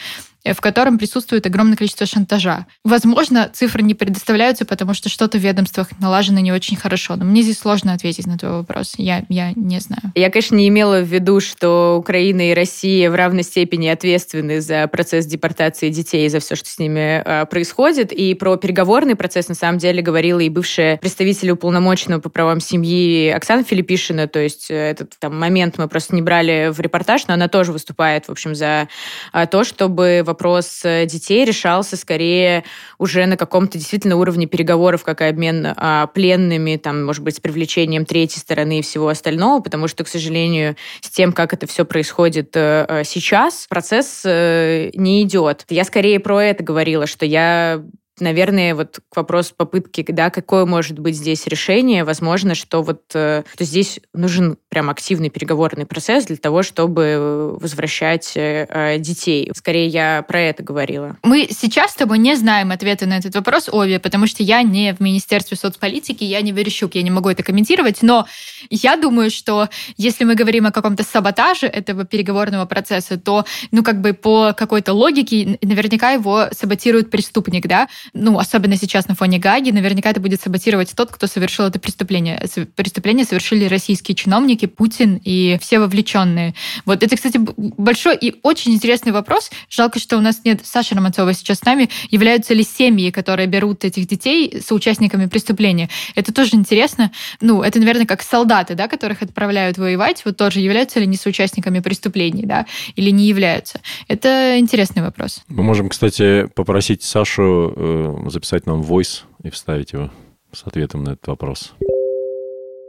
в 0.46 0.60
котором 0.60 0.98
присутствует 0.98 1.46
огромное 1.46 1.78
количество 1.78 2.06
шантажа. 2.06 2.66
Возможно, 2.84 3.50
цифры 3.54 3.82
не 3.82 3.94
предоставляются, 3.94 4.66
потому 4.66 4.94
что 4.94 5.08
что-то 5.10 5.38
в 5.38 5.41
ведомствах 5.41 5.88
налажено 6.00 6.39
не 6.39 6.52
очень 6.52 6.76
хорошо. 6.76 7.16
Но 7.16 7.24
мне 7.24 7.41
здесь 7.41 7.60
сложно 7.60 7.94
ответить 7.94 8.28
на 8.28 8.38
твой 8.38 8.52
вопрос. 8.52 8.96
Я, 8.98 9.24
я 9.30 9.54
не 9.56 9.80
знаю. 9.80 10.02
Я, 10.16 10.30
конечно, 10.30 10.56
не 10.56 10.68
имела 10.68 11.00
в 11.00 11.08
виду, 11.08 11.39
что 11.39 11.98
Украина 11.98 12.50
и 12.50 12.54
Россия 12.54 13.10
в 13.10 13.16
равной 13.16 13.44
степени 13.44 13.88
ответственны 13.88 14.60
за 14.60 14.88
процесс 14.88 15.26
депортации 15.26 15.89
детей, 15.89 16.28
за 16.28 16.39
все, 16.39 16.56
что 16.56 16.70
с 16.70 16.78
ними 16.78 17.22
э, 17.24 17.46
происходит. 17.46 18.12
И 18.12 18.34
про 18.34 18.58
переговорный 18.58 19.16
процесс, 19.16 19.48
на 19.48 19.56
самом 19.56 19.78
деле, 19.78 20.02
говорила 20.02 20.39
и 20.39 20.50
бывшая 20.50 20.98
представитель 20.98 21.52
уполномоченного 21.52 22.20
по 22.20 22.30
правам 22.30 22.60
семьи 22.60 23.30
Оксана 23.30 23.64
Филиппишина. 23.64 24.28
То 24.28 24.39
есть 24.39 24.70
э, 24.70 24.76
этот 24.76 25.14
там, 25.20 25.39
момент 25.39 25.78
мы 25.78 25.88
просто 25.88 26.16
не 26.16 26.22
брали 26.22 26.70
в 26.72 26.80
репортаж, 26.80 27.28
но 27.28 27.34
она 27.36 27.48
тоже 27.48 27.72
выступает, 27.72 28.26
в 28.26 28.32
общем, 28.32 28.56
за 28.56 28.89
э, 29.32 29.48
то, 29.48 29.64
чтобы 29.64 30.24
вопрос 30.34 30.81
э, 30.84 31.05
детей 31.05 31.45
решался 31.45 31.95
скорее 31.95 32.63
уже 32.97 33.25
на 33.27 33.38
каком-то 33.38 33.77
действительно 33.77 34.17
уровне 34.17 34.47
переговоров, 34.47 35.03
как 35.03 35.21
и 35.21 35.25
обмен 35.25 35.73
а, 35.75 36.07
пленными, 36.07 36.77
там, 36.77 37.05
может 37.05 37.23
быть, 37.23 37.36
с 37.36 37.39
привлечением 37.39 38.05
третьей 38.05 38.39
стороны 38.39 38.79
и 38.79 38.81
всего 38.81 39.07
остального, 39.07 39.61
потому 39.61 39.88
что, 39.88 40.03
к 40.03 40.07
сожалению, 40.07 40.75
с 41.01 41.09
тем, 41.09 41.31
как 41.31 41.53
это 41.53 41.67
все 41.67 41.86
происходит 41.86 42.55
э, 42.55 42.86
э, 42.89 43.03
сейчас, 43.03 43.67
процесс 43.69 44.23
не 44.25 45.23
идет. 45.23 45.65
Я 45.69 45.84
скорее 45.84 46.19
про 46.19 46.41
это 46.41 46.63
говорила, 46.63 47.05
что 47.05 47.25
я 47.25 47.84
наверное, 48.20 48.76
вот 48.76 48.99
к 49.09 49.16
вопросу 49.16 49.53
попытки, 49.55 50.05
да, 50.07 50.30
какое 50.30 50.66
может 50.66 50.99
быть 50.99 51.16
здесь 51.16 51.47
решение, 51.47 52.03
возможно, 52.03 52.55
что 52.55 52.82
вот 52.82 53.01
э, 53.14 53.43
то 53.57 53.64
здесь 53.64 53.99
нужен 54.14 54.57
прям 54.70 54.89
активный 54.89 55.30
переговорный 55.30 55.86
процесс 55.86 56.26
для 56.26 56.38
того, 56.38 56.64
чтобы 56.64 57.57
возвращать 57.59 58.34
э, 58.36 58.97
детей. 58.99 59.49
Скорее, 59.55 59.88
я 59.88 60.24
про 60.24 60.41
это 60.41 60.64
говорила. 60.64 61.18
Мы 61.24 61.47
сейчас 61.49 61.91
с 61.91 61.95
тобой 61.95 62.18
не 62.18 62.36
знаем 62.36 62.72
ответа 62.72 63.05
на 63.05 63.18
этот 63.18 63.36
вопрос, 63.36 63.70
обе, 63.72 63.99
потому 63.99 64.28
что 64.28 64.43
я 64.43 64.61
не 64.61 64.93
в 64.93 64.99
Министерстве 64.99 65.57
соцполитики, 65.57 66.24
я 66.24 66.41
не 66.41 66.51
Верещук, 66.51 66.95
я 66.95 67.01
не 67.01 67.11
могу 67.11 67.30
это 67.30 67.43
комментировать, 67.43 68.01
но 68.01 68.28
я 68.70 68.95
думаю, 68.95 69.32
что 69.32 69.70
если 69.97 70.24
мы 70.24 70.36
говорим 70.36 70.68
о 70.68 70.72
каком-то 70.72 71.03
саботаже 71.03 71.68
этого 71.68 72.05
переговорного 72.05 72.66
процесса, 72.66 73.18
то, 73.18 73.45
ну, 73.72 73.84
как 73.84 74.01
бы 74.01 74.14
по 74.14 74.53
какой-то 74.53 74.93
логике, 74.93 75.57
наверняка 75.61 76.11
его 76.11 76.47
саботирует 76.51 77.09
преступник, 77.09 77.68
да, 77.68 77.88
ну, 78.14 78.38
особенно 78.38 78.76
сейчас 78.76 79.08
на 79.08 79.16
фоне 79.16 79.39
Гаги, 79.39 79.72
наверняка 79.72 80.10
это 80.10 80.20
будет 80.20 80.41
саботировать 80.41 80.93
тот, 80.95 81.12
кто 81.12 81.28
совершил 81.28 81.66
это 81.66 81.80
преступление. 81.80 82.41
Преступление 82.76 83.26
совершили 83.26 83.66
российские 83.66 84.16
чиновники, 84.16 84.66
Путин 84.66 85.22
и 85.24 85.58
все 85.62 85.80
вовлеченные. 85.80 86.54
Вот 86.86 87.04
это, 87.04 87.16
кстати, 87.16 87.38
большой 87.38 88.16
и 88.18 88.36
очень 88.43 88.74
интересный 88.74 89.12
вопрос. 89.12 89.51
Жалко, 89.70 89.99
что 89.99 90.18
у 90.18 90.22
нас 90.22 90.41
нет 90.43 90.62
Саши 90.66 90.95
Романцова 90.95 91.34
сейчас 91.34 91.60
с 91.60 91.64
нами. 91.64 91.89
Являются 92.10 92.54
ли 92.54 92.64
семьи, 92.64 93.10
которые 93.12 93.47
берут 93.47 93.86
этих 93.86 94.08
детей 94.08 94.62
соучастниками 94.62 95.28
преступления? 95.28 95.89
Это 96.16 96.34
тоже 96.34 96.56
интересно. 96.56 97.12
Ну, 97.41 97.62
это, 97.62 97.80
наверное, 97.80 98.06
как 98.06 98.22
солдаты, 98.22 98.76
да, 98.76 98.88
которых 98.88 99.22
отправляют 99.22 99.78
воевать, 99.78 100.24
вот 100.26 100.38
тоже 100.38 100.60
являются 100.60 100.99
ли 100.99 101.06
они 101.06 101.18
соучастниками 101.18 101.80
преступлений, 101.80 102.45
да, 102.45 102.66
или 102.95 103.10
не 103.10 103.28
являются? 103.28 103.80
Это 104.08 104.58
интересный 104.58 105.04
вопрос. 105.04 105.41
Мы 105.47 105.64
можем, 105.64 105.89
кстати, 105.89 106.47
попросить 106.56 107.04
Сашу 107.04 107.74
э, 107.76 107.93
записать 108.30 108.66
нам 108.66 108.82
voice 108.82 109.24
и 109.44 109.50
вставить 109.50 109.94
его 109.94 110.10
с 110.52 110.64
ответом 110.68 111.04
на 111.04 111.12
этот 111.12 111.28
вопрос. 111.28 111.74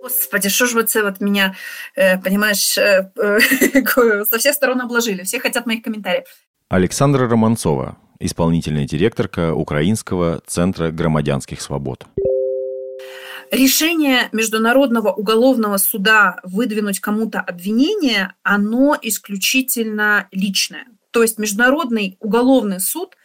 Господи, 0.02 0.48
что 0.48 0.66
ж 0.66 0.74
вы 0.74 0.82
це 0.82 1.02
вот 1.02 1.20
меня, 1.20 1.54
э, 1.96 2.18
понимаешь, 2.18 2.78
э, 2.78 3.10
э, 3.16 4.24
со 4.24 4.38
всех 4.38 4.54
сторон 4.54 4.80
обложили. 4.80 5.22
Все 5.22 5.40
хотят 5.40 5.66
моих 5.66 5.82
комментариев. 5.82 6.24
Александра 6.68 7.26
Романцова, 7.26 7.96
исполнительная 8.20 8.84
директорка 8.86 9.54
Украинского 9.54 10.42
центра 10.46 10.90
громадянских 10.90 11.62
свобод. 11.62 12.06
Решение 13.50 14.28
Международного 14.32 15.10
уголовного 15.12 15.78
суда 15.78 16.36
выдвинуть 16.42 17.00
кому-то 17.00 17.40
обвинение, 17.40 18.34
оно 18.42 18.98
исключительно 19.00 20.28
личное. 20.32 20.84
То 21.12 21.22
есть 21.22 21.38
Международный 21.38 22.16
уголовный 22.20 22.80
суд– 22.80 23.16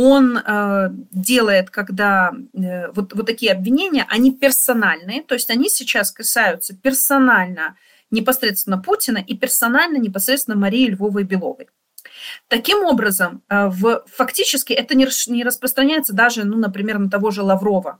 он 0.00 0.38
э, 0.38 0.90
делает, 1.10 1.70
когда 1.70 2.32
э, 2.54 2.88
вот, 2.92 3.14
вот 3.14 3.26
такие 3.26 3.50
обвинения, 3.50 4.06
они 4.08 4.30
персональные, 4.30 5.22
то 5.22 5.34
есть 5.34 5.50
они 5.50 5.68
сейчас 5.68 6.12
касаются 6.12 6.76
персонально 6.76 7.76
непосредственно 8.12 8.78
Путина 8.78 9.18
и 9.18 9.36
персонально 9.36 9.96
непосредственно 9.96 10.56
Марии 10.56 10.86
Львовой 10.86 11.24
Беловой. 11.24 11.68
Таким 12.46 12.84
образом, 12.84 13.42
э, 13.48 13.66
в, 13.66 14.04
фактически 14.06 14.72
это 14.72 14.94
не, 14.94 15.08
не 15.32 15.42
распространяется 15.42 16.14
даже, 16.14 16.44
ну, 16.44 16.56
например, 16.56 17.00
на 17.00 17.10
того 17.10 17.32
же 17.32 17.42
Лаврова, 17.42 17.98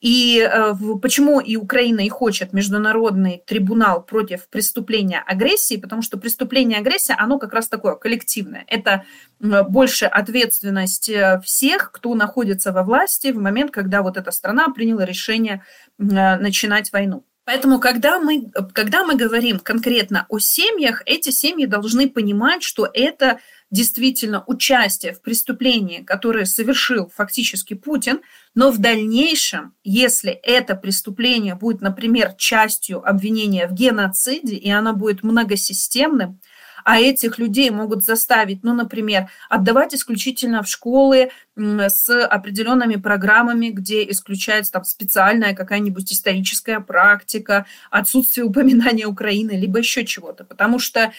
и 0.00 0.40
э, 0.40 0.74
почему 1.00 1.40
и 1.40 1.56
Украина 1.56 2.00
и 2.00 2.08
хочет 2.08 2.52
международный 2.52 3.42
трибунал 3.46 4.02
против 4.02 4.48
преступления 4.48 5.22
агрессии, 5.26 5.76
потому 5.76 6.02
что 6.02 6.18
преступление 6.18 6.78
агрессии, 6.78 7.14
оно 7.16 7.38
как 7.38 7.52
раз 7.52 7.68
такое 7.68 7.94
коллективное. 7.94 8.64
Это 8.68 9.04
больше 9.40 10.06
ответственность 10.06 11.08
э, 11.08 11.40
всех, 11.44 11.90
кто 11.92 12.14
находится 12.14 12.72
во 12.72 12.82
власти 12.82 13.32
в 13.32 13.38
момент, 13.38 13.70
когда 13.70 14.02
вот 14.02 14.16
эта 14.16 14.30
страна 14.30 14.68
приняла 14.68 15.04
решение 15.04 15.62
э, 15.98 16.02
начинать 16.02 16.92
войну. 16.92 17.24
Поэтому, 17.44 17.78
когда 17.78 18.18
мы, 18.18 18.50
когда 18.72 19.04
мы 19.04 19.16
говорим 19.16 19.58
конкретно 19.58 20.24
о 20.30 20.38
семьях, 20.38 21.02
эти 21.04 21.30
семьи 21.30 21.66
должны 21.66 22.08
понимать, 22.08 22.62
что 22.62 22.88
это 22.92 23.38
действительно 23.70 24.44
участие 24.46 25.12
в 25.12 25.22
преступлении, 25.22 26.02
которое 26.02 26.44
совершил 26.44 27.10
фактически 27.14 27.74
Путин, 27.74 28.20
но 28.54 28.70
в 28.70 28.78
дальнейшем, 28.78 29.74
если 29.82 30.30
это 30.30 30.76
преступление 30.76 31.54
будет, 31.54 31.80
например, 31.80 32.34
частью 32.36 33.06
обвинения 33.06 33.66
в 33.66 33.72
геноциде, 33.72 34.56
и 34.56 34.70
оно 34.70 34.94
будет 34.94 35.22
многосистемным, 35.22 36.40
а 36.84 37.00
этих 37.00 37.38
людей 37.38 37.70
могут 37.70 38.04
заставить, 38.04 38.62
ну, 38.62 38.74
например, 38.74 39.28
отдавать 39.48 39.94
исключительно 39.94 40.62
в 40.62 40.68
школы 40.68 41.30
с 41.56 42.08
определенными 42.26 42.96
программами, 42.96 43.70
где 43.70 44.08
исключается 44.10 44.72
там 44.72 44.84
специальная 44.84 45.54
какая-нибудь 45.54 46.12
историческая 46.12 46.80
практика, 46.80 47.66
отсутствие 47.90 48.44
упоминания 48.44 49.06
Украины, 49.06 49.52
либо 49.52 49.78
еще 49.78 50.04
чего-то. 50.04 50.44
Потому 50.44 50.78
что 50.78 51.12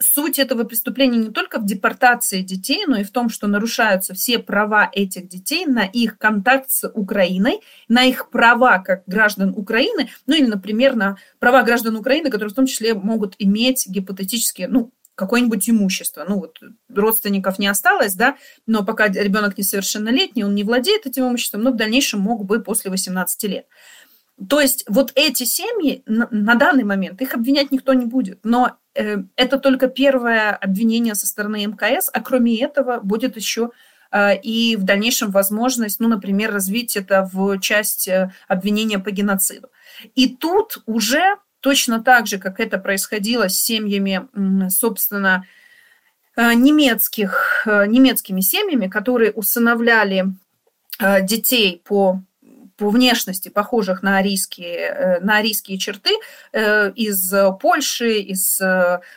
суть 0.00 0.38
этого 0.38 0.64
преступления 0.64 1.18
не 1.18 1.30
только 1.30 1.58
в 1.58 1.66
депортации 1.66 2.42
детей, 2.42 2.84
но 2.86 2.96
и 2.96 3.04
в 3.04 3.10
том, 3.10 3.28
что 3.28 3.48
нарушаются 3.48 4.14
все 4.14 4.38
права 4.38 4.88
этих 4.92 5.28
детей 5.28 5.66
на 5.66 5.84
их 5.84 6.16
контакт 6.16 6.70
с 6.70 6.88
Украиной, 6.88 7.60
на 7.88 8.04
их 8.04 8.30
права 8.30 8.78
как 8.78 9.02
граждан 9.06 9.52
Украины, 9.56 10.10
ну 10.26 10.34
или, 10.34 10.46
например, 10.46 10.94
на 10.94 11.16
права 11.38 11.62
граждан 11.62 11.96
Украины, 11.96 12.30
которые 12.30 12.50
в 12.50 12.56
том 12.56 12.66
числе 12.66 12.94
могут 12.94 13.34
иметь 13.38 13.86
гипотетически, 13.88 14.68
ну, 14.70 14.92
какое-нибудь 15.14 15.68
имущество. 15.68 16.24
Ну 16.28 16.40
вот 16.40 16.58
родственников 16.88 17.58
не 17.58 17.66
осталось, 17.66 18.14
да, 18.14 18.36
но 18.66 18.84
пока 18.84 19.08
ребенок 19.08 19.58
несовершеннолетний, 19.58 20.44
он 20.44 20.54
не 20.54 20.64
владеет 20.64 21.06
этим 21.06 21.28
имуществом, 21.28 21.62
но 21.62 21.72
в 21.72 21.76
дальнейшем 21.76 22.20
мог 22.20 22.44
бы 22.44 22.62
после 22.62 22.90
18 22.90 23.42
лет. 23.44 23.66
То 24.48 24.60
есть 24.60 24.84
вот 24.88 25.12
эти 25.14 25.44
семьи 25.44 26.02
на, 26.06 26.54
данный 26.54 26.84
момент, 26.84 27.20
их 27.20 27.34
обвинять 27.34 27.70
никто 27.70 27.92
не 27.92 28.06
будет, 28.06 28.40
но 28.44 28.76
э, 28.94 29.18
это 29.36 29.58
только 29.58 29.88
первое 29.88 30.52
обвинение 30.52 31.14
со 31.14 31.26
стороны 31.26 31.66
МКС, 31.66 32.08
а 32.12 32.20
кроме 32.20 32.60
этого 32.60 33.00
будет 33.00 33.36
еще 33.36 33.70
э, 34.10 34.40
и 34.40 34.76
в 34.76 34.84
дальнейшем 34.84 35.30
возможность, 35.30 36.00
ну, 36.00 36.08
например, 36.08 36.52
развить 36.52 36.96
это 36.96 37.28
в 37.32 37.60
часть 37.60 38.08
э, 38.08 38.32
обвинения 38.48 38.98
по 38.98 39.10
геноциду. 39.10 39.68
И 40.14 40.34
тут 40.34 40.82
уже 40.86 41.36
Точно 41.62 42.02
так 42.02 42.26
же, 42.26 42.38
как 42.38 42.58
это 42.58 42.76
происходило 42.76 43.48
с 43.48 43.54
семьями, 43.54 44.28
собственно, 44.68 45.46
э, 46.36 46.54
немецких, 46.54 47.62
э, 47.66 47.86
немецкими 47.86 48.40
семьями, 48.40 48.88
которые 48.88 49.30
усыновляли 49.30 50.26
э, 50.98 51.22
детей 51.22 51.80
по 51.84 52.20
по 52.78 52.88
внешности 52.88 53.48
похожих 53.48 54.02
на 54.02 54.16
арийские, 54.16 55.20
на 55.20 55.36
арийские 55.36 55.78
черты 55.78 56.10
из 56.52 57.32
Польши, 57.60 58.18
из 58.18 58.60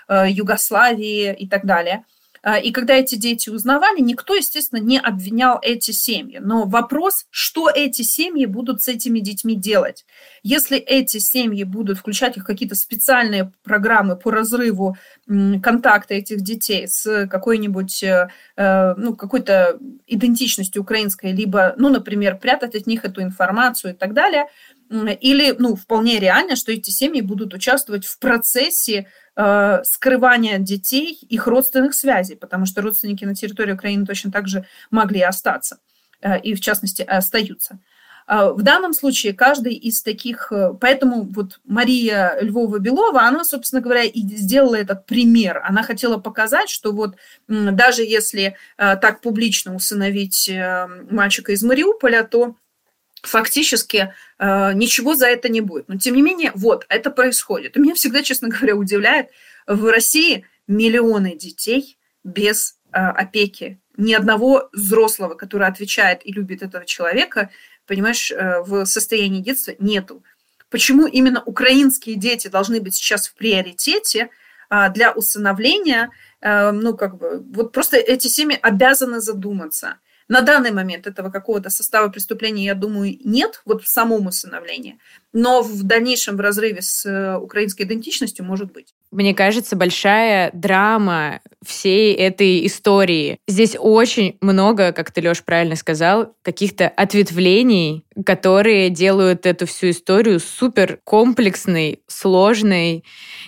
Югославии 0.07 1.33
и 1.33 1.47
так 1.47 1.65
далее– 1.65 2.03
и 2.63 2.71
когда 2.71 2.93
эти 2.95 3.15
дети 3.15 3.49
узнавали, 3.49 4.01
никто, 4.01 4.35
естественно, 4.35 4.79
не 4.79 4.99
обвинял 4.99 5.57
эти 5.61 5.91
семьи. 5.91 6.37
Но 6.39 6.65
вопрос, 6.65 7.25
что 7.31 7.69
эти 7.69 8.03
семьи 8.03 8.45
будут 8.45 8.83
с 8.83 8.87
этими 8.87 9.19
детьми 9.19 9.55
делать? 9.55 10.05
Если 10.43 10.77
эти 10.77 11.17
семьи 11.17 11.63
будут 11.63 11.97
включать 11.97 12.37
их 12.37 12.43
в 12.43 12.45
какие-то 12.45 12.75
специальные 12.75 13.51
программы 13.63 14.15
по 14.15 14.29
разрыву 14.29 14.95
контакта 15.25 16.13
этих 16.13 16.41
детей 16.41 16.87
с 16.87 17.27
какой-нибудь, 17.27 18.03
э, 18.03 18.29
э, 18.57 18.93
ну, 18.95 19.15
какой-то 19.15 19.79
идентичностью 20.05 20.83
украинской, 20.83 21.31
либо, 21.31 21.73
ну, 21.77 21.89
например, 21.89 22.37
прятать 22.37 22.75
от 22.75 22.85
них 22.85 23.05
эту 23.05 23.23
информацию 23.23 23.93
и 23.93 23.95
так 23.95 24.13
далее, 24.13 24.45
или, 24.91 25.55
ну, 25.57 25.75
вполне 25.75 26.19
реально, 26.19 26.55
что 26.55 26.71
эти 26.71 26.91
семьи 26.91 27.21
будут 27.21 27.55
участвовать 27.55 28.05
в 28.05 28.19
процессе 28.19 29.07
э, 29.35 29.81
скрывания 29.83 30.59
детей, 30.59 31.17
их 31.29 31.47
родственных 31.47 31.93
связей, 31.93 32.35
потому 32.35 32.65
что 32.65 32.81
родственники 32.81 33.25
на 33.25 33.35
территории 33.35 33.73
Украины 33.73 34.05
точно 34.05 34.31
так 34.31 34.47
же 34.47 34.65
могли 34.91 35.21
остаться, 35.21 35.79
э, 36.21 36.39
и 36.41 36.53
в 36.53 36.61
частности 36.61 37.01
остаются. 37.01 37.79
Э, 38.27 38.51
в 38.55 38.61
данном 38.61 38.93
случае 38.93 39.33
каждый 39.33 39.73
из 39.73 40.01
таких, 40.01 40.51
э, 40.51 40.73
поэтому 40.79 41.23
вот 41.23 41.59
Мария 41.65 42.37
Львова-Белова, 42.41 43.21
она, 43.21 43.43
собственно 43.43 43.81
говоря, 43.81 44.03
и 44.03 44.21
сделала 44.21 44.75
этот 44.75 45.05
пример. 45.05 45.61
Она 45.63 45.83
хотела 45.83 46.17
показать, 46.17 46.69
что 46.69 46.91
вот 46.91 47.15
даже 47.47 48.03
если 48.03 48.55
так 48.77 49.21
публично 49.21 49.75
усыновить 49.75 50.51
мальчика 51.09 51.51
из 51.51 51.63
Мариуполя, 51.63 52.23
то 52.23 52.55
фактически 53.27 54.13
э, 54.37 54.73
ничего 54.73 55.15
за 55.15 55.27
это 55.27 55.49
не 55.49 55.61
будет. 55.61 55.87
Но 55.87 55.97
тем 55.97 56.15
не 56.15 56.21
менее, 56.21 56.51
вот, 56.55 56.85
это 56.89 57.11
происходит. 57.11 57.75
И 57.75 57.79
меня 57.79 57.93
всегда, 57.93 58.23
честно 58.23 58.49
говоря, 58.49 58.75
удивляет, 58.75 59.29
в 59.67 59.91
России 59.91 60.45
миллионы 60.67 61.35
детей 61.35 61.97
без 62.23 62.77
э, 62.91 62.97
опеки. 62.97 63.79
Ни 63.97 64.13
одного 64.13 64.69
взрослого, 64.73 65.35
который 65.35 65.67
отвечает 65.67 66.25
и 66.25 66.31
любит 66.31 66.61
этого 66.61 66.85
человека, 66.85 67.49
понимаешь, 67.87 68.31
э, 68.31 68.61
в 68.61 68.85
состоянии 68.85 69.41
детства 69.41 69.73
нету. 69.79 70.23
Почему 70.69 71.07
именно 71.07 71.43
украинские 71.43 72.15
дети 72.15 72.47
должны 72.47 72.81
быть 72.81 72.95
сейчас 72.95 73.27
в 73.27 73.35
приоритете 73.35 74.29
э, 74.69 74.89
для 74.93 75.11
усыновления? 75.11 76.09
Э, 76.41 76.71
ну, 76.71 76.95
как 76.95 77.17
бы, 77.17 77.43
вот 77.53 77.71
просто 77.71 77.97
эти 77.97 78.27
семьи 78.27 78.57
обязаны 78.61 79.21
задуматься– 79.21 79.97
На 80.27 80.41
данный 80.41 80.71
момент 80.71 81.05
этого 81.05 81.29
какого-то 81.29 81.69
состава 81.69 82.09
преступления, 82.09 82.65
я 82.65 82.73
думаю, 82.73 83.17
нет, 83.23 83.61
вот 83.65 83.83
в 83.83 83.87
самом 83.87 84.25
усыновлении. 84.25 84.97
Но 85.33 85.61
в 85.61 85.83
дальнейшем 85.83 86.35
в 86.37 86.39
разрыве 86.39 86.81
с 86.81 87.05
э, 87.05 87.37
украинской 87.37 87.83
идентичностью 87.83 88.43
может 88.43 88.71
быть. 88.71 88.95
Мне 89.15 89.33
кажется, 89.33 89.77
большая 89.77 90.49
драма 90.51 91.39
всей 91.65 92.13
этой 92.13 92.65
истории. 92.67 93.39
Здесь 93.47 93.77
очень 93.79 94.37
много, 94.41 94.91
как 94.91 95.09
ты, 95.11 95.21
Леш, 95.21 95.41
правильно 95.41 95.77
сказал, 95.77 96.33
каких-то 96.41 96.89
ответвлений, 96.89 98.05
которые 98.25 98.89
делают 98.89 99.45
эту 99.45 99.67
всю 99.67 99.91
историю 99.91 100.41
супер 100.41 100.99
комплексной, 101.05 102.01
сложной, 102.07 103.05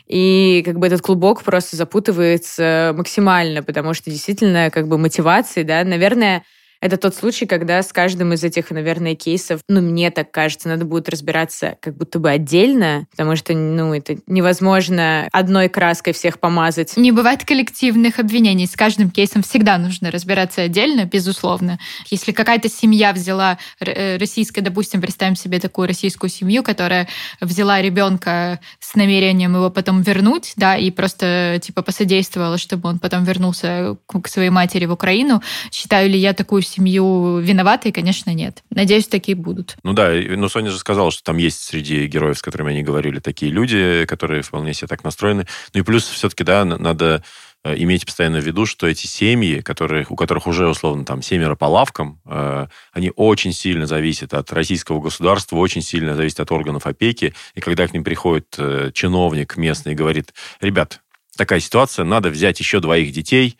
и 0.08 0.64
как 0.66 0.80
бы 0.80 0.88
этот 0.88 1.02
клубок 1.02 1.44
просто 1.44 1.76
запутывается 1.76 2.94
максимально, 2.96 3.62
потому 3.62 3.94
что 3.94 4.10
действительно 4.10 4.70
как 4.72 4.88
бы 4.88 4.98
мотивации, 4.98 5.64
да, 5.64 5.84
наверное, 5.84 6.44
это 6.82 6.98
тот 6.98 7.16
случай, 7.16 7.46
когда 7.46 7.82
с 7.82 7.92
каждым 7.92 8.34
из 8.34 8.44
этих, 8.44 8.72
наверное, 8.72 9.16
кейсов, 9.16 9.62
ну, 9.68 9.82
мне 9.82 10.12
так 10.12 10.32
кажется, 10.32 10.68
надо 10.68 10.86
будет 10.86 11.10
разбираться 11.10 11.78
как 11.82 11.98
будто 11.98 12.20
бы 12.20 12.30
отдельно, 12.30 13.08
потому 13.12 13.36
что, 13.36 13.54
ну, 13.54 13.94
это 13.94 14.18
невозможно 14.28 15.28
одной 15.32 15.70
краской 15.70 16.14
всех 16.14 16.40
помазать. 16.40 16.96
Не 16.98 17.12
бывает 17.12 17.46
коллективных 17.46 18.20
обвинений. 18.20 18.68
С 18.68 18.76
каждым 18.76 19.10
кейсом 19.10 19.44
всегда 19.44 19.78
нужно 19.78 20.12
разбираться 20.12 20.62
отдельно, 20.62 21.06
безусловно. 21.06 21.80
Если 22.10 22.32
какая-то 22.32 22.70
семья 22.70 23.14
взяла 23.14 23.58
э, 23.80 24.18
российская, 24.18 24.62
допустим, 24.62 25.02
представим 25.02 25.36
себе 25.36 25.60
такую 25.60 25.88
российскую 25.88 26.30
семью, 26.30 26.64
которая 26.64 27.08
взяла 27.42 27.82
ребенка 27.82 28.60
с 28.80 28.96
намерением 28.96 29.56
его 29.56 29.70
потом 29.70 30.02
вернуть, 30.02 30.54
да, 30.56 30.78
и 30.78 30.92
просто 30.92 31.60
типа 31.62 31.82
посодействовала, 31.82 32.58
чтобы 32.58 32.90
он 32.90 33.00
потом 33.00 33.24
вернулся 33.24 33.98
к 34.06 34.28
своей 34.28 34.50
матери 34.50 34.86
в 34.86 34.92
Украину, 34.92 35.42
считаю 35.72 36.10
ли 36.10 36.18
я 36.18 36.34
такую 36.34 36.62
семью 36.62 36.77
виноватой, 36.78 37.92
конечно, 37.92 38.34
нет. 38.34 38.64
Надеюсь, 38.70 39.08
такие 39.08 39.36
будут. 39.36 39.78
Ну 39.84 39.94
да, 39.94 40.12
ну 40.14 40.50
Соня 40.50 40.70
же 40.70 40.78
сказала, 40.78 41.12
что 41.12 41.24
там 41.24 41.38
есть 41.38 41.62
среди 41.62 42.06
героев, 42.08 42.38
с 42.38 42.42
которыми 42.42 42.72
они 42.72 42.84
говорили, 42.84 43.20
такие 43.20 43.52
люди, 43.52 44.06
которые 44.06 44.42
вполне 44.42 44.74
себе 44.74 44.88
так 44.88 45.04
настроены. 45.04 45.48
Ну 45.74 45.82
и 45.82 45.84
плюс 45.84 46.08
все-таки, 46.08 46.44
да, 46.44 46.66
надо 46.66 47.24
э, 47.64 47.76
иметь 47.78 48.06
постоянно 48.06 48.40
в 48.40 48.46
виду, 48.46 48.66
что 48.66 48.88
эти 48.88 49.08
семьи, 49.08 49.62
которых, 49.62 50.12
у 50.12 50.16
которых 50.16 50.48
уже, 50.48 50.68
условно, 50.68 51.06
там, 51.06 51.22
семеро 51.22 51.56
по 51.56 51.66
лавкам, 51.66 52.22
э, 52.26 52.68
они 52.94 53.12
очень 53.16 53.54
сильно 53.54 53.88
зависят 53.88 54.34
от 54.34 54.52
российского 54.54 55.02
государства, 55.02 55.58
очень 55.58 55.82
сильно 55.82 56.16
зависят 56.16 56.42
от 56.42 56.52
органов 56.52 56.88
опеки. 56.88 57.34
И 57.56 57.62
когда 57.62 57.88
к 57.88 57.94
ним 57.94 58.04
приходит 58.04 58.56
э, 58.58 58.92
чиновник 58.94 59.58
местный 59.58 59.94
и 59.94 59.96
говорит, 59.96 60.34
ребят, 60.62 61.02
такая 61.38 61.60
ситуация, 61.60 62.04
надо 62.04 62.30
взять 62.30 62.60
еще 62.60 62.80
двоих 62.80 63.12
детей, 63.12 63.58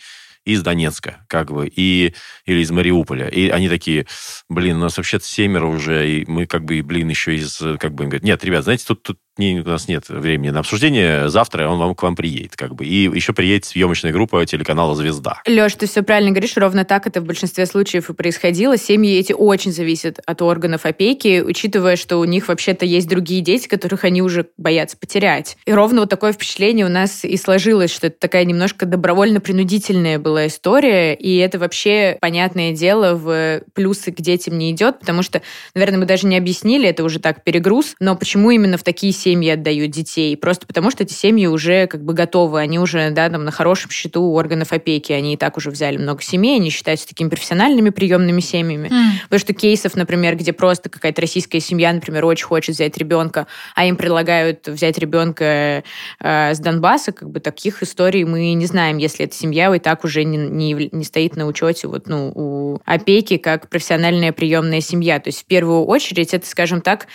из 0.48 0.64
Донецка, 0.64 1.26
как 1.28 1.52
бы, 1.52 1.68
и, 1.68 2.14
или 2.46 2.62
из 2.62 2.72
Мариуполя. 2.72 3.28
И 3.28 3.50
они 3.50 3.68
такие, 3.68 4.08
блин, 4.48 4.78
у 4.78 4.80
нас 4.80 4.98
вообще-то 4.98 5.26
семеро 5.26 5.66
уже, 5.66 6.10
и 6.10 6.26
мы 6.26 6.46
как 6.46 6.64
бы, 6.64 6.82
блин, 6.82 7.10
еще 7.10 7.36
из, 7.36 7.62
как 7.80 7.94
бы, 7.94 8.06
говорят, 8.06 8.24
нет, 8.24 8.44
ребят, 8.46 8.64
знаете, 8.64 8.86
тут, 8.88 9.04
тут 9.04 9.20
не, 9.38 9.60
у 9.60 9.68
нас 9.68 9.88
нет 9.88 10.10
времени 10.10 10.50
на 10.50 10.60
обсуждение. 10.60 11.30
Завтра 11.30 11.68
он 11.68 11.80
вам 11.80 11.96
к 11.96 12.04
вам 12.04 12.16
приедет, 12.16 12.56
как 12.56 12.76
бы. 12.76 12.86
И 12.86 13.04
еще 13.04 13.34
приедет 13.34 13.66
съемочная 13.66 14.12
группа 14.12 14.46
телеканала 14.46 14.96
«Звезда». 14.96 15.42
Леш, 15.48 15.76
ты 15.76 15.88
все 15.88 16.02
правильно 16.02 16.32
говоришь. 16.32 16.56
Ровно 16.56 16.86
так 16.86 17.08
это 17.08 17.22
в 17.22 17.26
большинстве 17.26 17.66
случаев 17.66 18.10
и 18.10 18.14
происходило. 18.14 18.78
Семьи 18.78 19.18
эти 19.18 19.34
очень 19.34 19.72
зависят 19.72 20.20
от 20.26 20.42
органов 20.42 20.86
опеки, 20.86 21.42
учитывая, 21.42 21.96
что 21.96 22.18
у 22.18 22.26
них 22.26 22.48
вообще-то 22.48 22.86
есть 22.86 23.08
другие 23.08 23.42
дети, 23.42 23.68
которых 23.68 24.04
они 24.04 24.22
уже 24.22 24.48
боятся 24.58 24.98
потерять. 24.98 25.58
И 25.66 25.72
ровно 25.72 26.02
вот 26.02 26.10
такое 26.10 26.34
впечатление 26.34 26.86
у 26.86 26.90
нас 26.90 27.24
и 27.24 27.38
сложилось, 27.38 27.92
что 27.92 28.08
это 28.08 28.18
такая 28.20 28.46
немножко 28.46 28.86
добровольно-принудительная 28.86 30.20
была 30.20 30.48
история. 30.48 31.14
И 31.14 31.38
это 31.38 31.60
вообще, 31.60 32.18
понятное 32.22 32.72
дело, 32.74 33.16
в 33.16 33.62
плюсы 33.74 34.12
к 34.12 34.22
детям 34.22 34.58
не 34.58 34.72
идет, 34.72 35.00
потому 35.00 35.24
что, 35.24 35.42
наверное, 35.76 36.00
мы 36.00 36.06
даже 36.06 36.28
не 36.28 36.38
объяснили, 36.38 36.88
это 36.88 37.04
уже 37.04 37.20
так 37.20 37.44
перегруз, 37.44 37.96
но 38.00 38.16
почему 38.16 38.52
именно 38.52 38.78
в 38.78 38.84
такие 38.84 39.14
семьи 39.28 39.50
отдают 39.50 39.92
детей, 39.92 40.38
просто 40.38 40.66
потому 40.66 40.90
что 40.90 41.04
эти 41.04 41.12
семьи 41.12 41.48
уже 41.48 41.88
как 41.88 42.04
бы 42.04 42.14
готовы, 42.14 42.60
они 42.62 42.80
уже, 42.80 43.12
да, 43.12 43.30
там 43.30 43.44
на 43.44 43.52
хорошем 43.52 43.92
счету 43.92 44.22
у 44.22 44.36
органов 44.36 44.72
опеки, 44.72 45.12
они 45.12 45.34
и 45.34 45.38
так 45.38 45.58
уже 45.58 45.70
взяли 45.70 45.98
много 45.98 46.22
семей, 46.22 46.56
они 46.56 46.70
считаются 46.70 47.08
такими 47.08 47.28
профессиональными 47.28 47.90
приемными 47.90 48.40
семьями. 48.40 48.88
Mm. 48.88 49.24
Потому 49.24 49.40
что 49.40 49.54
кейсов, 49.54 49.96
например, 49.96 50.38
где 50.38 50.54
просто 50.54 50.90
какая-то 50.90 51.22
российская 51.22 51.60
семья, 51.60 51.92
например, 51.92 52.26
очень 52.26 52.46
хочет 52.46 52.76
взять 52.76 52.98
ребенка, 52.98 53.48
а 53.76 53.86
им 53.86 53.98
предлагают 53.98 54.66
взять 54.68 54.98
ребенка 54.98 55.84
э, 56.20 56.54
с 56.54 56.60
Донбасса, 56.60 57.12
как 57.12 57.30
бы 57.30 57.42
таких 57.42 57.84
историй 57.84 58.24
мы 58.24 58.54
не 58.54 58.66
знаем, 58.66 58.98
если 58.98 59.26
эта 59.26 59.36
семья 59.36 59.76
и 59.76 59.80
так 59.80 60.06
уже 60.06 60.24
не, 60.24 60.38
не, 60.38 60.90
не 60.92 61.04
стоит 61.04 61.36
на 61.36 61.48
учете 61.48 61.88
вот, 61.88 62.08
ну, 62.08 62.32
у 62.34 62.80
опеки 62.86 63.38
как 63.38 63.70
профессиональная 63.70 64.32
приемная 64.32 64.82
семья. 64.82 65.20
То 65.20 65.28
есть 65.30 65.42
в 65.42 65.46
первую 65.46 65.84
очередь 65.86 66.34
это, 66.34 66.48
скажем 66.48 66.80
так, 66.80 67.08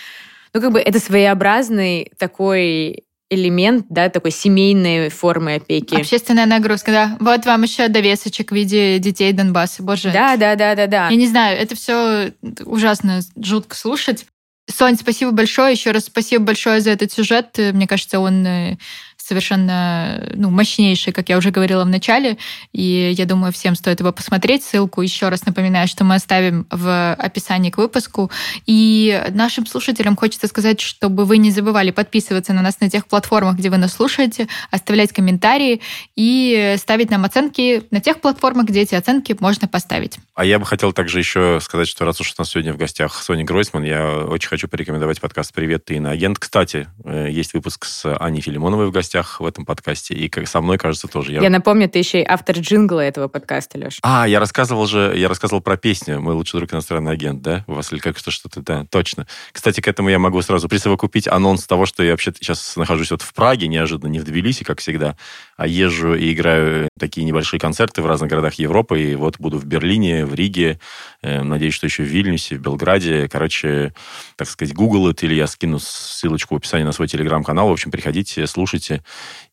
ну, 0.53 0.61
как 0.61 0.71
бы 0.71 0.79
это 0.79 0.99
своеобразный 0.99 2.11
такой 2.17 3.03
элемент, 3.29 3.87
да, 3.89 4.09
такой 4.09 4.31
семейной 4.31 5.09
формы 5.09 5.55
опеки. 5.55 5.95
Общественная 5.95 6.45
нагрузка, 6.45 6.91
да. 6.91 7.17
Вот 7.19 7.45
вам 7.45 7.63
еще 7.63 7.87
довесочек 7.87 8.51
в 8.51 8.55
виде 8.55 8.99
детей 8.99 9.31
Донбасса, 9.33 9.81
боже. 9.81 10.11
Да, 10.11 10.37
да, 10.37 10.55
да, 10.55 10.75
да, 10.75 10.87
да. 10.87 11.09
Я 11.09 11.15
не 11.15 11.27
знаю, 11.27 11.57
это 11.57 11.75
все 11.75 12.33
ужасно 12.65 13.21
жутко 13.35 13.75
слушать. 13.75 14.25
Сонь, 14.69 14.95
спасибо 14.95 15.31
большое. 15.31 15.73
Еще 15.73 15.91
раз 15.91 16.05
спасибо 16.05 16.45
большое 16.45 16.79
за 16.79 16.91
этот 16.91 17.11
сюжет. 17.11 17.57
Мне 17.57 17.87
кажется, 17.87 18.19
он 18.19 18.45
э, 18.45 18.77
совершенно 19.25 20.31
ну, 20.35 20.49
мощнейший, 20.49 21.13
как 21.13 21.29
я 21.29 21.37
уже 21.37 21.51
говорила 21.51 21.83
в 21.83 21.89
начале. 21.89 22.37
И 22.71 23.13
я 23.17 23.25
думаю, 23.25 23.53
всем 23.53 23.75
стоит 23.75 23.99
его 23.99 24.11
посмотреть. 24.11 24.63
Ссылку 24.63 25.01
еще 25.01 25.29
раз 25.29 25.45
напоминаю, 25.45 25.87
что 25.87 26.03
мы 26.03 26.15
оставим 26.15 26.67
в 26.69 27.13
описании 27.13 27.69
к 27.69 27.77
выпуску. 27.77 28.31
И 28.65 29.21
нашим 29.31 29.65
слушателям 29.65 30.15
хочется 30.15 30.47
сказать, 30.47 30.81
чтобы 30.81 31.25
вы 31.25 31.37
не 31.37 31.51
забывали 31.51 31.91
подписываться 31.91 32.53
на 32.53 32.61
нас 32.61 32.79
на 32.79 32.89
тех 32.89 33.07
платформах, 33.07 33.55
где 33.55 33.69
вы 33.69 33.77
нас 33.77 33.93
слушаете, 33.93 34.47
оставлять 34.71 35.13
комментарии 35.13 35.81
и 36.15 36.75
ставить 36.77 37.09
нам 37.09 37.25
оценки 37.25 37.83
на 37.91 38.01
тех 38.01 38.19
платформах, 38.19 38.65
где 38.65 38.81
эти 38.81 38.95
оценки 38.95 39.35
можно 39.39 39.67
поставить. 39.67 40.17
А 40.35 40.45
я 40.45 40.59
бы 40.59 40.65
хотел 40.65 40.93
также 40.93 41.19
еще 41.19 41.59
сказать, 41.61 41.87
что 41.87 42.05
раз 42.05 42.19
уж 42.19 42.33
у 42.37 42.41
нас 42.41 42.49
сегодня 42.49 42.73
в 42.73 42.77
гостях 42.77 43.21
Соня 43.21 43.43
Гройсман, 43.43 43.83
я 43.83 44.09
очень 44.09 44.49
хочу 44.49 44.67
порекомендовать 44.67 45.21
подкаст 45.21 45.53
«Привет, 45.53 45.85
ты 45.85 45.95
иноагент». 45.95 46.39
Кстати, 46.39 46.87
э, 47.05 47.27
есть 47.29 47.53
выпуск 47.53 47.85
с 47.85 48.15
Аней 48.17 48.41
Филимоновой 48.41 48.87
в 48.87 48.91
гостях 48.91 49.13
гостях 49.23 49.39
в 49.39 49.45
этом 49.45 49.65
подкасте, 49.65 50.13
и 50.13 50.29
как 50.29 50.47
со 50.47 50.61
мной, 50.61 50.77
кажется, 50.77 51.07
тоже. 51.07 51.31
Я, 51.31 51.41
я 51.41 51.49
напомню, 51.49 51.89
ты 51.89 51.99
еще 51.99 52.21
и 52.21 52.25
автор 52.27 52.57
джингла 52.57 53.01
этого 53.01 53.27
подкаста, 53.27 53.77
Леш. 53.77 53.99
А, 54.01 54.27
я 54.27 54.39
рассказывал 54.39 54.85
же, 54.85 55.13
я 55.15 55.29
рассказывал 55.29 55.61
про 55.61 55.77
песню 55.77 56.19
«Мой 56.19 56.35
лучший 56.35 56.57
друг 56.57 56.73
иностранный 56.73 57.11
агент», 57.11 57.41
да? 57.41 57.63
У 57.67 57.73
вас 57.73 57.91
или 57.91 57.99
как-то 57.99 58.31
что-то, 58.31 58.61
да, 58.61 58.85
точно. 58.89 59.27
Кстати, 59.51 59.81
к 59.81 59.87
этому 59.87 60.09
я 60.09 60.19
могу 60.19 60.41
сразу 60.41 60.67
присовокупить 60.67 61.27
анонс 61.27 61.65
того, 61.65 61.85
что 61.85 62.03
я 62.03 62.11
вообще 62.11 62.33
сейчас 62.33 62.75
нахожусь 62.75 63.11
вот 63.11 63.21
в 63.21 63.33
Праге, 63.33 63.67
неожиданно, 63.67 64.09
не 64.09 64.19
в 64.19 64.23
Тбилиси, 64.23 64.63
как 64.63 64.79
всегда, 64.79 65.15
а 65.57 65.67
езжу 65.67 66.15
и 66.15 66.33
играю 66.33 66.89
такие 66.99 67.25
небольшие 67.25 67.59
концерты 67.59 68.01
в 68.01 68.05
разных 68.05 68.29
городах 68.29 68.55
Европы, 68.55 69.01
и 69.01 69.15
вот 69.15 69.39
буду 69.39 69.57
в 69.57 69.65
Берлине, 69.65 70.25
в 70.25 70.33
Риге, 70.33 70.79
э, 71.21 71.41
надеюсь, 71.43 71.73
что 71.73 71.85
еще 71.85 72.03
в 72.03 72.07
Вильнюсе, 72.07 72.55
в 72.55 72.61
Белграде. 72.61 73.27
Короче, 73.29 73.93
так 74.35 74.47
сказать, 74.47 74.73
это, 74.73 75.25
или 75.25 75.35
я 75.35 75.47
скину 75.47 75.79
ссылочку 75.79 76.55
в 76.55 76.57
описании 76.57 76.85
на 76.85 76.91
свой 76.91 77.07
телеграм-канал. 77.07 77.69
В 77.69 77.71
общем, 77.71 77.91
приходите, 77.91 78.45
слушайте. 78.47 79.02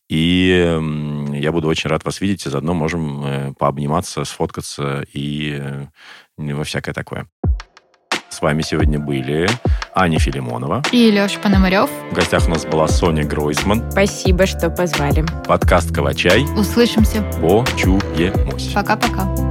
И 0.09 0.81
я 1.35 1.53
буду 1.53 1.69
очень 1.69 1.89
рад 1.89 2.05
вас 2.05 2.21
видеть, 2.21 2.45
и 2.45 2.51
заодно 2.51 2.75
можем 2.75 3.25
э, 3.25 3.53
пообниматься, 3.57 4.25
сфоткаться 4.25 5.05
и 5.13 5.57
э, 5.61 5.87
во 6.37 6.65
всякое 6.65 6.93
такое. 6.93 7.29
С 8.29 8.43
вами 8.43 8.63
сегодня 8.63 8.99
были 8.99 9.49
Аня 9.95 10.19
Филимонова 10.19 10.83
и 10.93 11.11
Леша 11.11 11.39
Пономарев. 11.41 11.91
В 12.11 12.15
гостях 12.15 12.47
у 12.47 12.51
нас 12.51 12.65
была 12.65 12.89
Соня 12.89 13.25
Гройсман. 13.25 13.91
Спасибо, 13.91 14.47
что 14.47 14.71
позвали. 14.71 15.25
Подкаст 15.47 15.95
«Кавачай». 15.95 16.45
Услышимся. 16.57 17.23
По-чуемусь. 17.41 18.73
Пока-пока. 18.73 19.50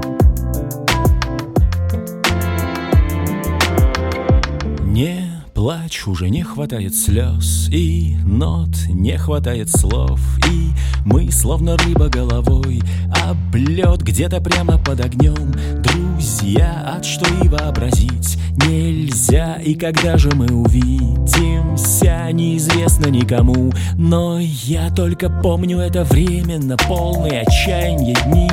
Не 5.60 5.64
плачь, 5.66 6.08
уже 6.08 6.30
не 6.30 6.42
хватает 6.42 6.96
слез 6.96 7.68
И 7.70 8.16
нот 8.24 8.70
не 8.88 9.18
хватает 9.18 9.70
слов 9.70 10.18
И 10.50 10.70
мы, 11.04 11.30
словно 11.32 11.76
рыба 11.76 12.08
головой 12.08 12.82
Об 13.28 13.54
лед 13.58 14.02
где-то 14.02 14.40
прямо 14.40 14.78
под 14.78 15.02
огнем 15.02 15.52
Друзья, 15.84 16.96
от 16.96 17.04
что 17.04 17.26
и 17.44 17.50
вообразить 17.50 18.38
Нельзя, 18.70 19.56
и 19.56 19.76
когда 19.76 20.18
же 20.18 20.30
мы 20.34 20.46
увидимся 20.46 22.30
Неизвестно 22.32 23.08
никому. 23.08 23.74
Но 23.98 24.40
я 24.40 24.90
только 24.92 25.30
помню 25.30 25.80
это 25.80 26.06
временно 26.06 26.78
Полные 26.78 27.42
отчаяния 27.42 28.16
дни 28.28 28.50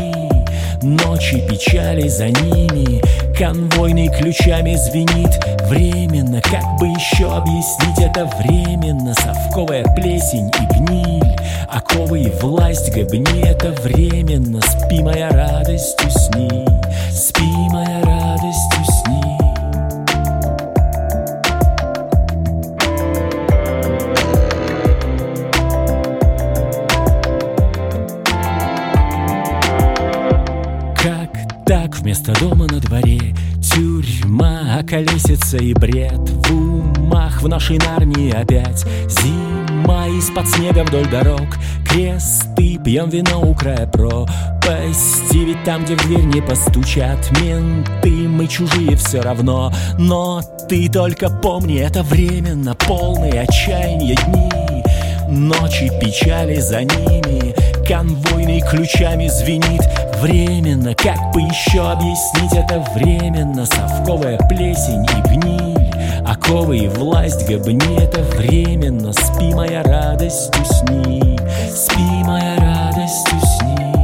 Ночи 0.83 1.41
печали 1.49 2.09
за 2.09 2.31
ними 2.31 3.01
Конвойный 3.39 4.09
ключами 4.09 4.75
звенит. 4.77 5.29
Временно, 5.69 6.41
как 6.41 6.65
бы 6.79 6.87
еще 6.87 7.31
объяснить 7.31 7.99
это? 7.99 8.25
Временно 8.39 9.13
Совковая 9.13 9.85
плесень 9.95 10.51
и 10.59 10.79
гниль. 10.79 11.37
Оковы 11.71 12.23
и 12.23 12.31
власть 12.41 12.95
гобни 12.95 13.47
это 13.47 13.73
временно. 13.83 14.63
Спи, 14.63 15.03
моя 15.03 15.29
радость, 15.29 16.03
усни. 16.03 16.65
Спи, 17.11 17.45
моя 17.71 18.01
радость, 18.05 18.76
вместо 32.07 32.33
дома 32.39 32.67
на 32.71 32.79
дворе. 32.79 33.35
Тюрьма, 33.61 34.79
околесица 34.79 35.57
и 35.57 35.75
бред. 35.75 36.13
В 36.15 36.53
умах 36.53 37.43
в 37.43 37.49
нашей 37.49 37.79
Нарнии 37.79 38.31
опять. 38.31 38.87
Зима 39.09 40.07
из-под 40.17 40.47
снега 40.47 40.85
вдоль 40.85 41.09
дорог. 41.11 41.49
Кресты, 41.85 42.79
пьем 42.85 43.11
вино 43.11 43.41
у 43.41 43.57
края 43.57 43.89
пропасти. 43.89 45.39
Ведь 45.39 45.65
там, 45.65 45.85
где 45.85 45.97
в 45.97 46.07
дверь 46.07 46.27
не 46.27 46.41
постучат 46.41 47.29
менты 47.41 48.29
Мы 48.29 48.47
чужие 48.47 48.95
все 48.95 49.21
равно. 49.21 49.73
Но 49.99 50.41
ты 50.69 50.89
только 50.89 51.29
помни, 51.29 51.81
это 51.81 52.05
временно 52.05 52.77
Полные 52.77 53.41
отчаяния 53.41 54.15
дни. 54.27 54.49
Ночи 55.29 55.91
печали 56.01 56.61
за 56.61 56.85
ними 56.85 57.46
Конвойный 57.89 58.61
ключами 58.63 59.29
звенит. 59.29 59.81
Временно, 60.21 60.93
как 60.97 61.33
бы 61.33 61.41
еще 61.43 61.89
объяснить 61.89 62.53
это 62.53 62.85
временно? 62.95 63.65
Совковая 63.65 64.39
плесень 64.49 65.05
и 65.05 65.29
гниль 65.29 65.95
Оковы 66.27 66.79
и 66.79 66.89
власть 66.89 67.49
гобни 67.49 68.03
это 68.03 68.23
временно. 68.23 69.13
Спи, 69.13 69.55
моя 69.55 69.85
радость, 69.85 70.53
усни. 70.61 71.39
Спи, 71.71 72.25
моя 72.25 72.57
радость, 72.57 73.29
усни 73.33 73.96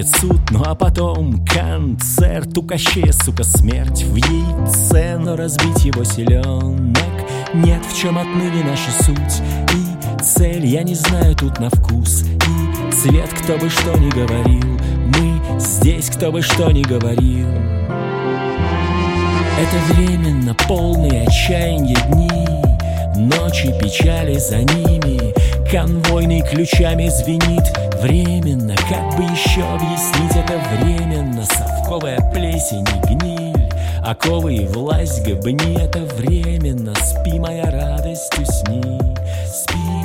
будет 0.00 0.16
суд, 0.16 0.40
ну 0.50 0.62
а 0.64 0.74
потом 0.74 1.44
концерт. 1.46 2.56
У 2.56 2.62
Кощея, 2.62 3.12
сука, 3.12 3.44
смерть 3.44 4.02
в 4.02 4.16
яйце 4.16 5.18
Но 5.18 5.36
разбить 5.36 5.84
его 5.84 6.04
селенок 6.04 7.00
нет 7.54 7.84
В 7.84 7.96
чем 7.96 8.18
отныне 8.18 8.62
наша 8.64 8.90
суть 9.02 9.42
и 9.74 10.22
цель. 10.22 10.66
Я 10.66 10.82
не 10.82 10.94
знаю 10.94 11.34
тут 11.34 11.58
на 11.58 11.70
вкус 11.70 12.22
и 12.24 12.92
цвет. 12.92 13.28
Кто 13.42 13.56
бы 13.58 13.68
что 13.68 13.96
ни 13.98 14.10
говорил 14.10 14.78
Мы 15.18 15.58
здесь, 15.58 16.10
кто 16.10 16.30
бы 16.30 16.42
что 16.42 16.70
ни 16.70 16.82
говорил. 16.82 17.48
Это 19.58 19.94
временно 19.94 20.54
полные 20.68 21.26
отчаяния 21.26 21.96
дни 22.12 22.30
Ночи 23.16 23.72
печали 23.80 24.38
за 24.38 24.58
ними. 24.58 25.34
Конвойный 25.70 26.42
ключами 26.42 27.08
звенит 27.08 27.89
Временно, 28.00 28.74
как 28.88 29.14
бы 29.14 29.24
еще 29.24 29.62
объяснить 29.62 30.34
это 30.34 30.58
временно? 30.74 31.44
Совковая 31.44 32.18
плесень 32.32 32.86
и 32.88 33.14
гниль 33.14 33.70
Оковы 34.02 34.54
и 34.54 34.66
власть 34.66 35.22
гобни 35.26 35.78
это 35.78 35.98
временно. 36.16 36.94
Спи, 36.94 37.38
моя 37.38 37.70
радость, 37.70 38.32
усни 38.38 38.98
Спи, 39.46 39.99